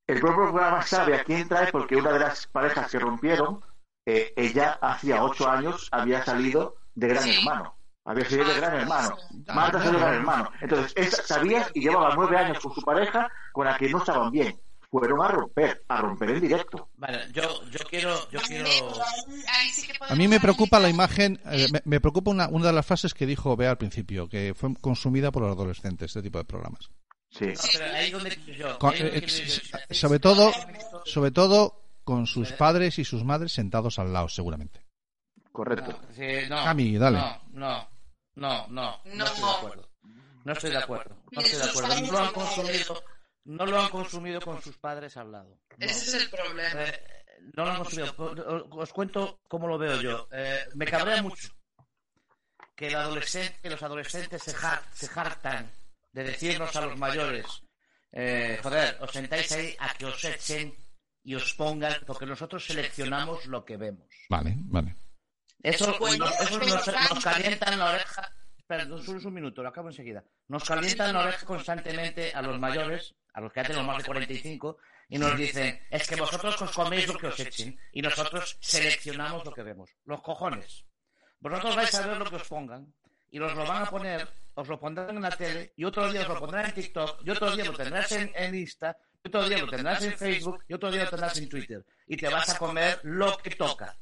el 0.06 0.20
propio 0.20 0.50
programa 0.50 0.80
sabe 0.86 1.16
a 1.16 1.22
quién 1.22 1.46
trae 1.46 1.70
porque 1.70 1.96
una 1.96 2.12
de 2.12 2.20
las 2.20 2.46
parejas 2.46 2.90
que 2.90 2.98
rompieron, 2.98 3.60
eh, 4.06 4.32
ella 4.36 4.78
hacía 4.80 5.22
ocho 5.22 5.50
años 5.50 5.86
había 5.92 6.24
salido 6.24 6.76
de 6.94 7.08
Gran 7.08 7.24
Sí. 7.24 7.36
Hermano. 7.36 7.76
Había 8.04 8.24
salido 8.24 8.48
de 8.48 8.54
Gran 8.60 8.74
Hermano. 8.80 9.16
Marta 9.54 9.78
salió 9.78 9.92
de 9.98 10.04
Gran. 10.04 10.14
Hermano. 10.14 10.50
Entonces, 10.60 10.92
esa, 10.96 11.22
sabía 11.22 11.68
y 11.74 11.80
llevaba 11.80 12.14
nueve 12.16 12.36
años 12.36 12.58
con 12.60 12.74
su 12.74 12.80
pareja 12.82 13.30
con 13.52 13.66
la 13.66 13.76
que 13.76 13.88
no 13.88 13.98
estaban 13.98 14.30
bien. 14.30 14.58
Fueron 14.90 15.22
a 15.22 15.28
romper, 15.28 15.84
a 15.86 16.00
romper 16.00 16.30
en 16.30 16.40
directo. 16.40 16.88
Vale, 16.96 17.20
yo, 17.32 17.42
yo 17.70 17.78
quiero, 17.88 18.28
yo 18.30 18.40
quiero, 18.40 18.66
A 20.08 20.14
mí 20.16 20.26
me 20.26 20.40
preocupa 20.40 20.80
la 20.80 20.88
imagen, 20.88 21.40
eh, 21.46 21.68
me, 21.72 21.80
me 21.84 22.00
preocupa 22.00 22.30
una, 22.32 22.48
una 22.48 22.66
de 22.68 22.72
las 22.72 22.86
frases 22.86 23.14
que 23.14 23.24
dijo 23.26 23.54
Bea 23.56 23.70
al 23.70 23.78
principio, 23.78 24.28
que 24.28 24.52
fue 24.56 24.74
consumida 24.80 25.30
por 25.30 25.42
los 25.42 25.52
adolescentes, 25.52 26.06
este 26.10 26.22
tipo 26.22 26.38
de 26.38 26.44
programas. 26.44 26.90
Sí. 27.30 27.46
No, 27.46 27.52
pero 27.72 27.84
ahí 27.94 28.10
donde 28.10 28.30
quiero 28.36 28.58
yo, 28.70 28.78
Con- 28.80 28.94
ahí 28.94 28.98
donde 29.02 29.18
eh, 29.18 29.26
yo. 29.28 29.78
eh, 29.88 29.94
sobre 29.94 30.18
todo, 30.18 30.50
sobre 31.04 31.30
todo 31.30 31.84
con 32.02 32.26
sus 32.26 32.50
padres 32.52 32.98
y 32.98 33.04
sus 33.04 33.22
madres 33.24 33.52
sentados 33.52 34.00
al 34.00 34.12
lado, 34.12 34.28
seguramente. 34.28 34.80
Correcto. 35.52 35.90
No, 35.92 36.14
sí, 36.14 36.48
no, 36.48 36.56
Cami, 36.64 36.96
dale. 36.98 37.18
No, 37.18 37.42
no, 37.52 37.90
no, 38.36 38.66
no, 38.68 39.00
no, 39.04 39.14
No. 39.14 39.24
estoy 39.24 39.40
de 39.42 39.48
acuerdo. 39.50 39.90
No 40.44 40.52
estoy 40.52 40.70
de 40.70 40.78
acuerdo. 40.78 41.22
No 41.32 41.40
estoy 41.42 41.58
de 41.58 41.64
acuerdo. 41.70 42.00
No 42.00 42.12
lo 42.12 42.18
han 42.18 42.32
consumido, 42.32 43.04
no 43.44 43.66
lo 43.66 43.80
han 43.80 43.88
consumido 43.90 44.40
con 44.40 44.62
sus 44.62 44.76
padres 44.78 45.16
al 45.16 45.32
lado. 45.32 45.58
No. 45.76 45.86
Ese 45.86 46.16
es 46.16 46.22
el 46.24 46.30
problema. 46.30 46.82
Eh, 46.82 47.02
no 47.54 47.64
lo 47.64 47.70
han 47.72 47.78
consumido. 47.78 48.14
Os 48.70 48.92
cuento 48.92 49.40
cómo 49.48 49.66
lo 49.68 49.76
veo 49.78 50.00
yo. 50.00 50.28
Eh, 50.32 50.60
me 50.74 50.86
cabrea 50.86 51.22
mucho 51.22 51.48
que, 52.76 52.88
el 52.88 52.96
adolescente, 52.96 53.58
que 53.62 53.70
los 53.70 53.82
adolescentes 53.82 54.42
se, 54.42 54.52
jar- 54.54 54.82
se 54.92 55.08
hartan 55.14 55.70
de 56.12 56.24
decirnos 56.24 56.74
a 56.74 56.80
los 56.86 56.96
mayores, 56.98 57.46
eh, 58.12 58.58
joder, 58.62 58.96
os 59.00 59.10
sentáis 59.12 59.50
ahí 59.52 59.76
a 59.78 59.92
que 59.94 60.06
os 60.06 60.24
echen 60.24 60.74
y 61.22 61.34
os 61.34 61.52
pongan, 61.54 61.94
porque 62.06 62.24
nosotros 62.26 62.64
seleccionamos 62.64 63.46
lo 63.46 63.64
que 63.64 63.76
vemos. 63.76 64.08
Vale, 64.30 64.54
vale. 64.62 64.96
Eso, 65.62 65.86
nos, 65.98 66.40
eso 66.40 66.58
nos, 66.58 66.84
Fran- 66.84 67.08
nos 67.14 67.24
calienta 67.24 67.72
en 67.72 67.78
la 67.78 67.90
oreja 67.90 68.32
perdón, 68.66 69.02
solo 69.04 69.18
un 69.26 69.34
minuto, 69.34 69.64
lo 69.64 69.68
acabo 69.68 69.88
enseguida. 69.88 70.22
Nos 70.46 70.62
calientan 70.62 71.12
la 71.12 71.22
oreja 71.24 71.44
constantemente 71.44 72.32
a 72.32 72.40
los 72.40 72.56
mayores, 72.56 73.16
a 73.34 73.40
los 73.40 73.52
que 73.52 73.60
ya 73.62 73.66
tenemos 73.66 73.84
más 73.88 73.98
de 73.98 74.04
45, 74.04 74.78
y 75.08 75.18
nos 75.18 75.36
dicen, 75.36 75.80
es 75.90 76.06
que 76.06 76.14
vosotros 76.14 76.62
os 76.62 76.70
coméis 76.70 77.08
lo 77.08 77.18
que 77.18 77.26
os 77.26 77.40
echen, 77.40 77.76
y 77.92 78.00
nosotros 78.00 78.56
seleccionamos 78.60 79.44
lo 79.44 79.52
que 79.52 79.64
vemos. 79.64 79.90
Los 80.04 80.22
cojones. 80.22 80.84
Vosotros 81.40 81.74
vais 81.74 81.92
a 81.96 82.06
ver 82.06 82.16
lo 82.18 82.30
que 82.30 82.36
os 82.36 82.46
pongan, 82.46 82.94
y 83.28 83.40
os 83.40 83.52
lo 83.56 83.66
van 83.66 83.82
a 83.82 83.86
poner, 83.90 84.28
os 84.54 84.68
lo 84.68 84.78
pondrán 84.78 85.16
en 85.16 85.22
la 85.22 85.30
tele, 85.32 85.72
y 85.76 85.82
otro 85.84 86.08
día 86.12 86.22
os 86.22 86.28
lo 86.28 86.38
pondrán 86.38 86.66
en 86.66 86.74
TikTok, 86.74 87.22
y 87.26 87.30
otro 87.30 87.50
día 87.56 87.64
lo 87.64 87.72
tendrás 87.76 88.12
en, 88.12 88.30
en 88.36 88.54
Insta, 88.54 88.96
y 89.24 89.28
otro 89.28 89.48
día 89.48 89.58
lo 89.58 89.68
tendrás 89.68 90.04
en 90.04 90.16
Facebook, 90.16 90.62
y 90.68 90.74
otro 90.74 90.92
día 90.92 91.02
lo 91.04 91.10
tendrás 91.10 91.36
en 91.38 91.48
Twitter. 91.48 91.84
Y 92.06 92.16
te 92.16 92.28
vas 92.28 92.48
a 92.50 92.56
comer 92.56 93.00
lo 93.02 93.36
que 93.38 93.50
toca. 93.50 93.98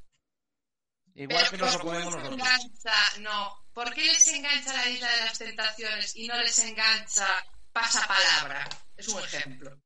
Igual 1.18 1.46
Pero 1.50 1.50
que 1.50 1.56
nos 1.58 1.72
lo 1.75 1.80
¿por 1.80 1.80
qué 1.80 1.87
comemos 2.02 2.14
nosotros. 2.14 2.38
engancha? 2.40 2.94
No. 3.20 3.64
¿Por 3.75 3.92
qué 3.94 4.02
les 4.04 4.28
engancha 4.28 4.72
la 4.72 4.88
isla 4.88 5.10
de 5.10 5.20
las 5.25 5.38
tentaciones 5.38 6.16
y 6.16 6.26
no 6.28 6.37
les 6.37 6.58
engancha 6.60 7.26
pasapalabra? 7.72 8.68
Es 8.96 9.08
un 9.08 9.22
ejemplo. 9.25 9.80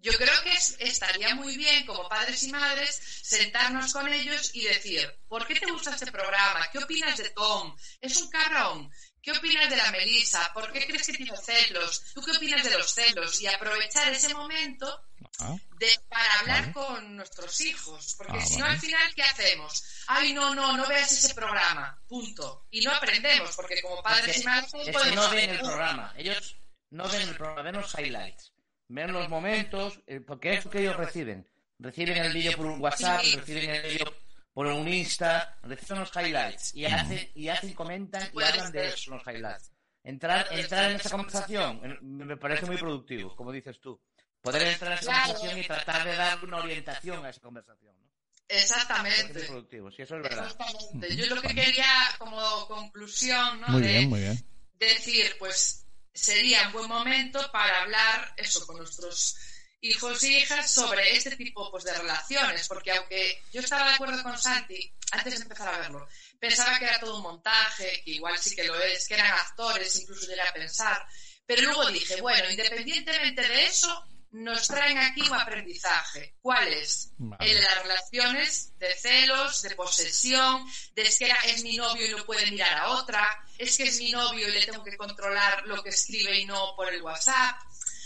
Yo 0.00 0.12
creo 0.12 0.42
que 0.44 0.52
es- 0.54 0.76
estaría 0.78 1.34
muy 1.34 1.56
bien, 1.56 1.84
como 1.84 2.08
padres 2.08 2.42
y 2.44 2.50
madres, 2.52 3.00
sentarnos 3.22 3.92
con 3.92 4.08
ellos 4.08 4.50
y 4.54 4.62
decir, 4.64 5.12
¿por 5.28 5.46
qué 5.46 5.56
te 5.58 5.70
gusta 5.70 5.90
este 5.94 6.10
programa? 6.12 6.66
¿Qué 6.70 6.78
opinas 6.78 7.16
de 7.18 7.30
Tom? 7.30 7.76
¿Es 8.00 8.16
un 8.16 8.30
cabrón? 8.30 8.90
¿Qué 9.20 9.32
opinas 9.32 9.68
de 9.68 9.76
la 9.76 9.90
Melissa? 9.90 10.52
¿Por 10.54 10.72
qué 10.72 10.86
crees 10.86 11.06
que 11.06 11.12
tiene 11.14 11.36
celos? 11.36 12.04
¿Tú 12.14 12.22
qué 12.22 12.30
opinas 12.30 12.62
de 12.64 12.70
los 12.78 12.94
celos? 12.94 13.40
Y 13.42 13.48
aprovechar 13.48 14.10
ese 14.12 14.32
momento 14.32 15.02
Ah, 15.40 15.56
de, 15.78 15.86
para 16.08 16.40
hablar 16.40 16.60
Vale. 16.60 16.72
con 16.72 17.16
nuestros 17.16 17.60
hijos. 17.60 18.14
Porque 18.18 18.32
Ah, 18.38 18.44
si 18.44 18.56
no, 18.56 18.62
vale. 18.64 18.74
al 18.74 18.80
final, 18.80 19.14
¿qué 19.14 19.22
hacemos? 19.22 19.84
Ay, 20.08 20.32
no, 20.32 20.54
no, 20.54 20.76
no 20.76 20.86
veas 20.88 21.12
ese 21.12 21.34
programa. 21.34 21.96
Punto. 22.08 22.66
Y 22.70 22.80
no 22.80 22.90
aprendemos, 22.92 23.54
porque 23.54 23.80
como 23.82 24.02
padres 24.02 24.24
Porque 24.26 24.40
y 24.40 24.44
madres 24.44 24.74
es 24.74 24.86
que 24.86 24.92
podemos 24.92 25.24
no 25.24 25.30
ven 25.30 25.50
el 25.50 25.60
programa. 25.60 26.12
Ellos 26.16 26.56
no 26.90 27.08
ven 27.08 27.22
el 27.22 27.36
programa, 27.36 27.62
ven 27.62 27.74
los 27.76 27.94
highlights. 27.98 28.52
Ven 28.88 29.12
los 29.12 29.28
momentos, 29.28 30.00
eh, 30.06 30.20
porque 30.20 30.54
es 30.54 30.64
lo 30.64 30.70
que 30.70 30.80
ellos 30.80 30.96
reciben. 30.96 31.46
Reciben 31.78 32.16
el 32.16 32.32
vídeo 32.32 32.56
por 32.56 32.66
un 32.66 32.80
WhatsApp, 32.80 33.20
Sí. 33.22 33.36
reciben 33.36 33.70
el 33.70 33.82
vídeo 33.82 34.14
por 34.52 34.66
un 34.66 34.88
Insta, 34.88 35.56
reciben 35.62 36.00
los 36.00 36.10
highlights 36.16 36.74
y 36.74 36.84
hacen, 36.86 37.30
y 37.36 37.48
hacen, 37.48 37.74
comentan 37.74 38.28
y 38.34 38.42
hablan 38.42 38.72
de 38.72 38.88
eso, 38.88 39.12
los 39.12 39.22
highlights. 39.24 39.70
Entrar, 40.02 40.48
entrar 40.50 40.90
en 40.90 40.96
esa 40.96 41.10
conversación 41.10 41.98
me 42.02 42.36
parece 42.36 42.66
muy 42.66 42.76
productivo, 42.76 43.36
como 43.36 43.52
dices 43.52 43.78
tú. 43.78 44.00
Poder 44.42 44.62
entrar 44.62 44.92
en 44.92 44.98
esa 44.98 45.06
Claro. 45.10 45.24
conversación 45.34 45.58
y 45.58 45.66
tratar 45.66 46.04
de 46.04 46.16
dar 46.16 46.44
una 46.44 46.56
orientación 46.58 47.24
a 47.26 47.30
esa 47.30 47.40
conversación. 47.40 47.94
¿no? 48.00 48.08
Exactamente. 48.48 49.40
productivo, 49.44 49.90
sí, 49.90 50.02
eso 50.02 50.16
es 50.16 50.22
verdad. 50.22 50.46
Exactamente. 50.46 51.16
Yo 51.16 51.34
lo 51.34 51.42
que 51.42 51.54
quería 51.54 52.14
como 52.18 52.66
conclusión, 52.66 53.60
¿no? 53.60 53.68
muy 53.68 53.82
de 53.82 53.88
bien, 53.88 54.08
muy 54.08 54.20
bien. 54.20 54.44
decir, 54.74 55.36
pues 55.38 55.84
sería 56.14 56.66
un 56.68 56.72
buen 56.72 56.88
momento 56.88 57.50
para 57.52 57.82
hablar 57.82 58.34
eso 58.36 58.66
con 58.66 58.76
nuestros 58.78 59.36
hijos 59.80 60.22
e 60.24 60.28
hijas 60.38 60.70
sobre 60.70 61.14
este 61.16 61.36
tipo 61.36 61.70
pues, 61.70 61.84
de 61.84 61.92
relaciones, 61.94 62.66
porque 62.66 62.92
aunque 62.92 63.42
yo 63.52 63.60
estaba 63.60 63.88
de 63.88 63.94
acuerdo 63.94 64.22
con 64.22 64.36
Santi 64.38 64.92
antes 65.12 65.36
de 65.38 65.42
empezar 65.42 65.72
a 65.74 65.78
verlo, 65.78 66.08
pensaba 66.40 66.78
que 66.78 66.86
era 66.86 66.98
todo 66.98 67.16
un 67.18 67.22
montaje, 67.22 68.02
que 68.04 68.12
igual 68.12 68.36
sí 68.38 68.56
que 68.56 68.64
lo 68.64 68.80
es, 68.80 69.06
que 69.06 69.14
eran 69.14 69.32
actores, 69.32 70.00
incluso 70.00 70.26
llegué 70.26 70.40
a 70.40 70.52
pensar, 70.52 71.06
pero 71.46 71.62
luego 71.62 71.86
dije, 71.90 72.20
bueno, 72.20 72.50
independientemente 72.50 73.42
de 73.46 73.66
eso, 73.66 74.04
nos 74.30 74.66
traen 74.68 74.98
aquí 74.98 75.22
un 75.22 75.34
aprendizaje. 75.34 76.34
¿Cuál 76.40 76.68
es? 76.72 77.12
Vale. 77.18 77.50
El 77.50 77.56
de 77.56 77.62
las 77.64 77.82
relaciones 77.82 78.78
de 78.78 78.94
celos, 78.94 79.62
de 79.62 79.74
posesión, 79.74 80.66
de 80.94 81.02
es 81.02 81.18
que 81.18 81.32
es 81.46 81.62
mi 81.62 81.76
novio 81.76 82.06
y 82.06 82.10
no 82.10 82.24
puede 82.24 82.50
mirar 82.50 82.76
a 82.78 82.88
otra, 82.90 83.26
es 83.56 83.76
que 83.76 83.84
es 83.84 83.98
mi 83.98 84.10
novio 84.10 84.48
y 84.48 84.52
le 84.52 84.66
tengo 84.66 84.84
que 84.84 84.96
controlar 84.96 85.66
lo 85.66 85.82
que 85.82 85.90
escribe 85.90 86.38
y 86.40 86.44
no 86.44 86.74
por 86.76 86.92
el 86.92 87.02
WhatsApp. 87.02 87.56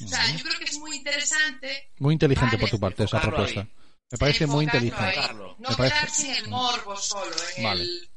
O 0.05 0.09
sea, 0.09 0.27
yo 0.31 0.43
creo 0.45 0.59
que 0.59 0.65
es 0.65 0.79
muy 0.79 0.97
interesante 0.97 1.93
Muy 1.99 2.15
inteligente 2.15 2.57
Vale, 2.57 2.61
por 2.61 2.71
tu 2.71 2.81
parte 2.81 3.05
esa 3.05 3.21
propuesta. 3.21 3.61
ahí. 3.61 3.73
Me 4.11 4.19
parece 4.19 4.47
muy 4.47 4.65
inteligente. 4.65 5.21
No 5.33 5.57
Me 5.71 5.77
parece- 5.77 5.95
quedarse 5.97 6.29
en 6.29 6.35
el 6.37 6.49
morbo 6.49 6.97
solo, 6.97 7.35
en 7.57 7.63
Vale. 7.65 7.83
el... 7.83 8.12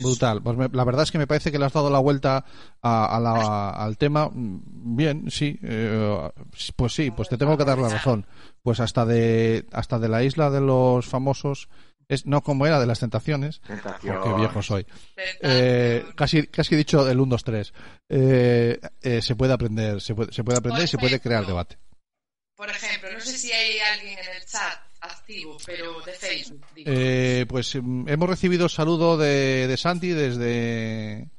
Brutal. 0.00 0.42
Pues 0.42 0.56
me- 0.56 0.68
la 0.72 0.84
verdad 0.84 1.02
es 1.04 1.12
que 1.12 1.18
me 1.18 1.26
parece 1.26 1.52
que 1.52 1.58
le 1.58 1.66
has 1.66 1.72
dado 1.72 1.90
la 1.90 1.98
vuelta 1.98 2.44
a, 2.82 3.16
a 3.16 3.20
la- 3.20 3.70
al 3.70 3.96
tema. 3.98 4.28
Bien, 4.32 5.30
sí. 5.30 5.58
eh, 5.62 6.30
pues 6.76 6.92
sí, 6.94 7.10
pues 7.10 7.28
te 7.28 7.36
tengo 7.38 7.56
que 7.56 7.64
dar 7.64 7.78
la 7.78 7.88
razón. 7.88 8.26
Pues 8.62 8.80
hasta 8.80 9.04
de 9.04 9.66
hasta 9.72 9.98
de 9.98 10.08
la 10.08 10.22
isla 10.22 10.50
de 10.50 10.60
los 10.60 11.06
famosos 11.06 11.68
es 12.08 12.26
no 12.26 12.42
como 12.42 12.66
era 12.66 12.80
de 12.80 12.86
las 12.86 13.00
tentaciones. 13.00 13.60
Tentación. 13.66 14.16
Porque 14.20 14.40
viejo 14.40 14.62
soy. 14.62 14.86
Eh, 15.42 16.04
casi 16.16 16.46
casi 16.48 16.74
he 16.74 16.78
dicho 16.78 17.08
el 17.08 17.20
1 17.20 17.30
2 17.30 17.44
3. 17.44 17.72
Eh, 18.08 18.80
eh, 19.02 19.22
se 19.22 19.36
puede 19.36 19.52
aprender, 19.52 20.00
se 20.00 20.14
puede, 20.14 20.32
se 20.32 20.42
puede 20.44 20.58
aprender 20.58 20.84
y 20.84 20.88
se 20.88 20.98
puede 20.98 21.20
crear 21.20 21.46
debate. 21.46 21.78
Por 22.56 22.68
ejemplo, 22.70 23.10
no 23.12 23.20
sé 23.20 23.36
si 23.36 23.50
hay 23.52 23.78
alguien 23.80 24.18
en 24.18 24.36
el 24.36 24.44
chat 24.46 24.78
activo, 25.24 25.56
pero 25.64 26.00
de 26.02 26.12
Facebook. 26.12 26.66
digo. 26.74 26.90
Eh, 26.92 27.46
pues 27.48 27.74
mm, 27.74 28.08
hemos 28.08 28.28
recibido 28.28 28.68
saludo 28.68 29.16
de, 29.16 29.66
de 29.66 29.76
Santi 29.76 30.10
desde 30.10 31.30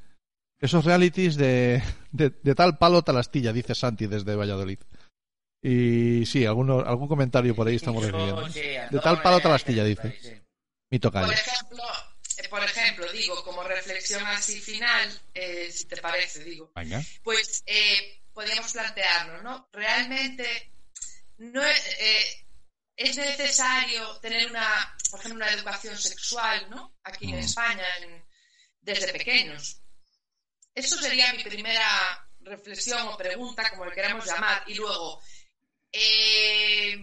esos 0.60 0.84
realities 0.84 1.36
de, 1.36 1.84
de, 2.12 2.32
de 2.42 2.56
tal 2.56 2.78
palo 2.78 3.04
tal 3.04 3.18
astilla, 3.18 3.54
dice 3.54 3.76
Santi 3.76 4.08
desde 4.08 4.36
Valladolid. 4.36 4.80
Y 5.62 6.26
sí, 6.26 6.46
alguno, 6.46 6.80
algún 6.82 7.08
comentario 7.08 7.56
por 7.56 7.68
ahí 7.68 7.76
estamos 7.76 8.04
recibiendo. 8.04 8.44
De 8.44 9.00
tal 9.00 9.22
palo 9.22 9.40
tal 9.40 9.54
astilla, 9.54 9.84
dice. 9.84 10.44
Mi 10.92 11.00
tocayo. 11.00 11.26
Por 11.26 11.34
ejemplo, 11.34 11.84
eh, 12.38 12.50
por 12.50 12.64
ejemplo, 12.64 13.12
digo, 13.12 13.44
como 13.44 13.64
reflexión 13.64 14.26
así 14.28 14.60
final, 14.60 15.10
eh, 15.34 15.72
si 15.72 15.86
te 15.86 15.98
parece, 15.98 16.44
digo, 16.44 16.72
Venga. 16.76 17.02
pues 17.24 17.64
eh, 17.66 18.22
podríamos 18.32 18.74
plantearnos, 18.74 19.42
¿no? 19.42 19.68
Realmente 19.74 20.72
no 21.38 21.66
es, 21.66 21.96
eh, 22.00 22.45
es 22.96 23.18
necesario 23.18 24.18
tener 24.20 24.50
una, 24.50 24.96
por 25.12 25.20
ejemplo, 25.20 25.44
una 25.46 25.54
educación 25.54 25.98
sexual, 25.98 26.70
¿no? 26.70 26.98
Aquí 27.04 27.26
en 27.26 27.36
Mm. 27.38 27.40
España, 27.40 27.86
en- 28.02 28.26
desde 28.82 29.12
pequeños. 29.12 29.82
Eso 30.74 30.98
sería 31.00 31.34
mi 31.34 31.44
primera 31.44 32.28
reflexión 32.42 33.08
o 33.08 33.18
pregunta, 33.18 33.70
como 33.72 33.86
le 33.86 33.94
queramos 33.96 34.26
llamar. 34.26 34.64
Y 34.68 34.76
luego, 34.76 35.22
eh, 35.92 36.94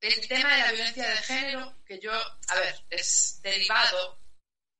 el 0.00 0.28
tema 0.28 0.52
de 0.54 0.58
la 0.62 0.72
violencia 0.72 1.08
de 1.08 1.16
género, 1.18 1.78
que 1.86 1.98
yo, 2.00 2.12
a 2.12 2.54
ver, 2.56 2.84
es 2.90 3.40
derivado, 3.42 4.20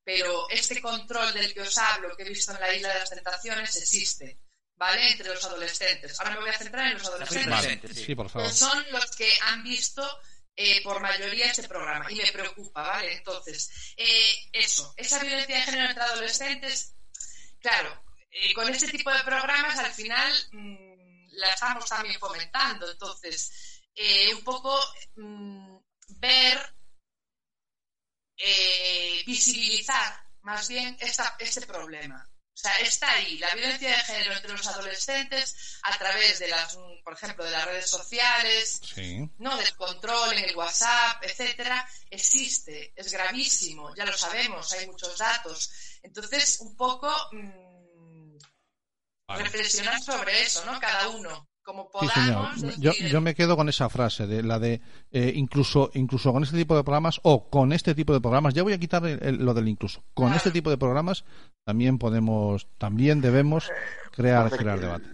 pero 0.05 0.49
este 0.51 0.81
control 0.81 1.33
del 1.35 1.53
que 1.55 1.61
os 1.63 1.77
hablo, 1.79 2.17
que 2.17 2.23
he 2.25 2.29
visto 2.29 2.53
en 2.53 2.61
la 2.61 2.75
Isla 2.75 2.93
de 2.95 3.01
las 3.01 3.11
Tentaciones, 3.11 3.77
existe, 3.77 4.39
¿vale? 4.77 5.11
Entre 5.13 5.29
los 5.29 5.45
adolescentes. 5.45 6.19
Ahora 6.21 6.33
me 6.35 6.41
voy 6.41 6.51
a 6.51 6.59
centrar 6.59 6.87
en 6.89 6.95
los 6.99 7.07
adolescentes 7.07 7.51
Vale. 7.51 7.81
Sí. 7.95 8.15
Por 8.15 8.29
favor. 8.31 8.51
son 8.53 8.85
los 8.91 9.07
que 9.17 9.31
han 9.43 9.63
visto 9.63 10.21
eh, 10.61 10.83
por 10.83 10.99
mayoría 11.01 11.47
este 11.47 11.69
programa 11.69 12.11
y 12.11 12.17
me 12.17 12.33
preocupa, 12.33 12.83
¿vale? 12.83 13.13
Entonces, 13.13 13.95
eh, 13.97 14.49
eso, 14.53 14.93
esa 14.97 15.21
violencia 15.21 15.55
de 15.55 15.63
género 15.63 15.89
entre 15.91 16.03
adolescentes, 16.03 16.97
claro, 17.61 18.03
eh, 18.29 18.53
con 18.55 18.69
este 18.69 18.89
tipo 18.89 19.09
de 19.13 19.23
programas 19.23 19.79
al 19.79 19.93
final 19.93 20.33
mm, 20.51 21.29
la 21.31 21.53
estamos 21.53 21.89
también 21.89 22.19
fomentando, 22.19 22.91
entonces, 22.91 23.53
un 24.37 24.43
poco 24.43 24.77
mm, 25.15 25.77
ver, 26.09 26.75
visibilizar 29.25 30.21
más 30.41 30.69
bien 30.69 30.97
este 31.39 31.67
problema. 31.69 32.29
O 32.59 32.61
sea, 32.61 32.75
está 32.81 33.09
ahí 33.13 33.39
la 33.39 33.55
violencia 33.55 33.89
de 33.89 34.03
género 34.03 34.33
entre 34.33 34.51
los 34.51 34.67
adolescentes 34.67 35.79
a 35.85 35.97
través 35.97 36.41
de 36.41 36.49
las, 36.49 36.77
por 37.05 37.13
ejemplo, 37.13 37.45
de 37.45 37.53
las 37.53 37.65
redes 37.67 37.89
sociales, 37.89 38.81
Sí. 38.97 39.31
no 39.39 39.57
del 39.57 39.77
control 39.77 40.33
en 40.33 40.43
el 40.45 40.57
WhatsApp, 40.57 41.23
etcétera, 41.23 41.89
existe, 42.11 42.93
es 42.97 43.13
gravísimo, 43.13 43.95
ya 43.95 44.05
lo 44.05 44.13
sabemos, 44.19 44.73
hay 44.73 44.89
muchos 44.89 45.17
datos. 45.19 45.71
Entonces, 46.03 46.59
un 46.59 46.77
poco 46.77 47.09
mm, 47.31 48.39
Vale. 49.29 49.45
reflexionar 49.45 50.03
sobre 50.03 50.43
eso, 50.43 50.65
¿no? 50.65 50.81
Cada 50.81 51.11
uno, 51.11 51.48
como 51.69 51.91
Sí, 52.01 52.09
señor. 52.09 52.47
Yo, 52.79 53.21
me 53.21 53.35
quedo 53.35 53.57
con 53.57 53.69
esa 53.69 53.89
frase, 53.91 54.27
de 54.27 54.43
la 54.43 54.59
de 54.59 54.81
eh, 55.13 55.33
incluso 55.35 55.91
incluso 55.95 56.33
con 56.33 56.43
este 56.43 56.57
tipo 56.57 56.75
de 56.77 56.83
programas 56.83 57.21
o 57.25 57.49
con 57.51 57.73
este 57.73 57.95
tipo 57.95 58.13
de 58.15 58.21
programas, 58.21 58.55
ya 58.55 58.63
voy 58.63 58.73
a 58.73 58.79
quitar 58.79 59.05
el- 59.07 59.23
el- 59.23 59.45
lo 59.45 59.53
del 59.53 59.69
incluso. 59.69 60.03
Con 60.15 60.27
Claro. 60.27 60.37
este 60.39 60.51
tipo 60.51 60.71
de 60.71 60.79
programas 60.79 61.25
también 61.65 61.99
podemos, 61.99 62.67
también 62.79 63.21
debemos 63.21 63.71
crear, 64.13 64.51
crear 64.51 64.81
debate. 64.81 65.07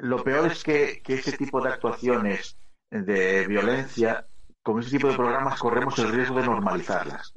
Lo 0.00 0.22
peor 0.22 0.52
es 0.52 0.62
que, 0.62 1.02
que 1.02 1.14
ese 1.14 1.36
tipo 1.36 1.60
de 1.60 1.70
actuaciones 1.70 2.56
de 2.90 3.46
violencia, 3.48 4.24
con 4.62 4.78
ese 4.80 4.90
tipo 4.90 5.08
de 5.08 5.16
programas 5.16 5.58
corremos 5.58 5.98
el 5.98 6.12
riesgo 6.12 6.36
de 6.40 6.46
normalizarlas. 6.46 7.32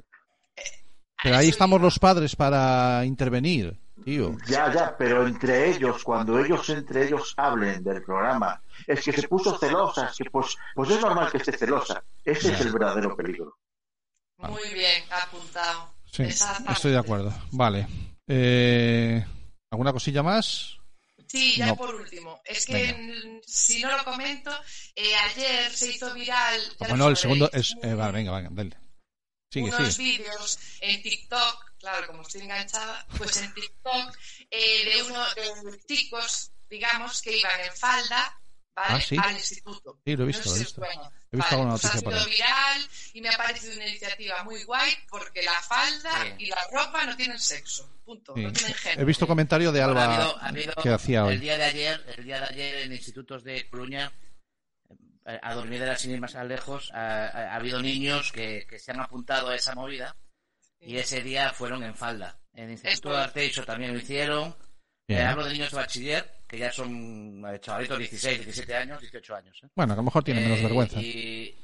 Pero 1.22 1.36
ahí 1.36 1.48
estamos 1.48 1.80
los 1.80 1.98
padres 1.98 2.34
para 2.36 3.04
intervenir, 3.04 3.78
tío. 4.02 4.36
Ya, 4.46 4.72
ya, 4.72 4.96
pero 4.96 5.26
entre 5.26 5.70
ellos, 5.70 6.02
cuando 6.04 6.38
ellos 6.38 6.68
entre 6.70 7.06
ellos 7.06 7.34
hablen 7.36 7.82
del 7.82 8.02
programa, 8.02 8.62
es 8.86 9.02
que 9.04 9.12
se 9.12 9.28
puso 9.28 9.58
celosa, 9.58 10.06
es 10.08 10.16
que 10.16 10.30
pues, 10.30 10.56
pues 10.74 10.90
es 10.90 11.00
normal 11.00 11.30
que 11.30 11.38
esté 11.38 11.52
celosa. 11.56 12.02
Ese 12.24 12.48
Ya. 12.48 12.54
es 12.54 12.60
el 12.62 12.72
verdadero 12.72 13.16
peligro. 13.16 13.56
Muy 14.38 14.68
bien, 14.74 15.02
apuntado. 15.10 15.94
Sí, 16.10 16.24
estoy 16.24 16.92
de 16.92 16.98
acuerdo. 16.98 17.32
Vale. 17.52 17.86
Eh, 18.26 19.24
¿Alguna 19.70 19.92
cosilla 19.92 20.22
más? 20.22 20.76
Sí, 21.26 21.54
ya 21.56 21.66
No. 21.68 21.76
por 21.76 21.94
último. 21.94 22.40
Es 22.44 22.66
que 22.66 22.92
Venga. 22.92 23.40
si 23.46 23.80
no 23.82 23.96
lo 23.96 24.04
comento, 24.04 24.50
eh, 24.94 25.14
ayer 25.30 25.70
se 25.70 25.90
hizo 25.92 26.12
viral. 26.12 26.60
lo 26.80 26.88
Bueno, 26.88 26.94
el 27.08 27.16
sabréis, 27.16 27.18
segundo 27.20 27.50
es... 27.52 27.74
eh, 27.82 27.94
vale, 27.94 28.12
venga, 28.12 28.32
venga, 28.36 28.50
dale. 28.52 28.76
Sigue, 29.50 29.68
unos 29.74 29.94
sigue. 29.94 30.18
vídeos 30.18 30.58
en 30.80 31.02
TikTok, 31.02 31.71
claro, 31.82 32.06
como 32.06 32.22
estoy 32.22 32.42
enganchada, 32.42 33.06
pues 33.18 33.36
en 33.42 33.52
TikTok, 33.52 34.16
eh, 34.50 34.84
de 34.94 35.02
uno 35.02 35.22
de 35.34 35.80
chicos, 35.86 36.52
digamos, 36.70 37.20
que 37.20 37.36
iban 37.36 37.60
en 37.60 37.72
falda, 37.76 38.40
¿vale? 38.74 38.94
Ah, 38.94 39.00
¿sí? 39.00 39.16
Al 39.22 39.32
instituto. 39.34 39.98
Sí, 40.04 40.16
lo 40.16 40.22
he 40.22 40.26
No 40.26 40.26
visto, 40.26 40.42
sé 40.44 40.48
lo 40.50 40.56
he 40.56 40.58
visto. 40.60 40.82
He 40.84 41.36
visto 41.36 41.56
Vale, 41.58 41.70
pues 41.70 41.84
ha 41.84 41.98
sido 41.98 42.24
viral 42.26 42.88
y 43.14 43.20
me 43.20 43.28
ha 43.30 43.36
parecido 43.36 43.74
una 43.74 43.86
iniciativa 43.88 44.44
muy 44.44 44.62
guay 44.64 44.92
porque 45.10 45.42
la 45.42 45.60
falda 45.62 46.10
Sí. 46.22 46.44
y 46.44 46.46
la 46.46 46.58
ropa 46.72 47.04
no 47.04 47.16
tienen 47.16 47.38
sexo. 47.38 47.90
Punto. 48.04 48.34
Sí. 48.34 48.42
No 48.42 48.52
tienen 48.52 48.74
género. 48.74 49.02
He 49.02 49.04
visto 49.04 49.26
comentario 49.26 49.72
de 49.72 49.80
Bueno, 49.84 50.00
Alba 50.00 50.04
ha 50.14 50.16
habido- 50.16 50.36
ha 50.38 50.48
habido- 50.48 50.74
que 50.82 50.88
hacía 50.90 51.20
El 51.20 51.26
hoy. 51.26 51.38
día 51.38 51.56
de 51.58 51.64
ayer, 51.64 52.14
el 52.16 52.24
día 52.24 52.38
de 52.40 52.46
ayer 52.46 52.74
en 52.82 52.92
institutos 52.92 53.42
de 53.44 53.68
Coruña, 53.68 54.12
eh, 55.26 55.38
a 55.42 55.54
dormidera 55.54 55.96
sin 55.96 56.10
ir 56.12 56.20
más 56.20 56.34
lejos, 56.34 56.90
ha, 56.92 57.26
ha- 57.26 57.52
ha 57.52 57.56
habido 57.56 57.80
niños 57.80 58.30
que, 58.32 58.66
que 58.68 58.78
se 58.78 58.90
han 58.92 59.00
apuntado 59.00 59.48
a 59.50 59.54
esa 59.56 59.74
movida 59.74 60.16
y 60.82 60.96
ese 60.96 61.22
día 61.22 61.50
fueron 61.50 61.82
en 61.84 61.94
falda. 61.94 62.36
En 62.54 62.64
el 62.64 62.70
Instituto 62.72 63.08
de 63.08 63.14
correcto. 63.14 63.28
Arteixo 63.30 63.64
también 63.64 63.92
lo 63.94 63.98
hicieron. 63.98 64.54
Eh, 65.08 65.20
hablo 65.20 65.44
de 65.44 65.52
niños 65.52 65.70
de 65.70 65.76
bachiller, 65.76 66.32
que 66.46 66.58
ya 66.58 66.70
son 66.72 67.42
eh, 67.46 67.58
chavalitos 67.60 67.98
16, 67.98 68.38
17 68.44 68.74
años, 68.76 69.00
18 69.00 69.34
años. 69.34 69.60
¿eh? 69.62 69.68
Bueno, 69.74 69.94
que 69.94 69.98
a 69.98 70.02
lo 70.02 70.02
mejor 70.04 70.22
tiene 70.24 70.40
menos 70.40 70.58
Eh, 70.58 70.62
vergüenza. 70.62 71.00
y- 71.00 71.58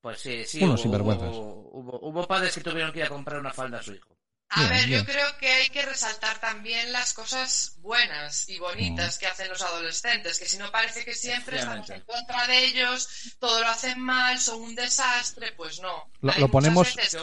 Pues 0.00 0.18
sí, 0.20 0.44
sí. 0.44 0.58
Unos 0.62 0.80
hubo, 0.80 0.82
sinvergüenzas. 0.82 1.28
Hubo, 1.30 1.70
hubo, 1.72 2.00
hubo 2.08 2.26
padres 2.26 2.54
que 2.54 2.60
tuvieron 2.60 2.92
que 2.92 2.98
ir 3.00 3.04
a 3.06 3.08
comprar 3.08 3.40
una 3.40 3.52
falda 3.52 3.78
a 3.78 3.82
su 3.82 3.94
hijo. 3.94 4.13
A 4.56 4.60
Bien, 4.60 4.70
ver, 4.70 4.86
bien. 4.86 5.00
yo 5.00 5.06
creo 5.06 5.26
que 5.38 5.48
hay 5.48 5.68
que 5.70 5.82
resaltar 5.82 6.38
también 6.40 6.92
las 6.92 7.12
cosas 7.12 7.74
buenas 7.78 8.48
y 8.48 8.58
bonitas 8.58 9.18
que 9.18 9.26
hacen 9.26 9.48
los 9.48 9.60
adolescentes, 9.62 10.38
que 10.38 10.46
si 10.46 10.58
no 10.58 10.70
parece 10.70 11.04
que 11.04 11.14
siempre 11.14 11.58
estamos 11.58 11.90
en 11.90 12.00
contra 12.02 12.46
de 12.46 12.64
ellos, 12.66 13.36
todo 13.40 13.60
lo 13.60 13.66
hacen 13.68 14.00
mal, 14.00 14.38
son 14.38 14.60
un 14.62 14.74
desastre, 14.74 15.52
pues 15.56 15.80
no. 15.80 16.10
Lo- 16.20 16.48
ponemos- 16.48 16.94
veces- 16.94 17.16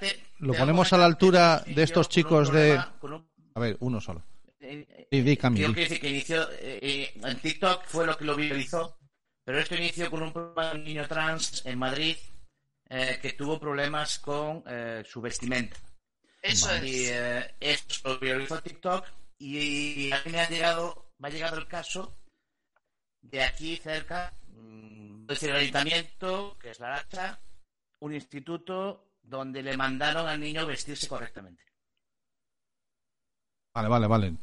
que 0.00 0.20
Lo 0.40 0.52
ponemos 0.54 0.88
que 0.88 0.94
a 0.94 0.98
la 0.98 1.04
altura 1.06 1.62
que 1.64 1.72
de 1.74 1.82
estos 1.82 2.08
chicos 2.08 2.52
de... 2.52 2.74
problema- 2.74 2.98
con 3.00 3.12
un- 3.14 3.30
A 3.54 3.60
ver, 3.60 3.76
uno 3.80 4.00
solo. 4.00 4.22
eh, 4.60 4.86
eh, 4.88 5.08
Sí, 5.10 5.20
di, 5.22 5.36
Cami, 5.36 5.60
Yo 5.60 5.68
di. 5.68 5.74
quiero 5.74 5.88
decir 5.88 6.00
que 6.02 6.08
inició 6.10 6.50
eh, 6.52 6.78
eh, 6.82 7.12
en 7.22 7.38
TikTok 7.40 7.84
fue 7.86 8.04
lo 8.06 8.16
que 8.18 8.24
lo 8.24 8.34
viralizó, 8.34 8.98
pero 9.44 9.58
esto 9.58 9.74
inició 9.74 10.10
con 10.10 10.22
un 10.22 10.32
problema 10.32 10.70
de 10.70 10.74
un 10.76 10.84
niño 10.84 11.06
trans 11.08 11.62
en 11.64 11.78
Madrid 11.78 12.16
eh, 12.90 13.18
que 13.22 13.32
tuvo 13.32 13.58
problemas 13.58 14.18
con 14.18 14.62
eh, 14.66 15.02
su 15.08 15.20
vestimenta. 15.20 15.76
Eso 16.44 16.76
Y 16.84 17.04
es. 17.06 17.10
eh, 17.12 17.54
esto 17.60 18.08
lo 18.10 18.18
viralizó 18.18 18.60
TikTok 18.62 19.06
y 19.38 20.12
a 20.12 20.22
mí 20.24 20.32
me 20.32 20.40
ha 20.40 20.48
llegado, 20.48 21.10
me 21.18 21.28
ha 21.28 21.30
llegado 21.30 21.56
el 21.58 21.66
caso 21.66 22.14
de 23.22 23.42
aquí 23.42 23.76
cerca, 23.78 24.30
mm, 24.48 25.22
es 25.22 25.26
decir, 25.28 25.50
el 25.50 25.56
ayuntamiento, 25.56 26.58
que 26.60 26.70
es 26.70 26.80
la 26.80 26.90
Racha, 26.96 27.40
un 28.00 28.14
instituto 28.14 29.06
donde 29.22 29.62
le 29.62 29.74
mandaron 29.76 30.28
al 30.28 30.38
niño 30.38 30.66
vestirse 30.66 31.08
correctamente. 31.08 31.64
Vale, 33.74 33.88
vale, 33.88 34.06
vale. 34.06 34.34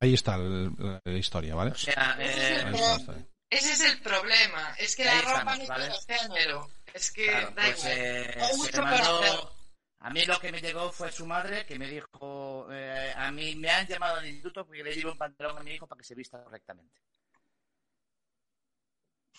Ahí 0.00 0.14
está 0.14 0.36
el- 0.36 0.72
la, 0.78 1.00
la 1.04 1.18
historia, 1.18 1.54
¿vale? 1.56 1.72
O 1.72 1.74
sea, 1.74 2.16
eh. 2.20 3.26
Ese 3.50 3.72
es 3.72 3.80
el 3.80 4.00
problema, 4.00 4.74
es 4.78 4.96
que 4.96 5.08
Ahí 5.08 5.22
la 5.22 5.22
ropa 5.40 5.52
estamos, 5.56 5.58
no 5.58 5.66
¿vale? 5.68 5.90
tiene 6.06 6.18
género. 6.20 6.70
Es 6.94 7.10
que 7.10 7.26
Claro, 7.26 7.46
da 7.50 7.62
pues, 7.64 7.78
igual. 7.78 7.92
eh, 7.98 8.34
Hay 8.40 8.50
se 8.52 8.56
mucho 8.56 8.82
le 8.82 8.88
hacer. 8.88 9.02
mandó- 9.02 9.56
A 10.04 10.10
mí 10.10 10.24
lo 10.26 10.38
que 10.40 10.50
me 10.50 10.60
llegó 10.60 10.90
fue 10.90 11.12
su 11.12 11.24
madre 11.26 11.64
que 11.64 11.78
me 11.78 11.86
dijo, 11.86 12.66
eh, 12.72 13.12
a 13.16 13.30
mí 13.30 13.54
me 13.54 13.70
han 13.70 13.86
llamado 13.86 14.16
al 14.16 14.26
instituto 14.26 14.66
porque 14.66 14.82
le 14.82 14.94
llevo 14.94 15.12
un 15.12 15.18
pantalón 15.18 15.56
a 15.58 15.62
mi 15.62 15.72
hijo 15.72 15.86
para 15.86 15.98
que 15.98 16.04
se 16.04 16.16
vista 16.16 16.42
correctamente. 16.42 17.00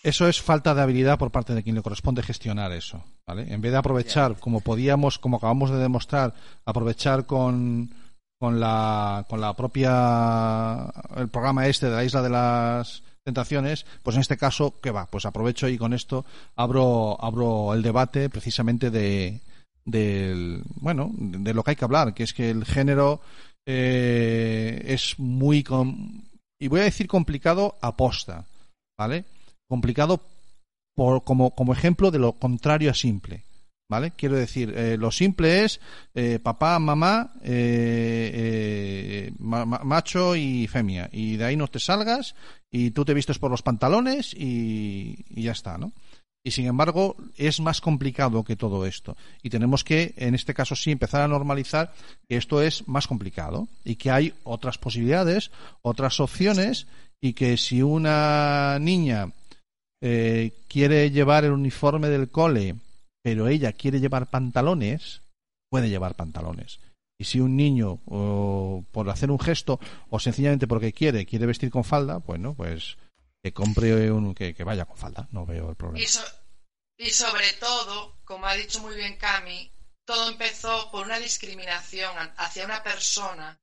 Eso 0.02 0.26
es 0.26 0.40
falta 0.40 0.74
de 0.74 0.80
habilidad 0.80 1.18
por 1.18 1.30
parte 1.30 1.54
de 1.54 1.62
quien 1.62 1.76
le 1.76 1.82
corresponde 1.82 2.22
gestionar 2.22 2.72
eso, 2.72 3.04
¿vale? 3.26 3.52
En 3.52 3.60
vez 3.60 3.72
de 3.72 3.78
aprovechar, 3.78 4.38
como 4.38 4.60
podíamos, 4.60 5.18
como 5.18 5.36
acabamos 5.36 5.70
de 5.70 5.78
demostrar, 5.78 6.34
aprovechar 6.64 7.26
con, 7.26 7.94
con 8.38 8.58
la, 8.58 9.26
con 9.28 9.42
la 9.42 9.54
propia, 9.54 10.86
el 11.16 11.28
programa 11.28 11.66
este 11.66 11.86
de 11.86 11.96
la 11.96 12.04
Isla 12.04 12.22
de 12.22 12.30
las 12.30 13.02
Tentaciones, 13.22 13.86
pues 14.02 14.16
en 14.16 14.20
este 14.20 14.36
caso, 14.36 14.78
¿qué 14.82 14.90
va? 14.90 15.06
Pues 15.06 15.24
aprovecho 15.24 15.68
y 15.68 15.78
con 15.78 15.94
esto 15.94 16.26
abro, 16.56 17.16
abro 17.22 17.72
el 17.72 17.82
debate 17.82 18.28
precisamente 18.28 18.90
de, 18.90 19.40
del, 19.84 20.62
bueno, 20.76 21.10
de 21.16 21.54
lo 21.54 21.62
que 21.62 21.70
hay 21.72 21.76
que 21.76 21.84
hablar, 21.84 22.14
que 22.14 22.22
es 22.22 22.32
que 22.32 22.50
el 22.50 22.64
género 22.64 23.20
eh, 23.66 24.82
es 24.86 25.18
muy, 25.18 25.62
com- 25.62 26.22
y 26.60 26.68
voy 26.68 26.80
a 26.80 26.84
decir 26.84 27.06
complicado 27.06 27.76
aposta, 27.80 28.46
¿vale? 28.98 29.24
complicado 29.68 30.20
por, 30.94 31.24
como, 31.24 31.54
como 31.54 31.72
ejemplo 31.72 32.10
de 32.10 32.18
lo 32.18 32.32
contrario 32.32 32.90
a 32.90 32.94
simple. 32.94 33.44
¿Vale? 33.86 34.12
Quiero 34.16 34.34
decir, 34.36 34.72
eh, 34.74 34.96
lo 34.96 35.10
simple 35.10 35.62
es 35.62 35.78
eh, 36.14 36.38
papá, 36.42 36.78
mamá, 36.78 37.34
eh, 37.42 38.30
eh, 38.34 39.32
ma- 39.38 39.66
ma- 39.66 39.82
macho 39.84 40.34
y 40.34 40.66
femia. 40.68 41.10
Y 41.12 41.36
de 41.36 41.44
ahí 41.44 41.56
no 41.56 41.68
te 41.68 41.78
salgas 41.78 42.34
y 42.72 42.92
tú 42.92 43.04
te 43.04 43.12
vistes 43.12 43.38
por 43.38 43.50
los 43.50 43.60
pantalones 43.60 44.32
y, 44.32 45.26
y 45.28 45.42
ya 45.42 45.52
está, 45.52 45.76
¿no? 45.76 45.92
Y 46.46 46.50
sin 46.50 46.66
embargo, 46.66 47.16
es 47.36 47.58
más 47.60 47.80
complicado 47.80 48.44
que 48.44 48.54
todo 48.54 48.84
esto. 48.84 49.16
Y 49.42 49.48
tenemos 49.48 49.82
que, 49.82 50.12
en 50.18 50.34
este 50.34 50.52
caso 50.52 50.76
sí, 50.76 50.90
empezar 50.90 51.22
a 51.22 51.28
normalizar 51.28 51.94
que 52.28 52.36
esto 52.36 52.60
es 52.60 52.86
más 52.86 53.06
complicado 53.06 53.66
y 53.82 53.96
que 53.96 54.10
hay 54.10 54.34
otras 54.44 54.76
posibilidades, 54.76 55.50
otras 55.80 56.20
opciones 56.20 56.86
y 57.18 57.32
que 57.32 57.56
si 57.56 57.80
una 57.80 58.78
niña 58.78 59.32
eh, 60.02 60.52
quiere 60.68 61.10
llevar 61.10 61.46
el 61.46 61.52
uniforme 61.52 62.10
del 62.10 62.28
cole, 62.28 62.74
pero 63.22 63.48
ella 63.48 63.72
quiere 63.72 63.98
llevar 63.98 64.28
pantalones, 64.28 65.22
puede 65.70 65.88
llevar 65.88 66.14
pantalones. 66.14 66.78
Y 67.18 67.24
si 67.24 67.40
un 67.40 67.56
niño, 67.56 68.00
o 68.04 68.84
por 68.92 69.08
hacer 69.08 69.30
un 69.30 69.40
gesto, 69.40 69.80
o 70.10 70.18
sencillamente 70.18 70.66
porque 70.66 70.92
quiere, 70.92 71.24
quiere 71.24 71.46
vestir 71.46 71.70
con 71.70 71.84
falda, 71.84 72.18
bueno, 72.18 72.52
pues 72.52 72.98
que 73.44 73.52
compre 73.52 74.10
un, 74.10 74.34
que, 74.34 74.54
vaya 74.64 74.86
con 74.86 74.96
falda, 74.96 75.28
no 75.30 75.44
veo 75.44 75.68
el 75.68 75.76
problema. 75.76 76.02
Y, 76.02 77.06
y 77.06 77.10
sobre 77.10 77.52
todo, 77.60 78.16
como 78.24 78.46
ha 78.46 78.54
dicho 78.54 78.80
muy 78.80 78.94
bien 78.96 79.18
Cami, 79.18 79.70
todo 80.06 80.30
empezó 80.30 80.90
por 80.90 81.04
una 81.04 81.18
discriminación 81.18 82.16
hacia 82.38 82.64
una 82.64 82.82
persona 82.82 83.60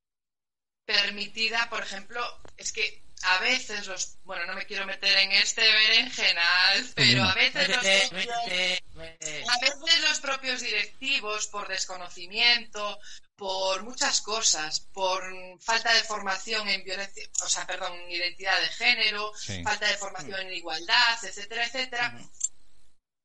permitida, 0.85 1.67
por 1.71 1.81
ejemplo, 1.81 2.21
es 2.57 2.71
que 2.71 3.03
a 3.23 3.39
veces 3.39 3.87
los, 3.87 4.17
bueno, 4.23 4.45
no 4.45 4.53
me 4.53 4.65
quiero 4.65 4.85
meter 4.85 5.15
en 5.17 5.31
este 5.33 5.61
berenjenal, 5.61 6.89
pero 6.95 7.23
a 7.23 7.33
veces 7.33 7.67
los 7.69 7.77
a 7.77 9.59
veces 9.59 10.01
los 10.09 10.19
propios 10.19 10.61
directivos, 10.61 11.47
por 11.47 11.67
desconocimiento, 11.67 12.99
por 13.35 13.83
muchas 13.83 14.21
cosas, 14.21 14.81
por 14.93 15.23
falta 15.61 15.91
de 15.93 16.03
formación 16.03 16.67
en 16.69 16.83
violencia, 16.83 17.27
o 17.43 17.49
sea, 17.49 17.65
perdón, 17.65 17.93
en 17.99 18.11
identidad 18.11 18.59
de 18.61 18.67
género, 18.69 19.31
Sí. 19.35 19.63
falta 19.63 19.87
de 19.87 19.97
formación 19.97 20.39
en 20.41 20.53
igualdad, 20.53 21.17
etcétera, 21.23 21.65
etcétera, 21.65 22.19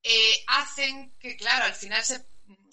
eh, 0.03 0.45
hacen 0.49 1.15
que, 1.19 1.37
claro, 1.37 1.65
al 1.67 1.75
final 1.75 2.05
se, 2.05 2.25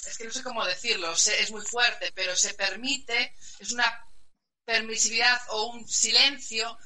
es 0.07 0.17
que 0.17 0.25
no 0.25 0.31
sé 0.31 0.43
cómo 0.43 0.63
decirlo, 0.65 1.15
se- 1.15 1.41
es 1.41 1.51
muy 1.51 1.65
fuerte, 1.65 2.11
pero 2.13 2.35
se 2.35 2.53
permite, 2.53 3.35
es 3.59 3.71
una 3.71 4.05
permisividad 4.65 5.41
o 5.49 5.63
un 5.73 5.87
silencio 5.87 6.77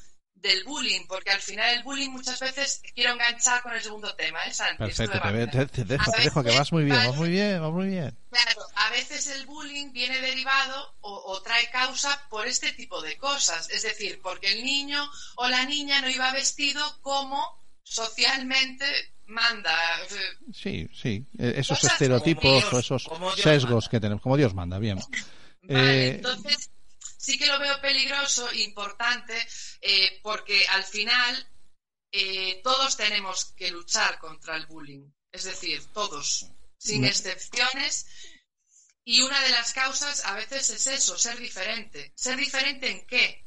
del 0.42 0.64
bullying, 0.64 1.02
porque 1.08 1.32
al 1.32 1.40
final 1.42 1.76
el 1.76 1.84
bullying 1.84 2.10
muchas 2.12 2.40
veces 2.40 2.82
quiero 2.94 3.14
enganchar 3.14 3.62
con 3.64 3.74
el 3.74 3.82
segundo 3.82 4.14
tema, 4.16 4.44
¿eh, 4.46 4.54
Santi? 4.54 4.78
Perfecto, 4.78 5.20
te, 5.22 5.48
te- 5.48 5.66
te 5.66 5.84
dejo, 5.86 6.12
te 6.12 6.22
dejo, 6.22 6.44
que 6.44 6.52
vas 6.52 6.72
muy 6.72 6.84
bien, 6.86 6.98
vas 6.98 7.16
muy 7.16 7.30
bien, 7.30 7.62
vas 7.62 7.72
muy 7.72 7.88
bien. 7.88 8.18
Claro, 8.30 8.62
a 8.76 8.90
veces 8.92 9.28
el 9.28 9.46
bullying 9.48 9.92
viene 9.92 10.20
derivado 10.22 10.96
o, 11.02 11.12
o 11.34 11.42
trae 11.42 11.70
causa 11.72 12.22
por 12.30 12.46
este 12.48 12.72
tipo 12.74 13.02
de 13.02 13.18
cosas. 13.18 13.70
Es 13.72 13.82
decir, 13.84 14.20
porque 14.22 14.52
el 14.52 14.64
niño 14.64 15.10
o 15.38 15.48
la 15.48 15.66
niña 15.66 16.02
no 16.02 16.10
iba 16.10 16.32
vestido 16.32 16.82
como 17.02 17.44
socialmente 17.84 18.86
manda. 19.26 19.76
Eh, 20.04 20.52
Sí, 20.54 20.88
sí, 20.94 21.26
eh, 21.40 21.54
esos 21.58 21.84
estereotipos 21.84 22.44
Dios- 22.62 22.74
o 22.74 22.80
esos 22.80 23.04
sesgos 23.42 23.72
manda. 23.86 23.90
que 23.90 24.00
tenemos, 24.00 24.22
como 24.22 24.38
Dios 24.38 24.54
manda, 24.54 24.78
bien. 24.80 24.98
Vale, 25.00 26.08
Eh, 26.08 26.10
entonces 26.16 26.70
sí 27.28 27.38
que 27.38 27.46
lo 27.46 27.60
veo 27.60 27.82
peligroso, 27.82 28.48
importante, 28.54 29.34
eh, 29.82 30.18
porque 30.24 30.66
al 30.70 30.86
final 30.86 31.36
eh, 32.10 32.62
todos 32.64 32.96
tenemos 32.96 33.54
que 33.54 33.70
luchar 33.70 34.18
contra 34.18 34.56
el 34.56 34.66
bullying. 34.66 35.12
Es 35.30 35.44
decir, 35.44 35.84
todos, 35.94 36.50
sin 36.78 37.04
excepciones. 37.04 38.08
Y 39.04 39.24
una 39.24 39.42
de 39.42 39.50
las 39.50 39.74
causas 39.74 40.26
a 40.26 40.36
veces 40.36 40.70
es 40.70 40.88
eso, 40.88 41.18
ser 41.18 41.38
diferente. 41.38 42.14
¿Ser 42.16 42.38
diferente 42.38 42.90
en 42.90 43.06
qué? 43.06 43.44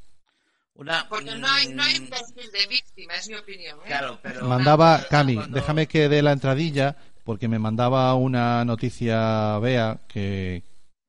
Una, 0.74 1.08
Porque 1.08 1.34
no 1.36 1.48
hay, 1.48 1.68
no 1.68 1.82
hay 1.82 2.00
un 2.00 2.04
mm, 2.04 2.10
perfil 2.10 2.50
de 2.52 2.66
víctima, 2.66 3.14
es 3.14 3.28
mi 3.28 3.36
opinión. 3.36 3.78
¿eh? 3.80 3.86
Claro, 3.86 4.20
pero... 4.22 4.44
mandaba, 4.46 5.06
Cami, 5.08 5.36
cuando- 5.36 5.58
déjame 5.58 5.88
que 5.88 6.10
dé 6.10 6.20
la 6.20 6.32
entradilla, 6.32 6.98
porque 7.24 7.48
me 7.48 7.58
mandaba 7.58 8.14
una 8.14 8.62
noticia 8.66 9.58
Bea 9.58 10.02
que, 10.06 10.64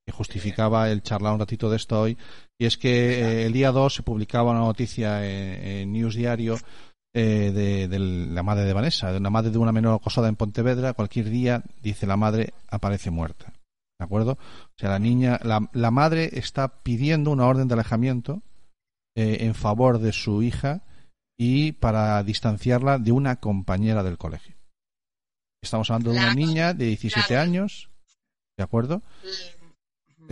que 0.06 0.12
justificaba 0.12 0.90
el 0.90 1.04
charlar 1.04 1.34
un 1.34 1.40
ratito 1.40 1.70
de 1.70 1.78
esto 1.78 2.02
hoy, 2.02 2.18
Y 2.60 2.66
es 2.66 2.78
que 2.78 3.22
eh, 3.22 3.46
el 3.46 3.54
día 3.54 3.72
2 3.72 3.94
se 3.96 4.04
publicaba 4.04 4.52
una 4.52 4.62
noticia 4.62 5.26
en, 5.26 5.68
en 5.68 5.92
News 5.92 6.16
Diario 6.16 6.58
eh, 7.14 7.52
de, 7.54 7.88
de 7.88 8.00
la 8.00 8.42
madre 8.42 8.64
de 8.64 8.74
Vanessa, 8.74 9.12
de 9.12 9.18
una 9.18 9.30
madre 9.30 9.52
de 9.52 9.58
una 9.58 9.72
menor 9.72 9.96
acosada 9.96 10.30
en 10.30 10.36
Pontevedra. 10.36 10.94
Cualquier 10.94 11.30
día, 11.30 11.64
dice 11.82 12.08
la 12.08 12.18
madre, 12.18 12.54
aparece 12.70 13.12
muerta. 13.12 13.54
¿De 14.00 14.06
acuerdo? 14.06 14.32
O 14.32 14.74
sea, 14.78 14.90
la 14.90 15.00
niña, 15.00 15.40
la, 15.44 15.70
la 15.74 15.92
madre 15.92 16.30
está 16.34 16.82
pidiendo 16.82 17.30
una 17.30 17.46
orden 17.46 17.68
de 17.68 17.76
alejamiento 17.76 18.42
eh, 19.16 19.40
en 19.42 19.56
favor 19.56 20.00
de 20.00 20.14
su 20.14 20.42
hija 20.42 20.84
y 21.38 21.74
para 21.74 22.24
distanciarla 22.24 22.98
de 22.98 23.12
una 23.12 23.36
compañera 23.36 24.04
del 24.04 24.18
colegio. 24.18 24.56
Estamos 25.62 25.90
hablando 25.92 26.12
de 26.12 26.18
una 26.18 26.34
niña 26.34 26.74
de 26.74 26.86
17 26.86 27.28
claro. 27.28 27.44
años, 27.44 27.90
¿de 28.58 28.64
acuerdo? 28.64 29.02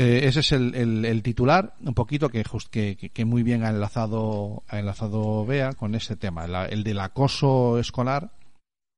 Eh, 0.02 0.28
ese 0.30 0.40
es 0.40 0.54
el, 0.54 0.76
el- 0.76 1.04
titular, 1.24 1.76
un 1.82 1.94
poquito 1.94 2.30
que, 2.30 2.42
jus- 2.46 2.70
que, 2.70 2.96
que- 2.96 3.10
muy 3.26 3.44
bien 3.44 3.66
ha 3.66 3.70
enlazado, 3.70 4.64
ha 4.70 4.80
enlazado 4.80 5.46
Bea 5.46 5.74
con 5.74 5.94
ese 5.94 6.16
tema, 6.16 6.46
el 6.70 6.84
del 6.86 7.02
acoso 7.02 7.78
escolar 7.80 8.32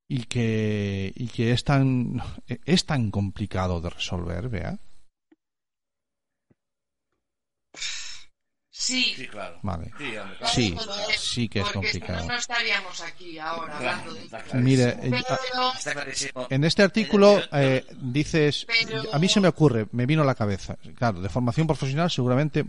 y 0.08 0.26
que, 0.26 1.12
y 1.16 1.28
que 1.30 1.54
es 1.54 1.64
tan, 1.64 2.22
es 2.66 2.86
tan 2.86 3.10
complicado 3.10 3.82
de 3.82 3.90
resolver, 3.90 4.48
Bea. 4.50 4.78
Sí, 8.73 9.13
Sí, 9.17 9.27
claro. 9.27 9.60
Vale. 9.63 9.91
Sí, 10.45 10.71
claro. 10.71 10.95
Sí, 11.17 11.49
que 11.49 11.60
es 11.60 11.65
porque 11.69 11.91
si 11.91 11.99
complicado. 11.99 12.25
no, 12.27 12.34
no 12.34 12.39
estaríamos 12.39 13.01
aquí 13.01 13.38
ahora 13.38 13.75
hablando 13.77 14.13
de 14.13 14.21
Está. 14.23 14.43
Mire, 14.53 14.84
eh, 14.89 14.97
Pero, 15.12 15.73
clarísimo. 15.93 16.47
En 16.49 16.63
este 16.63 16.81
artículo 16.84 17.41
eh, 17.51 17.86
dices, 17.99 18.65
Pero- 18.65 19.13
a 19.13 19.19
mí 19.19 19.27
se 19.27 19.41
me 19.41 19.49
ocurre, 19.49 19.88
me 19.91 20.05
vino 20.05 20.21
a 20.21 20.25
la 20.25 20.36
cabeza, 20.36 20.77
claro, 20.95 21.19
de 21.21 21.27
formación 21.27 21.67
profesional 21.67 22.10
seguramente 22.10 22.63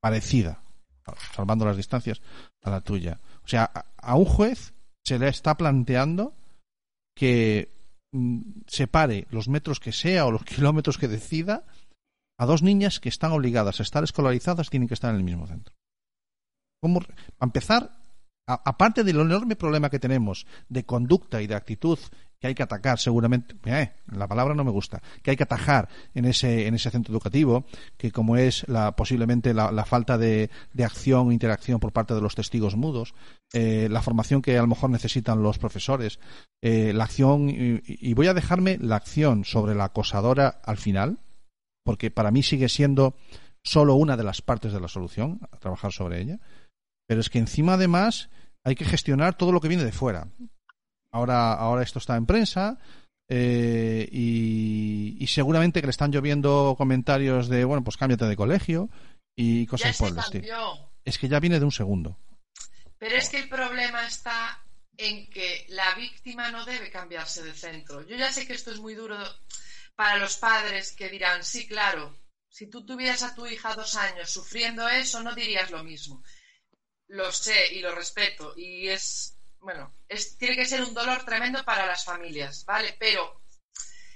parecida, 0.00 0.62
salvando 1.34 1.66
las 1.66 1.76
distancias, 1.76 2.20
a 2.62 2.70
la 2.70 2.80
tuya. 2.80 3.20
O 3.44 3.48
sea, 3.48 3.70
a, 3.74 3.84
a 3.98 4.14
un 4.16 4.24
juez 4.24 4.72
se 5.04 5.18
le 5.18 5.28
está 5.28 5.56
planteando 5.56 6.34
que 7.14 7.70
mm, 8.12 8.40
separe 8.66 9.26
los 9.30 9.48
metros 9.48 9.78
que 9.78 9.92
sea 9.92 10.24
o 10.26 10.30
los 10.32 10.42
kilómetros 10.44 10.96
que 10.98 11.06
decida 11.08 11.64
a 12.38 12.46
dos 12.46 12.62
niñas 12.62 13.00
que 13.00 13.08
están 13.08 13.32
obligadas 13.32 13.80
a 13.80 13.82
estar 13.82 14.04
escolarizadas, 14.04 14.70
tienen 14.70 14.88
que 14.88 14.94
estar 14.94 15.10
en 15.10 15.16
el 15.16 15.24
mismo 15.24 15.46
centro. 15.46 15.74
¿Cómo, 16.80 17.00
para 17.00 17.16
empezar, 17.40 17.90
aparte 18.46 19.02
del 19.02 19.20
enorme 19.20 19.56
problema 19.56 19.90
que 19.90 19.98
tenemos 19.98 20.46
de 20.68 20.84
conducta 20.84 21.40
y 21.42 21.46
de 21.46 21.54
actitud 21.54 21.98
que 22.38 22.48
hay 22.48 22.54
que 22.54 22.62
atacar 22.62 22.98
seguramente, 22.98 23.56
eh, 23.64 23.92
la 24.12 24.28
palabra 24.28 24.54
no 24.54 24.62
me 24.62 24.70
gusta, 24.70 25.00
que 25.22 25.30
hay 25.30 25.36
que 25.36 25.44
atajar 25.44 25.88
en 26.14 26.26
ese, 26.26 26.66
en 26.66 26.74
ese 26.74 26.90
centro 26.90 27.12
educativo, 27.12 27.64
que 27.96 28.12
como 28.12 28.36
es 28.36 28.68
la, 28.68 28.94
posiblemente 28.94 29.54
la, 29.54 29.72
la 29.72 29.86
falta 29.86 30.18
de, 30.18 30.50
acción 30.84 31.30
e 31.30 31.34
interacción 31.34 31.80
por 31.80 31.92
parte 31.92 32.14
de 32.14 32.20
los 32.20 32.34
testigos 32.34 32.76
mudos, 32.76 33.14
eh, 33.54 33.88
la 33.90 34.02
formación 34.02 34.42
que 34.42 34.58
a 34.58 34.60
lo 34.62 34.68
mejor 34.68 34.90
necesitan 34.90 35.42
los 35.42 35.58
profesores, 35.58 36.20
eh, 36.60 36.92
la 36.92 37.04
acción, 37.04 37.48
y 37.48 38.14
voy 38.14 38.26
a 38.26 38.34
dejarme 38.34 38.76
la 38.80 38.96
acción 38.96 39.44
sobre 39.44 39.74
la 39.74 39.84
acosadora 39.84 40.60
al 40.62 40.76
final, 40.76 41.18
porque 41.86 42.10
para 42.10 42.32
mí 42.32 42.42
sigue 42.42 42.68
siendo 42.68 43.16
solo 43.62 43.94
una 43.94 44.16
de 44.16 44.24
las 44.24 44.42
partes 44.42 44.72
de 44.72 44.80
la 44.80 44.88
solución, 44.88 45.38
a 45.52 45.56
trabajar 45.58 45.92
sobre 45.92 46.20
ella, 46.20 46.40
pero 47.06 47.20
es 47.20 47.30
que 47.30 47.38
encima 47.38 47.74
además 47.74 48.28
hay 48.64 48.74
que 48.74 48.84
gestionar 48.84 49.38
todo 49.38 49.52
lo 49.52 49.60
que 49.60 49.68
viene 49.68 49.84
de 49.84 49.92
fuera. 49.92 50.28
Ahora, 51.12 51.54
ahora 51.54 51.84
esto 51.84 52.00
está 52.00 52.16
en 52.16 52.26
prensa 52.26 52.78
eh, 53.28 54.08
y, 54.10 55.16
y 55.20 55.26
seguramente 55.28 55.80
que 55.80 55.86
le 55.86 55.92
están 55.92 56.10
lloviendo 56.10 56.74
comentarios 56.76 57.48
de, 57.48 57.64
bueno, 57.64 57.84
pues 57.84 57.96
cámbiate 57.96 58.24
de 58.26 58.36
colegio 58.36 58.90
y 59.36 59.64
ya 59.64 59.70
cosas 59.70 59.96
por 59.96 60.08
el 60.08 60.18
estilo. 60.18 60.90
Es 61.04 61.18
que 61.18 61.28
ya 61.28 61.38
viene 61.38 61.60
de 61.60 61.64
un 61.64 61.72
segundo. 61.72 62.18
Pero 62.98 63.14
es 63.14 63.28
que 63.28 63.38
el 63.38 63.48
problema 63.48 64.04
está 64.04 64.60
en 64.96 65.30
que 65.30 65.66
la 65.68 65.94
víctima 65.94 66.50
no 66.50 66.64
debe 66.64 66.90
cambiarse 66.90 67.44
de 67.44 67.52
centro. 67.52 68.02
Yo 68.02 68.16
ya 68.16 68.32
sé 68.32 68.44
que 68.44 68.54
esto 68.54 68.72
es 68.72 68.80
muy 68.80 68.94
duro 68.94 69.16
para 69.96 70.18
los 70.18 70.36
padres 70.36 70.94
que 70.94 71.08
dirán, 71.08 71.44
sí, 71.44 71.66
claro, 71.66 72.16
si 72.48 72.68
tú 72.68 72.84
tuvieras 72.86 73.22
a 73.22 73.34
tu 73.34 73.46
hija 73.46 73.74
dos 73.74 73.96
años 73.96 74.30
sufriendo 74.30 74.88
eso, 74.88 75.22
no 75.22 75.34
dirías 75.34 75.70
lo 75.70 75.82
mismo. 75.84 76.22
Lo 77.08 77.32
sé 77.32 77.74
y 77.74 77.80
lo 77.80 77.94
respeto. 77.94 78.54
Y 78.56 78.88
es, 78.88 79.36
bueno, 79.60 79.96
es, 80.08 80.36
tiene 80.38 80.56
que 80.56 80.66
ser 80.66 80.82
un 80.82 80.94
dolor 80.94 81.24
tremendo 81.24 81.64
para 81.64 81.86
las 81.86 82.04
familias, 82.04 82.64
¿vale? 82.64 82.96
Pero 82.98 83.42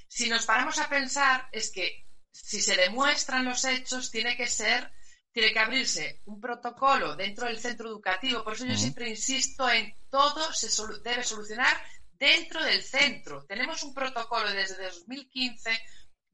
si 0.09 0.29
nos 0.29 0.45
paramos 0.47 0.79
a 0.79 0.89
pensar, 0.89 1.49
es 1.53 1.71
que 1.71 2.07
si 2.33 2.61
se 2.61 2.77
demuestran 2.77 3.45
los 3.45 3.65
hechos, 3.65 4.11
tiene 4.11 4.37
que 4.37 4.47
ser 4.49 4.91
tiene 5.33 5.53
que 5.53 5.61
abrirse 5.61 6.23
un 6.25 6.41
protocolo 6.41 7.15
dentro 7.15 7.47
del 7.47 7.61
centro 7.61 7.89
educativo. 7.89 8.43
Por 8.43 8.55
eso 8.55 8.67
yo 8.67 8.77
siempre 8.77 9.09
insisto 9.09 9.71
en 9.71 9.95
todo 10.09 10.53
se 10.53 10.69
solu- 10.69 11.01
debe 11.03 11.23
solucionar 11.23 11.81
dentro 12.21 12.63
del 12.63 12.85
centro. 12.85 13.45
Tenemos 13.47 13.83
un 13.83 13.95
protocolo 13.95 14.51
desde 14.53 14.85
2015 14.85 15.83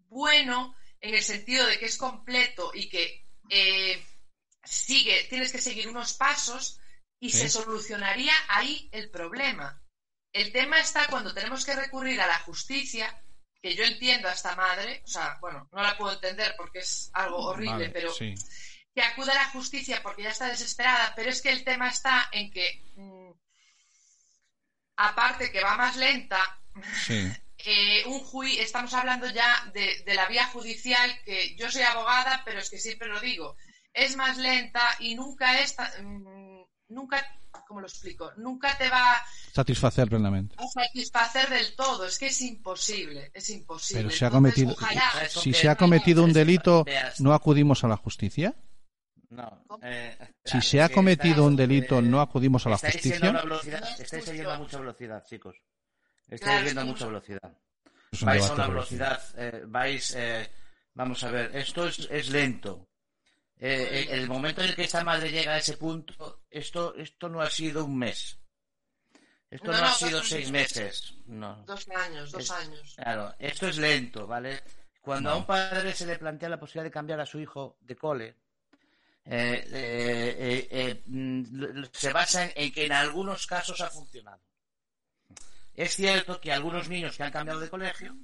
bueno 0.08 0.74
en 1.00 1.14
el 1.14 1.22
sentido 1.22 1.64
de 1.66 1.78
que 1.78 1.86
es 1.86 1.96
completo 1.96 2.72
y 2.74 2.88
que 2.88 3.24
eh, 3.48 4.04
sigue, 4.64 5.24
tienes 5.30 5.52
que 5.52 5.60
seguir 5.60 5.88
unos 5.88 6.12
pasos 6.14 6.80
y 7.20 7.30
Sí. 7.30 7.38
se 7.38 7.48
solucionaría 7.48 8.34
ahí 8.48 8.88
el 8.92 9.10
problema. 9.10 9.80
El 10.32 10.52
tema 10.52 10.80
está 10.80 11.06
cuando 11.06 11.32
tenemos 11.32 11.64
que 11.64 11.74
recurrir 11.76 12.20
a 12.20 12.26
la 12.26 12.38
justicia, 12.40 13.22
que 13.62 13.74
yo 13.74 13.84
entiendo 13.84 14.28
a 14.28 14.32
esta 14.32 14.54
madre, 14.56 15.02
o 15.04 15.08
sea, 15.08 15.38
bueno, 15.40 15.68
no 15.72 15.82
la 15.82 15.96
puedo 15.96 16.12
entender 16.14 16.54
porque 16.56 16.80
es 16.80 17.10
algo 17.14 17.38
horrible, 17.38 17.72
Vale, 17.72 17.90
pero 17.90 18.12
sí. 18.12 18.34
que 18.94 19.02
acuda 19.02 19.32
a 19.32 19.36
la 19.36 19.50
justicia 19.50 20.02
porque 20.02 20.24
ya 20.24 20.30
está 20.30 20.48
desesperada, 20.48 21.12
pero 21.16 21.30
es 21.30 21.40
que 21.40 21.50
el 21.50 21.64
tema 21.64 21.88
está 21.88 22.28
en 22.32 22.50
que, 22.50 22.82
mm, 22.96 23.30
aparte 24.96 25.50
que 25.52 25.62
va 25.62 25.76
más 25.76 25.96
lenta, 25.96 26.38
Sí. 27.06 27.30
eh, 27.58 28.04
un 28.06 28.20
juicio, 28.20 28.62
estamos 28.62 28.92
hablando 28.94 29.28
ya 29.30 29.70
de, 29.72 30.02
de 30.04 30.14
la 30.14 30.26
vía 30.26 30.46
judicial, 30.46 31.10
que 31.24 31.56
yo 31.56 31.70
soy 31.70 31.82
abogada, 31.82 32.42
pero 32.44 32.60
es 32.60 32.70
que 32.70 32.78
siempre 32.78 33.08
lo 33.08 33.18
digo, 33.20 33.56
es 33.92 34.16
más 34.16 34.36
lenta 34.36 34.82
y 35.00 35.14
nunca 35.14 35.58
es, 35.60 35.74
mm, 36.02 36.60
nunca, 36.88 37.26
¿cómo 37.66 37.80
lo 37.80 37.86
explico? 37.86 38.30
Nunca 38.36 38.76
te 38.76 38.88
va 38.90 39.20
Satisfacer 39.52 40.08
plenamente. 40.08 40.54
a 40.58 40.66
satisfacer 40.68 41.48
del 41.48 41.74
todo, 41.74 42.04
es 42.06 42.18
que 42.18 42.26
es 42.26 42.40
imposible, 42.42 43.30
es 43.32 43.48
imposible. 43.50 44.02
Pero 44.02 44.14
se 44.14 44.24
ha 44.26 44.28
Entonces, 44.28 44.54
cometido, 44.54 44.72
ojalá- 44.74 45.24
Eso 45.24 45.40
si 45.40 45.54
se 45.54 45.68
ha 45.68 45.76
cometido 45.76 46.22
un 46.24 46.32
delito. 46.34 46.84
¿no 47.20 47.32
acudimos 47.32 47.82
a 47.84 47.88
la 47.88 47.96
justicia? 47.96 48.54
No. 49.30 49.64
eh, 49.82 50.16
Si 50.44 50.60
se 50.62 50.80
ha 50.82 50.88
cometido 50.88 51.44
un 51.44 51.56
delito, 51.56 52.00
¿no 52.00 52.20
acudimos 52.20 52.64
a 52.66 52.70
la 52.70 52.76
estáis 52.76 53.02
yendo 53.02 53.38
a 53.38 53.42
justicia? 53.42 53.78
estáis 53.98 54.26
yendo 54.26 54.50
a 54.52 54.58
mucha 54.58 54.78
velocidad, 54.78 55.24
chicos. 55.24 55.56
Estáis 56.28 56.40
Claro, 56.42 56.66
yendo 56.66 56.80
a 56.80 56.84
mucha 56.84 57.06
velocidad. 57.06 57.58
Vais 58.22 58.46
a 58.50 58.54
una 58.54 58.66
velocidad, 58.68 59.22
eh, 59.36 59.62
vais, 59.66 60.14
eh, 60.16 60.50
vamos 60.94 61.22
a 61.24 61.30
ver, 61.30 61.54
esto 61.56 61.86
es, 61.86 62.08
es 62.10 62.30
lento. 62.30 62.88
Eh, 63.58 63.88
eh, 63.90 64.06
el 64.10 64.28
momento 64.28 64.60
en 64.62 64.68
el 64.68 64.76
que 64.76 64.84
esta 64.84 65.02
madre 65.02 65.30
llega 65.30 65.54
a 65.54 65.58
ese 65.58 65.76
punto, 65.76 66.42
esto, 66.50 66.94
esto 66.96 67.28
no 67.28 67.40
ha 67.40 67.50
sido 67.50 67.84
un 67.84 67.96
mes. 67.98 68.38
Esto 69.50 69.68
no, 69.70 69.74
No, 69.74 69.80
no, 69.80 69.86
ha 69.88 69.92
sido 69.92 70.22
seis 70.22 70.50
meses. 70.50 71.14
No. 71.26 71.64
Dos 71.66 71.88
años, 71.88 72.32
dos 72.32 72.42
Es- 72.42 72.50
años. 72.50 72.94
Claro, 72.96 73.34
esto 73.38 73.68
es 73.68 73.78
lento, 73.78 74.26
¿vale? 74.26 74.60
Cuando 75.00 75.30
a 75.30 75.36
un 75.36 75.46
padre 75.46 75.94
se 75.94 76.04
le 76.06 76.18
plantea 76.18 76.48
la 76.48 76.58
posibilidad 76.58 76.84
de 76.84 76.90
cambiar 76.90 77.20
a 77.20 77.26
su 77.26 77.38
hijo 77.38 77.76
de 77.80 77.96
cole, 77.96 78.36
se 81.92 82.12
basa 82.12 82.48
en, 82.54 82.72
que 82.72 82.86
en 82.86 82.92
algunos 82.92 83.46
casos 83.46 83.80
ha 83.80 83.90
funcionado. 83.90 84.40
Es 85.74 85.96
cierto 85.96 86.40
que 86.40 86.52
algunos 86.52 86.88
niños 86.88 87.16
que 87.16 87.24
han 87.24 87.32
cambiado 87.32 87.60
de 87.60 87.68
colegio 87.68 88.16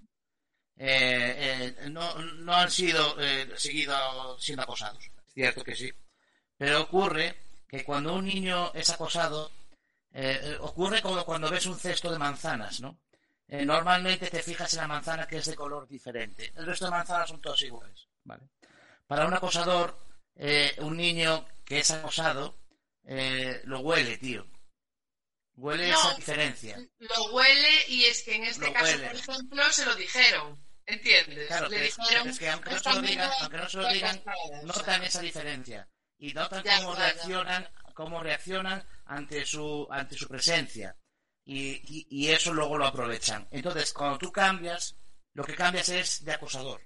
eh, 0.76 1.74
eh, 1.80 1.90
no, 1.90 2.14
no 2.18 2.54
han 2.54 2.70
sido 2.70 3.16
eh, 3.20 3.50
seguido 3.56 4.38
siendo 4.38 4.62
acosados. 4.62 5.04
Es 5.04 5.34
cierto 5.34 5.64
que 5.64 5.74
sí. 5.74 5.92
Pero 6.56 6.82
ocurre 6.82 7.36
que 7.68 7.84
cuando 7.84 8.14
un 8.14 8.24
niño 8.24 8.72
es 8.72 8.88
acosado, 8.90 9.50
eh, 10.12 10.56
ocurre 10.60 11.02
como 11.02 11.24
cuando 11.24 11.50
ves 11.50 11.66
un 11.66 11.78
cesto 11.78 12.10
de 12.10 12.18
manzanas, 12.18 12.80
¿no? 12.80 12.98
Normalmente 13.48 14.30
te 14.30 14.42
fijas 14.42 14.72
en 14.72 14.80
la 14.80 14.88
manzana 14.88 15.26
que 15.26 15.36
es 15.36 15.44
de 15.44 15.54
color 15.54 15.86
diferente. 15.86 16.54
El 16.56 16.64
resto 16.64 16.86
de 16.86 16.92
manzanas 16.92 17.28
son 17.28 17.38
todas 17.38 17.60
iguales, 17.60 18.08
¿vale? 18.24 18.44
Para 19.06 19.26
un 19.26 19.34
acosador, 19.34 19.94
eh, 20.36 20.74
un 20.78 20.96
niño 20.96 21.46
que 21.64 21.80
es 21.80 21.90
acosado, 21.90 22.58
eh, 23.04 23.60
lo 23.64 23.80
huele, 23.80 24.16
tío. 24.18 24.46
Huele 25.54 25.88
No. 25.90 25.98
esa 25.98 26.14
diferencia. 26.16 26.78
Lo 26.98 27.32
huele 27.32 27.70
y 27.88 28.04
es 28.04 28.22
que 28.22 28.36
en 28.36 28.44
este 28.44 28.66
Lo 28.66 28.72
caso, 28.72 28.84
huele. 28.86 29.06
por 29.08 29.16
ejemplo, 29.16 29.72
se 29.72 29.84
lo 29.84 29.94
dijeron. 29.96 30.62
¿Entiendes? 30.84 31.46
Claro, 31.46 31.68
Le 31.68 31.76
que- 31.76 31.82
dijeron, 31.84 32.28
es 32.28 32.38
que 32.40 32.48
aunque 32.48 32.70
no 32.70 32.72
se 32.72 32.76
"Esta 32.78 32.94
lo 32.94 33.02
digan, 33.02 33.30
aunque 33.40 33.56
no 33.56 33.68
se 33.68 33.76
lo 33.76 33.88
digan, 33.92 34.18
casada", 34.18 34.36
o 34.62 34.66
notan 34.66 35.04
esa 35.04 35.20
diferencia 35.20 35.88
y 36.18 36.32
notan 36.34 36.64
Ya, 36.64 36.78
cómo 36.78 36.94
ya, 36.94 36.98
ya. 36.98 37.04
reaccionan, 37.12 37.68
cómo 37.94 38.22
reaccionan 38.22 38.88
ante 39.04 39.46
su 39.46 39.86
ante 39.90 40.16
su 40.16 40.26
presencia 40.26 40.96
y, 41.44 41.74
y- 41.86 42.06
y 42.10 42.30
eso 42.30 42.52
luego 42.52 42.76
lo 42.78 42.86
aprovechan. 42.86 43.46
Entonces, 43.52 43.92
cuando 43.92 44.18
tú 44.18 44.32
cambias, 44.32 44.96
lo 45.34 45.44
que 45.44 45.54
cambias 45.54 45.88
es 45.90 46.24
de 46.24 46.32
acosador. 46.32 46.82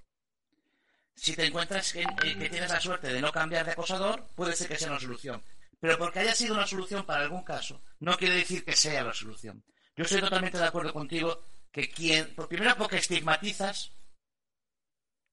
Si 1.17 1.35
te 1.35 1.45
encuentras 1.45 1.91
que, 1.91 2.05
que 2.21 2.49
tienes 2.49 2.69
la 2.69 2.79
suerte 2.79 3.11
de 3.11 3.19
no 3.19 3.31
cambiar 3.31 3.65
de 3.65 3.71
acosador, 3.71 4.27
puede 4.35 4.55
ser 4.55 4.67
que 4.67 4.77
sea 4.77 4.89
una 4.89 4.99
solución. 4.99 5.43
Pero 5.79 5.97
porque 5.97 6.19
haya 6.19 6.35
sido 6.35 6.53
una 6.53 6.67
solución 6.67 7.05
para 7.05 7.23
algún 7.23 7.43
caso, 7.43 7.81
no 7.99 8.15
quiere 8.17 8.35
decir 8.35 8.63
que 8.63 8.75
sea 8.75 9.03
la 9.03 9.13
solución. 9.13 9.63
Yo 9.95 10.03
estoy 10.03 10.21
totalmente 10.21 10.57
de 10.59 10.65
acuerdo 10.65 10.93
contigo 10.93 11.43
que 11.71 11.89
quien, 11.89 12.33
por 12.35 12.47
primero 12.47 12.75
porque 12.77 12.97
estigmatizas 12.97 13.93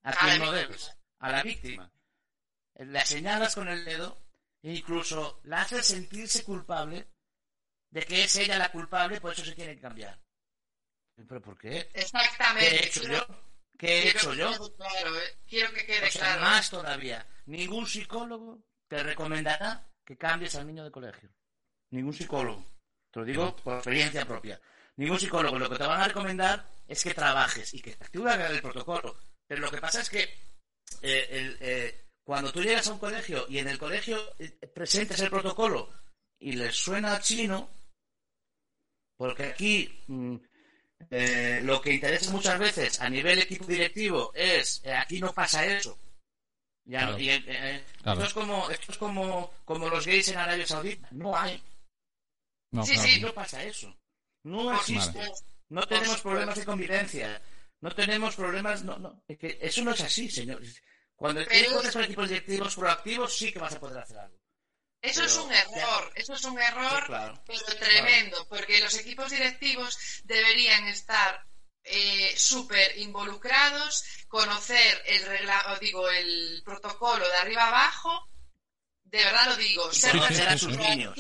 a 0.03 0.11
A 0.11 0.13
quien 0.15 0.39
no 0.39 0.53
debes, 0.53 0.97
a 1.19 1.31
la 1.31 1.43
víctima. 1.43 1.91
La 2.75 3.05
señalas 3.05 3.55
con 3.55 3.69
el 3.69 3.85
dedo 3.85 4.19
e 4.63 4.73
incluso 4.73 5.41
la 5.45 5.63
haces 5.63 5.87
sentirse 5.87 6.45
culpable 6.45 7.09
de 7.91 8.05
que 8.05 8.25
es 8.25 8.37
ella 8.37 8.59
la 8.59 8.73
culpable, 8.73 9.21
por 9.21 9.33
eso 9.33 9.45
se 9.45 9.55
tiene 9.55 9.75
que 9.75 9.83
cambiar. 9.83 10.19
¿Pero 11.15 11.41
por 11.41 11.57
qué? 11.59 11.91
Exactamente. 11.95 12.71
¿Qué 12.71 12.77
he 12.77 12.87
hecho 12.87 13.03
yo? 13.05 13.54
¿Qué 13.85 13.99
he 13.99 14.03
quiero 14.03 14.19
hecho 14.19 14.31
que 14.31 14.37
yo? 14.37 14.51
quede 14.51 14.77
claro, 14.77 15.19
eh. 15.19 15.39
Quiero 15.49 15.73
que 15.73 15.87
quede 15.87 16.09
O 16.09 16.11
sea, 16.11 16.23
claro. 16.23 16.41
más 16.41 16.71
todavía. 16.71 17.27
Ningún 17.47 17.87
psicólogo 17.87 18.63
te 18.89 19.03
recomendará 19.03 19.87
que 20.05 20.17
cambies 20.17 20.55
al 20.55 20.67
niño 20.67 20.85
de 20.85 20.91
colegio. 20.91 21.31
Ningún 21.91 22.13
psicólogo. 22.13 22.65
Te 23.11 23.21
lo 23.21 23.27
digo 23.27 23.57
por 23.57 23.75
experiencia 23.75 24.25
propia. 24.25 24.61
Ningún 24.97 25.19
psicólogo. 25.19 25.59
Lo 25.59 25.71
que 25.71 25.77
te 25.77 25.87
van 25.87 26.01
a 26.01 26.09
recomendar 26.09 26.69
es 26.87 27.03
que 27.03 27.15
trabajes 27.15 27.73
y 27.75 27.81
que 27.81 27.93
te 27.97 28.19
el 28.19 28.63
protocolo. 28.63 29.17
Pero 29.47 29.61
lo 29.61 29.71
que 29.71 29.81
pasa 29.81 30.01
es 30.01 30.11
que 30.11 30.23
eh, 31.03 31.27
el, 31.31 31.57
eh, 31.61 32.07
cuando 32.23 32.53
tú 32.53 32.63
llegas 32.63 32.89
a 32.89 32.93
un 32.93 32.99
colegio 32.99 33.47
y 33.49 33.59
en 33.59 33.69
el 33.69 33.79
colegio 33.79 34.19
presentes 34.75 35.21
el 35.21 35.31
protocolo 35.31 35.91
y 36.39 36.53
les 36.53 36.75
suena 36.75 37.21
chino, 37.21 37.71
porque 39.17 39.45
aquí 39.45 40.03
mm, 40.07 40.37
eh, 41.11 41.61
lo 41.63 41.81
que 41.81 41.93
interesa 41.95 42.31
muchas 42.31 42.59
veces 42.59 43.01
a 43.01 43.09
nivel 43.09 43.39
equipo 43.41 43.65
directivo 43.67 44.33
es 44.35 44.81
eh, 44.85 44.93
aquí 44.95 45.21
no 45.21 45.33
pasa 45.33 45.65
eso. 45.67 45.99
Ya, 46.87 47.01
Claro. 47.01 47.19
y, 47.19 47.31
eh, 47.31 47.45
eh, 47.47 47.85
Claro. 48.03 48.21
Esto 48.23 48.29
es 48.29 48.35
como 48.35 48.71
esto 48.71 48.93
es 48.93 48.99
como, 48.99 49.53
como 49.65 49.89
los 49.89 50.07
gays 50.07 50.29
en 50.29 50.39
Arabia 50.39 50.67
Saudita. 50.67 51.09
No 51.13 51.37
hay, 51.37 51.63
No, 52.73 52.85
Sí, 52.85 52.93
claro. 52.95 53.09
sí. 53.09 53.21
no 53.21 53.35
pasa 53.35 53.63
eso. 53.63 53.97
No 54.43 54.75
existe. 54.75 55.21
No 55.71 55.87
tenemos 55.87 56.21
problemas 56.21 56.59
de 56.59 56.65
convivencia. 56.67 57.41
No 57.81 57.91
tenemos 57.95 58.37
problemas. 58.37 58.83
No, 58.85 58.99
no. 58.99 59.23
Es 59.27 59.39
que 59.39 59.59
eso 59.63 59.83
no 59.83 59.93
es 59.93 60.01
así, 60.03 60.29
señor. 60.31 60.61
Cuando 61.17 61.41
es- 61.41 61.69
cosas 61.73 61.93
con 61.93 62.05
equipos 62.05 62.29
directivos 62.29 62.75
proactivos, 62.77 63.35
sí 63.37 63.53
que 63.53 63.59
vas 63.59 63.75
a 63.75 63.81
poder 63.81 63.99
hacer 63.99 64.19
algo. 64.19 64.37
Eso 65.05 65.21
Pero- 65.21 65.27
es 65.27 65.37
un 65.37 65.53
error, 65.53 66.13
eso 66.15 66.33
es 66.35 66.45
un 66.45 66.59
error, 66.59 67.01
Sí, 67.01 67.07
claro. 67.07 67.43
pero 67.47 67.61
tremendo, 67.79 68.49
porque 68.49 68.81
los 68.81 68.95
equipos 68.95 69.31
directivos 69.31 69.99
deberían 70.25 70.87
estar 70.89 71.45
eh, 71.87 72.35
súper 72.39 72.97
involucrados, 72.97 74.03
conocer 74.29 75.03
el 75.07 75.23
regla, 75.27 75.79
digo, 75.83 76.09
el 76.09 76.63
protocolo 76.65 77.29
de 77.29 77.37
arriba 77.37 77.69
abajo, 77.69 78.27
de 79.05 79.23
verdad 79.23 79.49
lo 79.49 79.57
digo, 79.57 79.91
Y 79.93 79.95
ser 79.97 80.17
a 80.49 80.57
sus 80.57 80.75
niños. 80.79 81.15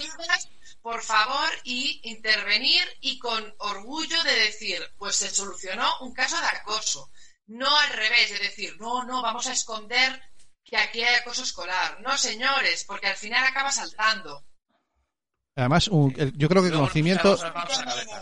por 0.80 1.02
favor, 1.02 1.50
y 1.64 2.00
intervenir 2.04 2.82
y 3.02 3.18
con 3.18 3.54
orgullo 3.58 4.22
de 4.24 4.34
decir, 4.36 4.82
pues 4.96 5.16
se 5.16 5.28
solucionó 5.30 5.98
un 6.00 6.14
caso 6.14 6.40
de 6.40 6.46
acoso. 6.46 7.10
No 7.46 7.78
al 7.80 7.90
revés, 7.90 8.30
de 8.30 8.38
decir, 8.38 8.74
no, 8.80 9.04
no, 9.04 9.20
vamos 9.20 9.46
a 9.46 9.52
esconder 9.52 10.22
que 10.64 10.76
aquí 10.76 11.02
hay 11.02 11.16
acoso 11.16 11.42
escolar. 11.42 12.00
No, 12.02 12.16
señores, 12.16 12.84
porque 12.86 13.06
al 13.08 13.16
final 13.16 13.44
acaba 13.44 13.70
saltando. 13.70 14.44
Además, 15.56 15.86
un- 15.88 16.12
el- 16.16 16.36
yo 16.36 16.48
creo 16.48 16.62
que 16.62 16.68
el 16.68 16.74
conocimiento, 16.74 17.38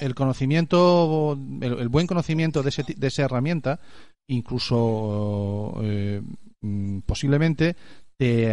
el 0.00 0.14
conocimiento, 0.14 1.32
el, 1.62 1.78
el 1.78 1.88
buen 1.88 2.06
conocimiento 2.06 2.62
de, 2.62 2.68
ese, 2.68 2.84
ti- 2.84 2.94
de 2.94 3.06
esa 3.06 3.22
herramienta, 3.22 3.80
incluso 4.28 5.74
eh, 5.82 6.20
mm, 6.60 6.98
posiblemente 7.00 7.76
te 8.18 8.52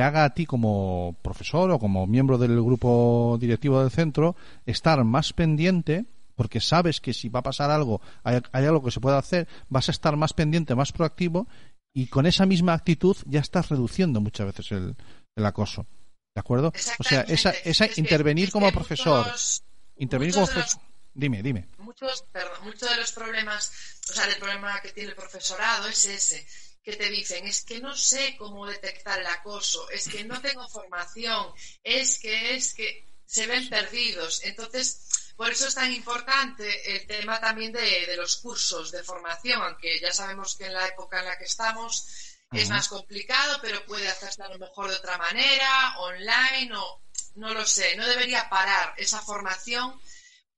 haga 0.00 0.24
a 0.24 0.34
ti 0.34 0.46
como 0.46 1.14
profesor 1.22 1.70
o 1.70 1.78
como 1.78 2.06
miembro 2.06 2.38
del 2.38 2.60
grupo 2.62 3.36
directivo 3.40 3.80
del 3.80 3.90
centro 3.90 4.34
estar 4.66 5.02
más 5.04 5.32
pendiente 5.32 6.06
porque 6.36 6.60
sabes 6.60 7.00
que 7.02 7.12
si 7.12 7.28
va 7.28 7.40
a 7.40 7.44
pasar 7.44 7.70
algo, 7.70 8.00
hay, 8.24 8.40
hay 8.52 8.64
algo 8.64 8.82
que 8.82 8.90
se 8.90 9.00
puede 9.00 9.18
hacer, 9.18 9.46
vas 9.68 9.88
a 9.88 9.92
estar 9.92 10.16
más 10.16 10.32
pendiente, 10.32 10.74
más 10.74 10.90
proactivo 10.90 11.46
y 11.92 12.06
con 12.06 12.26
esa 12.26 12.46
misma 12.46 12.74
actitud 12.74 13.16
ya 13.26 13.40
estás 13.40 13.68
reduciendo 13.68 14.20
muchas 14.20 14.46
veces 14.46 14.72
el, 14.72 14.96
el 15.36 15.46
acoso. 15.46 15.86
¿De 16.34 16.40
acuerdo? 16.40 16.72
O 16.98 17.02
sea, 17.04 17.22
esa, 17.22 17.50
esa 17.50 17.84
Es 17.86 17.94
que- 17.94 18.00
intervenir 18.00 18.46
es 18.46 18.50
como 18.52 18.66
que 18.66 18.72
profesor, 18.72 19.26
muchos- 19.26 19.64
intervenir 19.96 20.34
como 20.34 20.46
muchos 20.46 20.54
profesor. 20.56 20.82
Dime, 21.12 21.42
dime. 21.42 21.66
muchos, 21.78 22.22
perdón, 22.30 22.64
muchos 22.64 22.88
de 22.88 22.96
los 22.96 23.10
problemas, 23.12 23.72
o 24.08 24.12
sea, 24.12 24.26
el 24.26 24.36
problema 24.36 24.80
que 24.80 24.92
tiene 24.92 25.10
el 25.10 25.16
profesorado 25.16 25.88
es 25.88 26.04
ese, 26.06 26.46
que 26.84 26.94
te 26.94 27.10
dicen, 27.10 27.46
es 27.48 27.62
que 27.64 27.80
no 27.80 27.96
sé 27.96 28.36
cómo 28.38 28.64
detectar 28.66 29.18
el 29.18 29.26
acoso, 29.26 29.90
es 29.90 30.08
que 30.08 30.22
no 30.24 30.40
tengo 30.40 30.68
formación, 30.68 31.48
es 31.82 32.20
que, 32.20 32.54
es 32.54 32.74
que 32.74 33.04
se 33.30 33.46
ven 33.46 33.68
perdidos. 33.68 34.42
Entonces, 34.42 35.32
por 35.36 35.50
eso 35.50 35.68
es 35.68 35.74
tan 35.74 35.92
importante 35.92 36.96
el 36.96 37.06
tema 37.06 37.40
también 37.40 37.72
de, 37.72 38.06
de 38.06 38.16
los 38.16 38.36
cursos 38.38 38.90
de 38.90 39.04
formación, 39.04 39.62
aunque 39.62 40.00
ya 40.00 40.12
sabemos 40.12 40.56
que 40.56 40.66
en 40.66 40.74
la 40.74 40.88
época 40.88 41.20
en 41.20 41.26
la 41.26 41.38
que 41.38 41.44
estamos 41.44 42.36
es 42.52 42.68
más 42.68 42.88
complicado, 42.88 43.58
pero 43.62 43.86
puede 43.86 44.08
hacerse 44.08 44.42
a 44.42 44.48
lo 44.48 44.58
mejor 44.58 44.90
de 44.90 44.96
otra 44.96 45.16
manera, 45.18 45.96
online 46.00 46.76
o 46.76 47.00
no 47.36 47.54
lo 47.54 47.64
sé, 47.64 47.94
no 47.96 48.04
debería 48.04 48.48
parar 48.48 48.92
esa 48.96 49.22
formación 49.22 50.00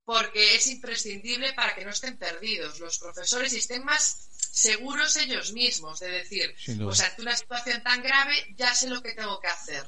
porque 0.04 0.56
es 0.56 0.66
imprescindible 0.68 1.52
para 1.52 1.74
que 1.74 1.85
no 1.85 1.90
estén 1.90 2.16
perdidos 2.16 2.80
los 2.80 2.98
profesores 2.98 3.52
y 3.52 3.58
estén 3.58 3.85
más 3.85 4.30
seguros 4.50 5.14
ellos 5.16 5.52
mismos 5.52 6.00
de 6.00 6.08
decir, 6.11 6.54
duda. 6.66 6.85
pues 6.87 7.00
ante 7.00 7.20
una 7.20 7.37
situación 7.37 7.82
tan 7.82 8.02
grave 8.02 8.54
ya 8.56 8.74
sé 8.74 8.88
lo 8.88 9.02
que 9.02 9.12
tengo 9.12 9.38
que 9.38 9.48
hacer, 9.48 9.87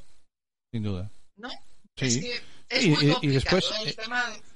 Sin 0.71 0.83
duda. 0.83 1.11
¿no? 1.37 1.49
Sí. 1.97 2.07
Es 2.07 2.19
que 2.19 2.54
es 2.69 2.85
Y- 2.87 2.89
muy 2.91 3.35
después, 3.35 3.65
¿eh? 3.71 3.75
el 3.85 3.89
eh, 3.91 3.95
tema 3.95 4.23
de- 4.29 4.55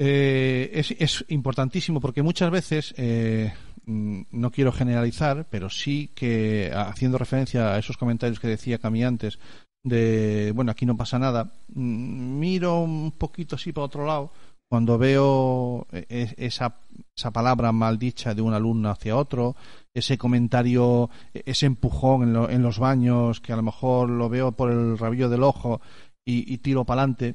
Eh, 0.00 0.70
es, 0.74 0.92
es 0.92 1.24
importantísimo 1.28 2.00
porque 2.00 2.22
muchas 2.22 2.50
veces, 2.50 2.94
eh, 2.96 3.52
mm, 3.84 4.22
no 4.30 4.50
quiero 4.52 4.70
generalizar, 4.70 5.46
pero 5.50 5.68
sí 5.70 6.12
que 6.14 6.70
haciendo 6.72 7.18
referencia 7.18 7.74
a 7.74 7.78
esos 7.78 7.96
comentarios 7.96 8.38
que 8.38 8.46
decía 8.46 8.78
Cami 8.78 9.02
antes, 9.02 9.38
de, 9.84 10.52
bueno, 10.54 10.70
aquí 10.70 10.86
no 10.86 10.96
pasa 10.96 11.18
nada, 11.18 11.50
mm, 11.74 12.38
miro 12.38 12.80
un 12.80 13.12
poquito 13.12 13.56
así 13.56 13.72
para 13.72 13.86
otro 13.86 14.06
lado 14.06 14.32
cuando 14.70 14.98
veo 14.98 15.86
e- 15.90 16.34
esa, 16.36 16.76
esa 17.16 17.30
palabra 17.30 17.72
maldicha 17.72 18.34
de 18.34 18.42
un 18.42 18.52
alumno 18.52 18.90
hacia 18.90 19.16
otro, 19.16 19.56
ese 19.94 20.18
comentario, 20.18 21.08
e- 21.32 21.42
ese 21.46 21.64
empujón 21.66 22.22
en, 22.24 22.32
lo- 22.34 22.50
en 22.50 22.62
los 22.62 22.78
baños, 22.78 23.40
que 23.40 23.52
a 23.52 23.56
lo 23.56 23.62
mejor 23.62 24.10
lo 24.10 24.28
veo 24.28 24.52
por 24.52 24.70
el 24.70 24.98
rabillo 24.98 25.28
del 25.30 25.42
ojo 25.42 25.80
y, 26.30 26.52
y 26.52 26.58
tiro 26.58 26.84
para 26.84 27.02
adelante. 27.02 27.34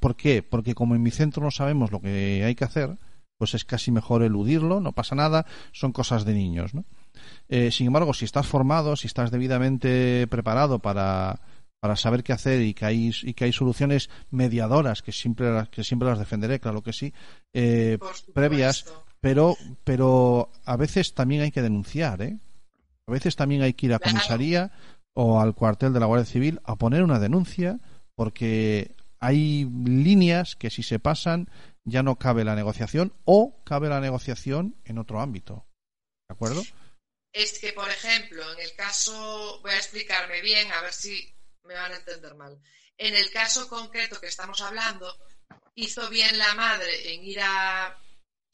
¿Por 0.00 0.16
qué? 0.16 0.42
Porque 0.42 0.74
como 0.74 0.94
en 0.94 1.02
mi 1.02 1.10
centro 1.10 1.42
no 1.42 1.50
sabemos 1.50 1.90
lo 1.90 2.00
que 2.00 2.42
hay 2.44 2.54
que 2.54 2.64
hacer, 2.64 2.96
pues 3.38 3.54
es 3.54 3.64
casi 3.64 3.90
mejor 3.90 4.22
eludirlo, 4.22 4.80
no 4.80 4.92
pasa 4.92 5.14
nada, 5.16 5.44
son 5.72 5.92
cosas 5.92 6.24
de 6.24 6.34
niños, 6.34 6.72
¿no? 6.74 6.84
Eh, 7.48 7.70
sin 7.72 7.88
embargo, 7.88 8.14
si 8.14 8.24
estás 8.24 8.46
formado, 8.46 8.94
si 8.96 9.06
estás 9.08 9.30
debidamente 9.30 10.26
preparado 10.28 10.78
para, 10.78 11.40
para 11.80 11.96
saber 11.96 12.22
qué 12.22 12.32
hacer 12.32 12.60
y 12.62 12.74
que 12.74 12.84
hay, 12.84 13.10
y 13.22 13.34
que 13.34 13.44
hay 13.44 13.52
soluciones 13.52 14.08
mediadoras, 14.30 15.02
que 15.02 15.10
siempre, 15.12 15.50
las- 15.52 15.68
que 15.68 15.82
siempre 15.84 16.08
las 16.08 16.18
defenderé, 16.20 16.60
claro 16.60 16.82
que 16.82 16.92
sí, 16.92 17.12
eh, 17.52 17.98
previas, 18.32 18.84
pero, 19.20 19.56
pero 19.84 20.50
a 20.64 20.76
veces 20.76 21.14
también 21.14 21.42
hay 21.42 21.50
que 21.50 21.62
denunciar, 21.62 22.22
¿eh? 22.22 22.38
A 23.08 23.12
veces 23.12 23.34
también 23.34 23.62
hay 23.62 23.74
que 23.74 23.86
ir 23.86 23.94
a 23.94 23.98
comisaría 23.98 24.70
o 25.14 25.40
al 25.40 25.54
cuartel 25.54 25.92
de 25.92 26.00
la 26.00 26.06
Guardia 26.06 26.24
Civil 26.26 26.60
a 26.64 26.76
poner 26.76 27.02
una 27.02 27.18
denuncia 27.18 27.78
porque 28.22 28.94
hay 29.18 29.64
líneas 29.64 30.54
que 30.54 30.70
si 30.70 30.84
se 30.84 31.00
pasan 31.00 31.50
ya 31.82 32.04
no 32.04 32.20
cabe 32.20 32.44
la 32.44 32.54
negociación 32.54 33.12
o 33.24 33.60
cabe 33.64 33.88
la 33.88 33.98
negociación 33.98 34.76
en 34.84 34.98
otro 34.98 35.20
ámbito. 35.20 35.66
¿De 36.28 36.34
acuerdo? 36.34 36.62
Es 37.32 37.58
que, 37.58 37.72
por 37.72 37.90
ejemplo, 37.90 38.44
en 38.52 38.60
el 38.60 38.76
caso, 38.76 39.58
voy 39.62 39.72
a 39.72 39.76
explicarme 39.76 40.40
bien, 40.40 40.70
a 40.70 40.82
ver 40.82 40.92
si 40.92 41.34
me 41.64 41.74
van 41.74 41.90
a 41.90 41.96
entender 41.96 42.36
mal. 42.36 42.62
En 42.96 43.16
el 43.16 43.28
caso 43.32 43.68
concreto 43.68 44.20
que 44.20 44.28
estamos 44.28 44.60
hablando, 44.60 45.12
hizo 45.74 46.08
bien 46.08 46.38
la 46.38 46.54
madre 46.54 47.12
en 47.12 47.24
ir 47.24 47.40
a, 47.40 47.86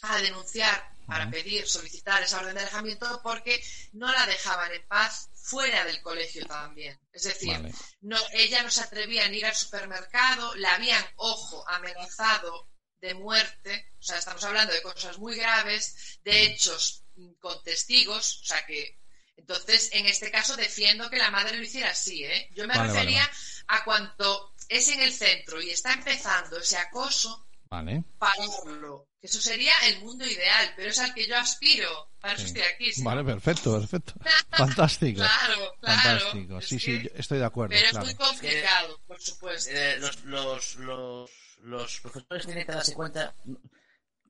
a 0.01 0.19
denunciar 0.23 0.97
para 1.07 1.31
pedir, 1.31 1.69
solicitar 1.69 2.23
esa 2.23 2.41
orden 2.41 2.55
de 2.55 2.63
alejamiento 2.63 3.21
porque 3.23 3.63
no 3.93 4.11
la 4.11 4.25
dejaban 4.25 4.73
en 4.73 4.87
paz 4.89 5.28
fuera 5.49 5.85
del 5.85 6.03
colegio 6.03 6.47
también. 6.47 6.99
Es 7.13 7.23
decir, 7.23 7.53
Vale. 7.53 7.73
no, 8.03 8.19
ella 8.33 8.63
no 8.63 8.71
se 8.71 8.83
atrevía 8.83 9.25
a 9.25 9.33
ir 9.33 9.47
al 9.47 9.55
supermercado, 9.55 10.55
la 10.57 10.75
habían, 10.75 11.05
ojo, 11.17 11.67
amenazado 11.69 12.69
de 13.01 13.15
muerte, 13.15 13.93
o 13.99 14.03
sea, 14.03 14.19
estamos 14.19 14.45
hablando 14.45 14.73
de 14.75 14.83
cosas 14.83 15.19
muy 15.19 15.37
graves, 15.37 16.19
de 16.25 16.43
hechos 16.45 17.05
mm, 17.15 17.35
con 17.41 17.63
testigos, 17.63 18.41
o 18.43 18.45
sea 18.45 18.67
que, 18.67 18.99
entonces, 19.37 19.91
en 19.93 20.07
este 20.07 20.31
caso 20.31 20.57
defiendo 20.57 21.09
que 21.09 21.17
la 21.17 21.31
madre 21.31 21.57
lo 21.57 21.63
hiciera 21.63 21.91
así, 21.91 22.25
¿eh? 22.25 22.49
Yo 22.53 22.67
me 22.67 22.75
Vale, 22.75 22.89
vale, 22.89 22.93
refería 22.93 23.31
a 23.69 23.85
cuanto 23.85 24.55
es 24.69 24.89
en 24.89 25.01
el 25.01 25.13
centro 25.13 25.63
y 25.63 25.71
está 25.71 25.93
empezando 25.93 26.59
ese 26.59 26.77
acoso, 26.77 27.48
Vale. 27.71 28.03
pararlo. 28.19 29.07
Que 29.21 29.27
eso 29.27 29.41
sería 29.41 29.73
el 29.89 30.01
mundo 30.01 30.25
ideal, 30.25 30.73
pero 30.77 30.91
es 30.91 30.99
al 31.01 31.13
que 31.13 31.27
yo 31.27 31.37
aspiro. 31.37 32.09
Para 32.21 32.35
eso 32.35 32.47
estoy 32.47 32.63
aquí. 32.63 32.93
¿sí? 32.93 33.03
Vale, 33.03 33.25
perfecto, 33.25 33.79
perfecto. 33.79 34.15
Fantástico. 34.51 35.19
Claro, 35.21 35.75
claro. 35.81 36.21
Fantástico. 36.21 36.59
Es 36.59 36.69
Sí, 36.69 36.77
que- 36.79 36.85
sí, 36.85 37.03
yo 37.03 37.11
estoy 37.15 37.39
de 37.39 37.45
acuerdo, 37.45 37.75
Pero 37.75 37.89
es 37.89 38.05
muy 38.05 38.15
complicado, 38.15 39.01
por 39.07 39.21
supuesto. 39.21 39.71
Eh, 39.73 39.97
los, 39.99 40.25
los, 40.25 40.77
los, 40.77 41.31
los 41.63 42.01
profesores 42.01 42.47
tienen 42.47 42.65
que 42.67 42.73
darse 42.73 42.95
cuenta, 42.95 43.35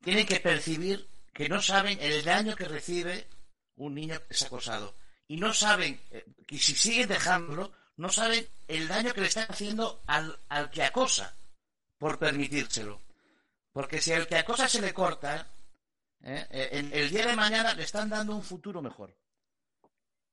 tienen 0.03 0.25
que 0.25 0.39
percibir 0.39 1.07
que 1.33 1.47
no 1.49 1.61
saben 1.61 1.97
el 2.01 2.23
daño 2.23 2.55
que 2.55 2.65
recibe 2.65 3.27
un 3.75 3.93
niño 3.95 4.19
que 4.27 4.33
es 4.33 4.41
acosado. 4.43 4.95
Y 5.27 5.37
no 5.37 5.53
saben, 5.53 6.01
eh, 6.11 6.25
que 6.47 6.57
si 6.57 6.75
siguen 6.75 7.07
dejándolo, 7.07 7.71
no 7.97 8.09
saben 8.09 8.47
el 8.67 8.87
daño 8.87 9.13
que 9.13 9.21
le 9.21 9.27
están 9.27 9.45
haciendo 9.49 10.01
al, 10.07 10.37
al 10.49 10.71
que 10.71 10.83
acosa 10.83 11.35
por 11.99 12.17
permitírselo. 12.17 13.01
Porque 13.79 14.01
si 14.01 14.11
al 14.11 14.27
que 14.27 14.35
acosa 14.35 14.67
se 14.67 14.81
le 14.81 14.93
corta, 14.93 15.47
¿eh? 16.21 16.45
Eh, 16.51 16.89
el 16.91 17.09
día 17.09 17.27
de 17.27 17.33
mañana 17.33 17.73
le 17.73 17.83
están 17.83 18.09
dando 18.09 18.35
un 18.35 18.43
futuro 18.43 18.81
mejor. 18.81 19.17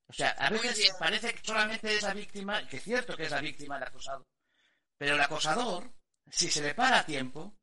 O 0.08 0.12
sea, 0.12 0.30
a 0.30 0.50
veces 0.50 0.92
parece 0.98 1.32
que 1.32 1.46
solamente 1.46 1.94
es 1.94 2.02
la 2.02 2.12
víctima, 2.12 2.66
que 2.66 2.78
es 2.78 2.82
cierto 2.82 3.16
que 3.16 3.22
es 3.22 3.30
la 3.30 3.40
víctima 3.40 3.76
el 3.76 3.84
acosado, 3.84 4.26
pero 4.98 5.14
el 5.14 5.20
acosador, 5.20 5.92
si 6.28 6.50
se 6.50 6.60
le 6.60 6.74
para 6.74 6.98
a 6.98 7.06
tiempo, 7.06 7.56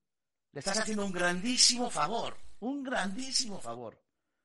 le 0.53 0.59
estás 0.59 0.77
haciendo 0.77 1.05
un 1.05 1.11
grandísimo 1.11 1.89
favor, 1.89 2.37
un 2.59 2.81
grandísimo 2.81 3.59
favor. 3.59 4.01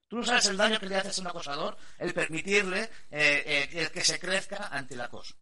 Tú 0.09 0.17
no 0.17 0.25
sabes 0.25 0.47
el 0.47 0.57
daño 0.57 0.81
que 0.81 0.87
le 0.87 0.97
haces 0.97 1.19
a 1.19 1.21
un 1.21 1.29
acosador 1.29 1.79
el 1.99 2.13
permitirle 2.15 2.83
eh, 3.13 3.45
eh, 3.47 3.69
el 3.75 3.93
que 3.93 4.03
se 4.03 4.19
crezca 4.19 4.71
ante 4.73 4.95
el 4.95 5.03
acoso. 5.03 5.37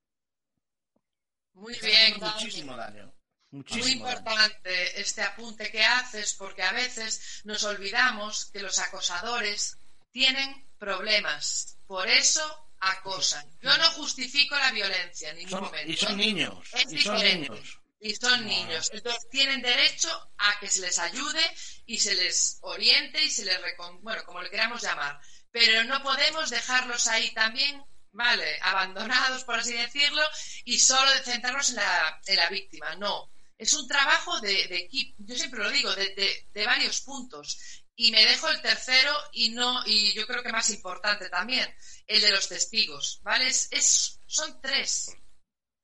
Muy 1.55 1.74
bien, 1.80 2.20
muchísimo 2.20 2.76
daño. 2.76 3.16
Muy 3.51 3.59
Muchísimo 3.61 4.05
daño. 4.07 4.18
importante 4.18 5.01
este 5.01 5.22
apunte 5.22 5.70
que 5.70 5.84
haces 5.84 6.34
porque 6.34 6.62
a 6.62 6.72
veces 6.72 7.40
nos 7.44 7.62
olvidamos 7.64 8.47
que 8.53 8.61
los 8.61 8.78
acosadores 8.78 9.76
tienen 10.12 10.68
problemas. 10.78 11.76
Por 11.86 12.09
eso 12.09 12.42
acosan. 12.80 13.49
Yo 13.62 13.76
no 13.78 13.88
justifico 13.92 14.57
la 14.57 14.72
violencia 14.72 15.30
en 15.30 15.36
ningún 15.36 15.51
Son- 15.53 15.64
momento. 15.64 15.90
y 15.92 15.97
son 15.97 16.16
niños. 16.16 16.68
Es 16.72 16.92
y 16.92 16.99
son 17.01 17.22
niños. 17.22 17.78
Y 18.01 18.14
son 18.14 18.44
niños. 18.47 18.90
Entonces 18.92 19.26
tienen 19.30 19.62
derecho 19.62 20.09
a 20.38 20.59
que 20.61 20.68
se 20.68 20.80
les 20.80 20.99
ayude 20.99 21.40
y 21.86 21.99
se 21.99 22.14
les 22.14 22.59
oriente 22.62 23.22
y 23.24 23.30
se 23.30 23.44
les 23.44 23.61
recon... 23.62 24.03
bueno, 24.03 24.22
como 24.24 24.42
le 24.42 24.51
queramos 24.51 24.82
llamar. 24.82 25.18
Pero 25.51 25.84
no 25.84 26.03
podemos 26.03 26.51
dejarlos 26.51 27.07
ahí 27.07 27.32
también, 27.32 27.82
vale, 28.12 28.59
abandonados, 28.61 29.44
por 29.44 29.59
así 29.61 29.72
decirlo, 29.72 30.22
y 30.64 30.78
solo 30.78 31.11
centrarnos 31.24 31.70
en 31.70 31.76
la, 31.76 32.20
en 32.26 32.36
la 32.36 32.49
víctima. 32.51 32.94
No. 32.97 33.30
Es 33.59 33.72
un 33.74 33.88
trabajo 33.88 34.38
de, 34.40 34.66
de 34.68 34.76
equipo, 34.78 35.14
yo 35.18 35.34
siempre 35.36 35.62
lo 35.62 35.70
digo, 35.70 35.94
de, 35.94 36.14
de- 36.14 36.48
de 36.52 36.66
varios 36.66 37.00
puntos. 37.00 37.59
Y 37.98 38.11
me 38.11 38.24
dejo 38.26 38.48
el 38.50 38.61
tercero 38.61 39.16
y 39.32 39.48
no, 39.50 39.82
y 39.86 40.12
yo 40.12 40.26
creo 40.26 40.42
que 40.42 40.52
más 40.52 40.68
importante 40.70 41.30
también, 41.30 41.66
el 42.07 42.20
de 42.20 42.30
los 42.30 42.48
testigos, 42.48 43.20
¿vale? 43.22 43.48
Es, 43.48 43.68
es- 43.70 44.20
son 44.26 44.61
tres. 44.61 45.11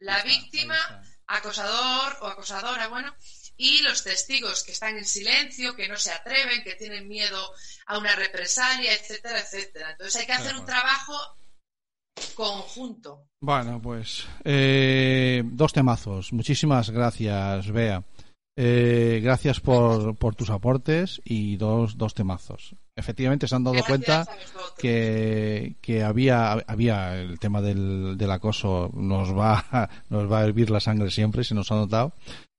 La 0.01 0.19
está, 0.19 0.29
víctima, 0.29 1.03
acosador 1.27 2.19
o 2.21 2.27
acosadora, 2.27 2.89
bueno, 2.89 3.17
y 3.57 3.81
los 3.83 4.03
testigos 4.03 4.63
que 4.65 4.73
están 4.73 4.99
en 4.99 5.07
silencio, 5.07 5.75
que 5.75 5.89
no 5.89 5.97
se 5.97 6.11
atreven, 6.13 6.63
que 6.63 6.75
tienen 6.75 7.09
miedo 7.09 7.55
a 7.87 7.97
una 7.99 8.15
represalia, 8.17 8.93
etcétera, 8.93 9.41
etcétera. 9.41 9.93
Entonces 9.93 10.21
hay 10.21 10.27
que 10.27 10.33
hacer 10.33 10.57
un 10.57 10.67
trabajo 10.67 11.39
conjunto. 12.35 13.27
Bueno, 13.41 13.81
pues 13.81 14.27
eh, 14.45 15.43
dos 15.45 15.73
temazos. 15.73 16.33
Muchísimas 16.33 16.91
gracias, 16.91 17.71
Bea. 17.71 18.05
Eh, 18.55 19.21
gracias 19.23 19.61
por, 19.61 20.15
por 20.17 20.35
tus 20.35 20.51
aportes 20.51 21.23
y 21.25 21.57
dos, 21.57 21.97
dos 21.97 22.15
temazos. 22.15 22.77
Efectivamente 22.95 23.49
se 23.49 23.55
han 23.55 23.65
dado 23.65 23.77
Gracias 23.77 23.89
cuenta 23.89 24.27
que, 24.77 25.77
que 25.81 26.03
había, 26.03 26.53
había 26.53 27.19
el 27.19 27.39
tema 27.39 27.63
del, 27.63 28.19
del 28.19 28.31
acoso, 28.31 28.91
nos 28.93 29.35
va, 29.35 29.89
nos 30.11 30.31
va 30.31 30.41
a 30.41 30.45
hervir 30.45 30.71
la 30.71 30.81
sangre 30.81 31.11
siempre, 31.11 31.45
se 31.45 31.55
nos 31.55 31.73
ha 31.73 31.77
notado. 31.77 32.13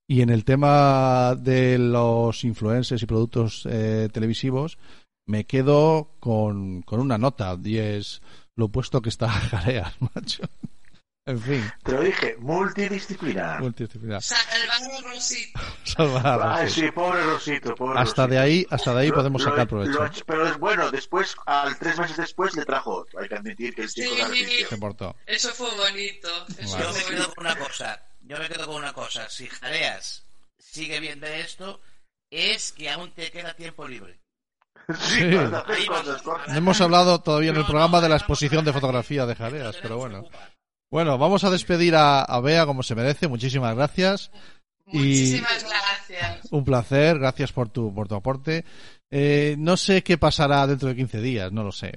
Y 0.08 0.22
en 0.22 0.30
el 0.30 0.43
tema 0.43 1.36
de 1.36 1.78
los 1.78 2.43
influencers 2.43 3.01
y 3.01 3.06
productos 3.06 3.66
eh, 3.70 4.10
televisivos, 4.12 4.78
me 5.26 5.45
quedo 5.45 6.10
con, 6.20 6.82
con 6.82 6.99
una 6.99 7.18
nota, 7.18 7.58
y 7.64 7.78
es 7.78 8.22
lo 8.56 8.66
opuesto 8.66 9.01
que 9.01 9.10
está 9.10 9.30
Jareas, 9.30 9.93
macho. 10.16 10.43
En 11.26 11.39
fin, 11.39 11.72
Te 11.84 11.93
lo 11.93 12.01
dije, 12.01 12.36
multidisciplinar. 12.39 13.62
multidisciplinar. 13.62 14.22
Salvador 14.22 15.04
Rosito. 15.06 15.60
Salvar, 15.86 16.41
Ay, 16.60 16.70
sí. 16.70 16.91
pobre 16.91 17.24
Rosito, 17.24 17.74
pobre 17.76 17.97
Hasta 18.01 18.24
de 18.28 18.36
Rosito. 18.36 18.41
ahí, 18.43 18.68
hasta 18.70 18.93
de 18.93 18.99
ahí 18.99 19.08
Lo- 19.08 19.16
podemos 19.16 19.41
lo- 19.41 19.49
sacar 19.49 19.68
provecho. 19.70 20.04
lo- 20.04 20.12
pero 20.28 20.47
es 20.49 20.58
bueno, 20.60 20.91
después, 20.91 21.34
al 21.45 21.80
tres 21.80 21.97
meses 21.97 22.18
después, 22.18 22.54
le 22.58 22.66
trajo 22.66 22.93
otro. 22.97 23.22
Hay 23.22 23.30
que 23.30 23.36
admitir 23.36 23.74
que 23.74 23.84
el 23.84 23.89
chico 23.89 24.14
Sí. 24.34 24.66
Se 24.68 24.78
portó. 24.78 25.16
Eso 25.26 25.49
fue 25.54 25.74
bonito. 25.78 26.28
Eso 26.58 26.74
Vale. 26.78 26.84
Yo 26.84 26.93
me 26.93 27.04
quedo 27.16 27.34
con 27.34 27.45
una 27.45 27.56
cosa. 27.58 28.06
Yo 28.22 28.38
me 28.38 28.49
quedo 28.49 28.66
con 28.68 28.76
una 28.76 28.91
cosa. 28.93 29.30
Si 29.30 29.47
jareas 29.47 30.24
sigue 30.60 30.99
viendo 30.99 31.26
esto, 31.26 31.80
es 32.32 32.74
que 32.74 32.89
aún 32.89 33.12
te 33.12 33.32
queda 33.32 33.54
tiempo 33.54 33.88
libre. 33.88 34.20
Sí, 35.00 35.20
Sí. 35.20 35.30
No 35.32 36.56
hemos 36.58 36.82
hablado 36.82 37.20
todavía 37.22 37.52
en 37.52 37.58
el 37.58 37.66
programa 37.66 38.02
de 38.02 38.10
la 38.10 38.16
exposición 38.18 38.66
de 38.66 38.74
fotografía 38.74 39.26
de 39.26 39.36
Jareas, 39.36 39.78
pero 39.82 39.98
bueno. 39.98 40.26
Bueno, 40.92 41.18
vamos 41.18 41.44
a 41.44 41.50
despedir 41.50 41.96
a, 41.96 42.22
a 42.22 42.40
Bea 42.42 42.66
como 42.66 42.84
se 42.84 42.94
merece. 42.96 43.28
Muchísimas 43.28 43.76
gracias. 43.76 44.30
Y- 44.88 44.98
Muchísimas 44.98 45.64
gracias. 45.64 46.52
Un 46.52 46.66
placer. 46.66 47.18
Gracias 47.18 47.52
por 47.52 47.70
tu, 47.70 47.94
por 47.96 48.08
tu 48.08 48.16
aporte. 48.16 48.66
Eh, 49.10 49.56
no 49.60 49.78
sé 49.78 50.04
qué 50.04 50.18
pasará 50.18 50.66
dentro 50.68 50.90
de 50.90 50.96
15 50.96 51.22
días, 51.22 51.52
no 51.52 51.64
lo 51.64 51.72
sé. 51.72 51.92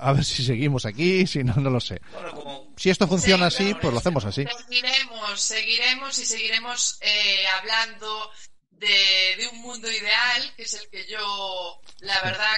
A 0.00 0.12
ver 0.12 0.24
si 0.24 0.44
seguimos 0.44 0.84
aquí, 0.86 1.26
si 1.26 1.42
no, 1.42 1.54
no 1.56 1.70
lo 1.70 1.80
sé. 1.80 2.00
Bueno, 2.12 2.32
como 2.34 2.72
Si 2.76 2.90
esto 2.90 3.08
funciona 3.08 3.46
así, 3.46 3.74
pues 3.80 3.92
lo 3.92 3.98
hacemos 3.98 4.24
así. 4.26 4.44
Seguiremos, 4.68 5.40
seguiremos 5.40 6.18
y 6.18 6.24
seguiremos 6.26 6.98
eh, 7.00 7.44
hablando 7.60 8.30
de, 8.78 9.34
de 9.38 9.48
un 9.52 9.58
mundo 9.60 9.90
ideal, 9.90 10.54
que 10.56 10.62
es 10.62 10.74
el 10.74 10.88
que 10.90 11.06
yo, 11.06 11.80
la 12.00 12.20
verdad, 12.22 12.56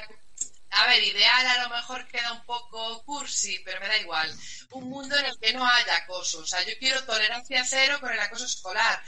a 0.70 0.86
ver, 0.86 1.02
ideal 1.02 1.46
a 1.46 1.62
lo 1.64 1.74
mejor 1.74 2.06
queda 2.08 2.32
un 2.32 2.44
poco 2.44 3.02
cursi, 3.04 3.58
pero 3.64 3.80
me 3.80 3.88
da 3.88 3.98
igual. 3.98 4.32
Un 4.72 4.88
mundo 4.88 5.16
en 5.16 5.26
el 5.26 5.38
que 5.40 5.52
no 5.52 5.66
haya 5.66 5.96
acoso. 5.96 6.40
O 6.40 6.46
sea, 6.46 6.62
yo 6.62 6.72
quiero 6.78 7.02
tolerancia 7.04 7.64
cero 7.64 7.98
con 8.00 8.12
el 8.12 8.20
acoso 8.20 8.44
escolar. 8.44 9.02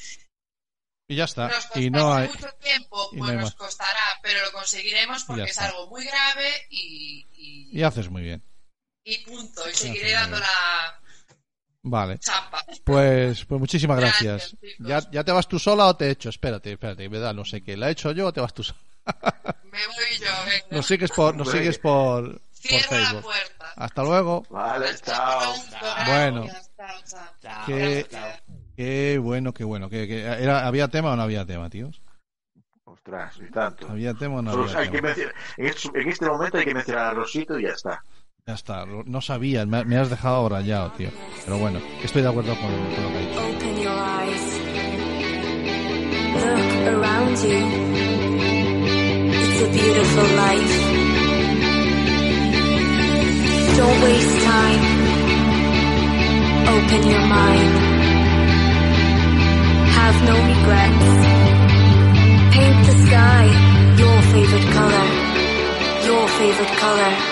Y 1.09 1.17
ya 1.17 1.25
está. 1.25 1.49
Nos 1.49 1.69
Y 1.77 1.91
no 1.91 2.15
hay. 2.15 2.29
mucho 2.29 2.51
tiempo, 2.55 3.11
y 3.13 3.17
no 3.17 3.21
pues 3.25 3.31
hay 3.31 3.37
nos 3.37 3.55
costará, 3.55 4.19
pero 4.23 4.45
lo 4.45 4.53
conseguiremos 4.53 5.25
porque 5.25 5.51
es 5.51 5.59
algo 5.59 5.87
muy 5.89 6.05
grave 6.05 6.67
y, 6.71 7.27
y, 7.33 7.79
Y 7.79 7.83
haces 7.83 8.09
muy 8.09 8.23
bien. 8.23 8.43
y 9.05 9.19
punto. 9.19 9.69
Y 9.69 9.75
seguiré 9.75 10.13
dando 10.13 10.39
la 10.39 11.01
Vale. 11.85 12.19
chapa. 12.19 12.65
Pues, 12.85 13.45
pues 13.45 13.61
muchísimas 13.61 13.99
Gracias. 13.99 14.57
¿Ya, 14.79 15.01
¿Ya 15.11 15.25
te 15.25 15.33
vas 15.33 15.49
tú 15.49 15.59
sola 15.59 15.87
o 15.87 15.97
te 15.97 16.11
echo? 16.11 16.29
Espérate, 16.29 16.73
espérate, 16.73 17.09
me 17.09 17.19
da 17.19 17.33
no 17.33 17.45
sé 17.45 17.63
qué. 17.63 17.77
¿La 17.77 17.89
he 17.89 17.93
hecho 17.93 18.13
yo 18.13 18.29
o 18.29 18.33
te 18.33 18.41
vas 18.41 18.55
tú 18.55 18.63
sola? 18.63 18.79
Me 19.65 19.79
voy 19.87 20.19
yo, 20.21 20.31
venga. 20.47 20.67
Nos 20.71 20.87
sigues 20.87 21.11
por, 21.11 21.35
nos 21.35 21.51
sigues 21.51 21.79
por, 21.79 22.31
por 22.31 22.41
Cierro 22.53 22.87
la 22.91 22.97
Facebook. 22.99 23.23
puerta. 23.23 23.73
Hasta 23.75 24.03
luego. 24.05 24.47
Vale, 24.51 24.87
chao. 25.05 25.55
Bueno. 26.07 26.47
chao. 27.41 27.67
Qué 28.77 29.19
bueno, 29.21 29.53
qué 29.53 29.65
bueno. 29.65 29.89
¿Qué, 29.91 30.07
qué- 30.07 30.23
era, 30.23 30.67
¿Había 30.67 30.89
tema 30.89 31.13
o 31.13 31.17
no 31.17 31.23
había 31.23 31.45
tema, 31.45 31.69
tíos? 31.71 32.01
Ostras, 32.85 33.35
y 33.41 33.51
tanto. 33.51 33.89
¿Había 33.89 34.15
tema 34.15 34.37
o 34.37 34.43
no 34.43 34.53
Solo 34.53 34.65
había 34.79 34.91
que 34.91 34.97
tema? 34.99 35.09
mencionar- 35.09 35.35
este, 35.57 36.01
en 36.01 36.09
este 36.09 36.27
momento 36.27 36.59
hay 36.59 36.65
que 36.65 36.75
mencionar 36.75 37.07
a 37.07 37.15
Rosito 37.15 37.59
y 37.59 37.63
ya 37.65 37.71
está. 37.71 38.03
Ya 38.45 38.55
está, 38.55 38.85
no 38.87 39.21
sabía, 39.21 39.65
me, 39.65 39.97
has 39.97 40.11
dejado 40.11 40.35
ahora 40.35 40.61
ya, 40.63 40.93
tío. 40.97 41.11
Pero 41.45 41.59
bueno, 41.59 41.79
estoy 42.03 42.23
de 42.23 42.29
acuerdo 42.29 42.57
con, 42.57 42.71
con 42.73 43.05
lo 43.05 43.11
que 43.11 43.17
ha 43.17 43.21
dicho. 43.21 43.41
Open 43.41 43.77
your 43.81 43.93
eyes. 43.93 44.61
Look 46.35 46.89
around 46.89 47.37
you. 47.39 47.61
It's 49.31 49.63
a 49.63 49.69
beautiful 49.71 50.29
life. 50.43 50.75
Don't 53.77 54.03
waste 54.03 54.45
time. 54.45 54.83
Open 56.67 57.03
your 57.09 57.27
mind. 57.29 57.75
Have 59.95 60.19
no 60.27 60.35
regrets. 60.51 61.11
Paint 62.57 62.87
the 62.87 63.07
sky 63.07 63.45
your 63.99 64.23
favorite 64.33 64.69
color. 64.75 65.07
Your 66.07 66.27
favorite 66.27 66.77
color. 66.81 67.32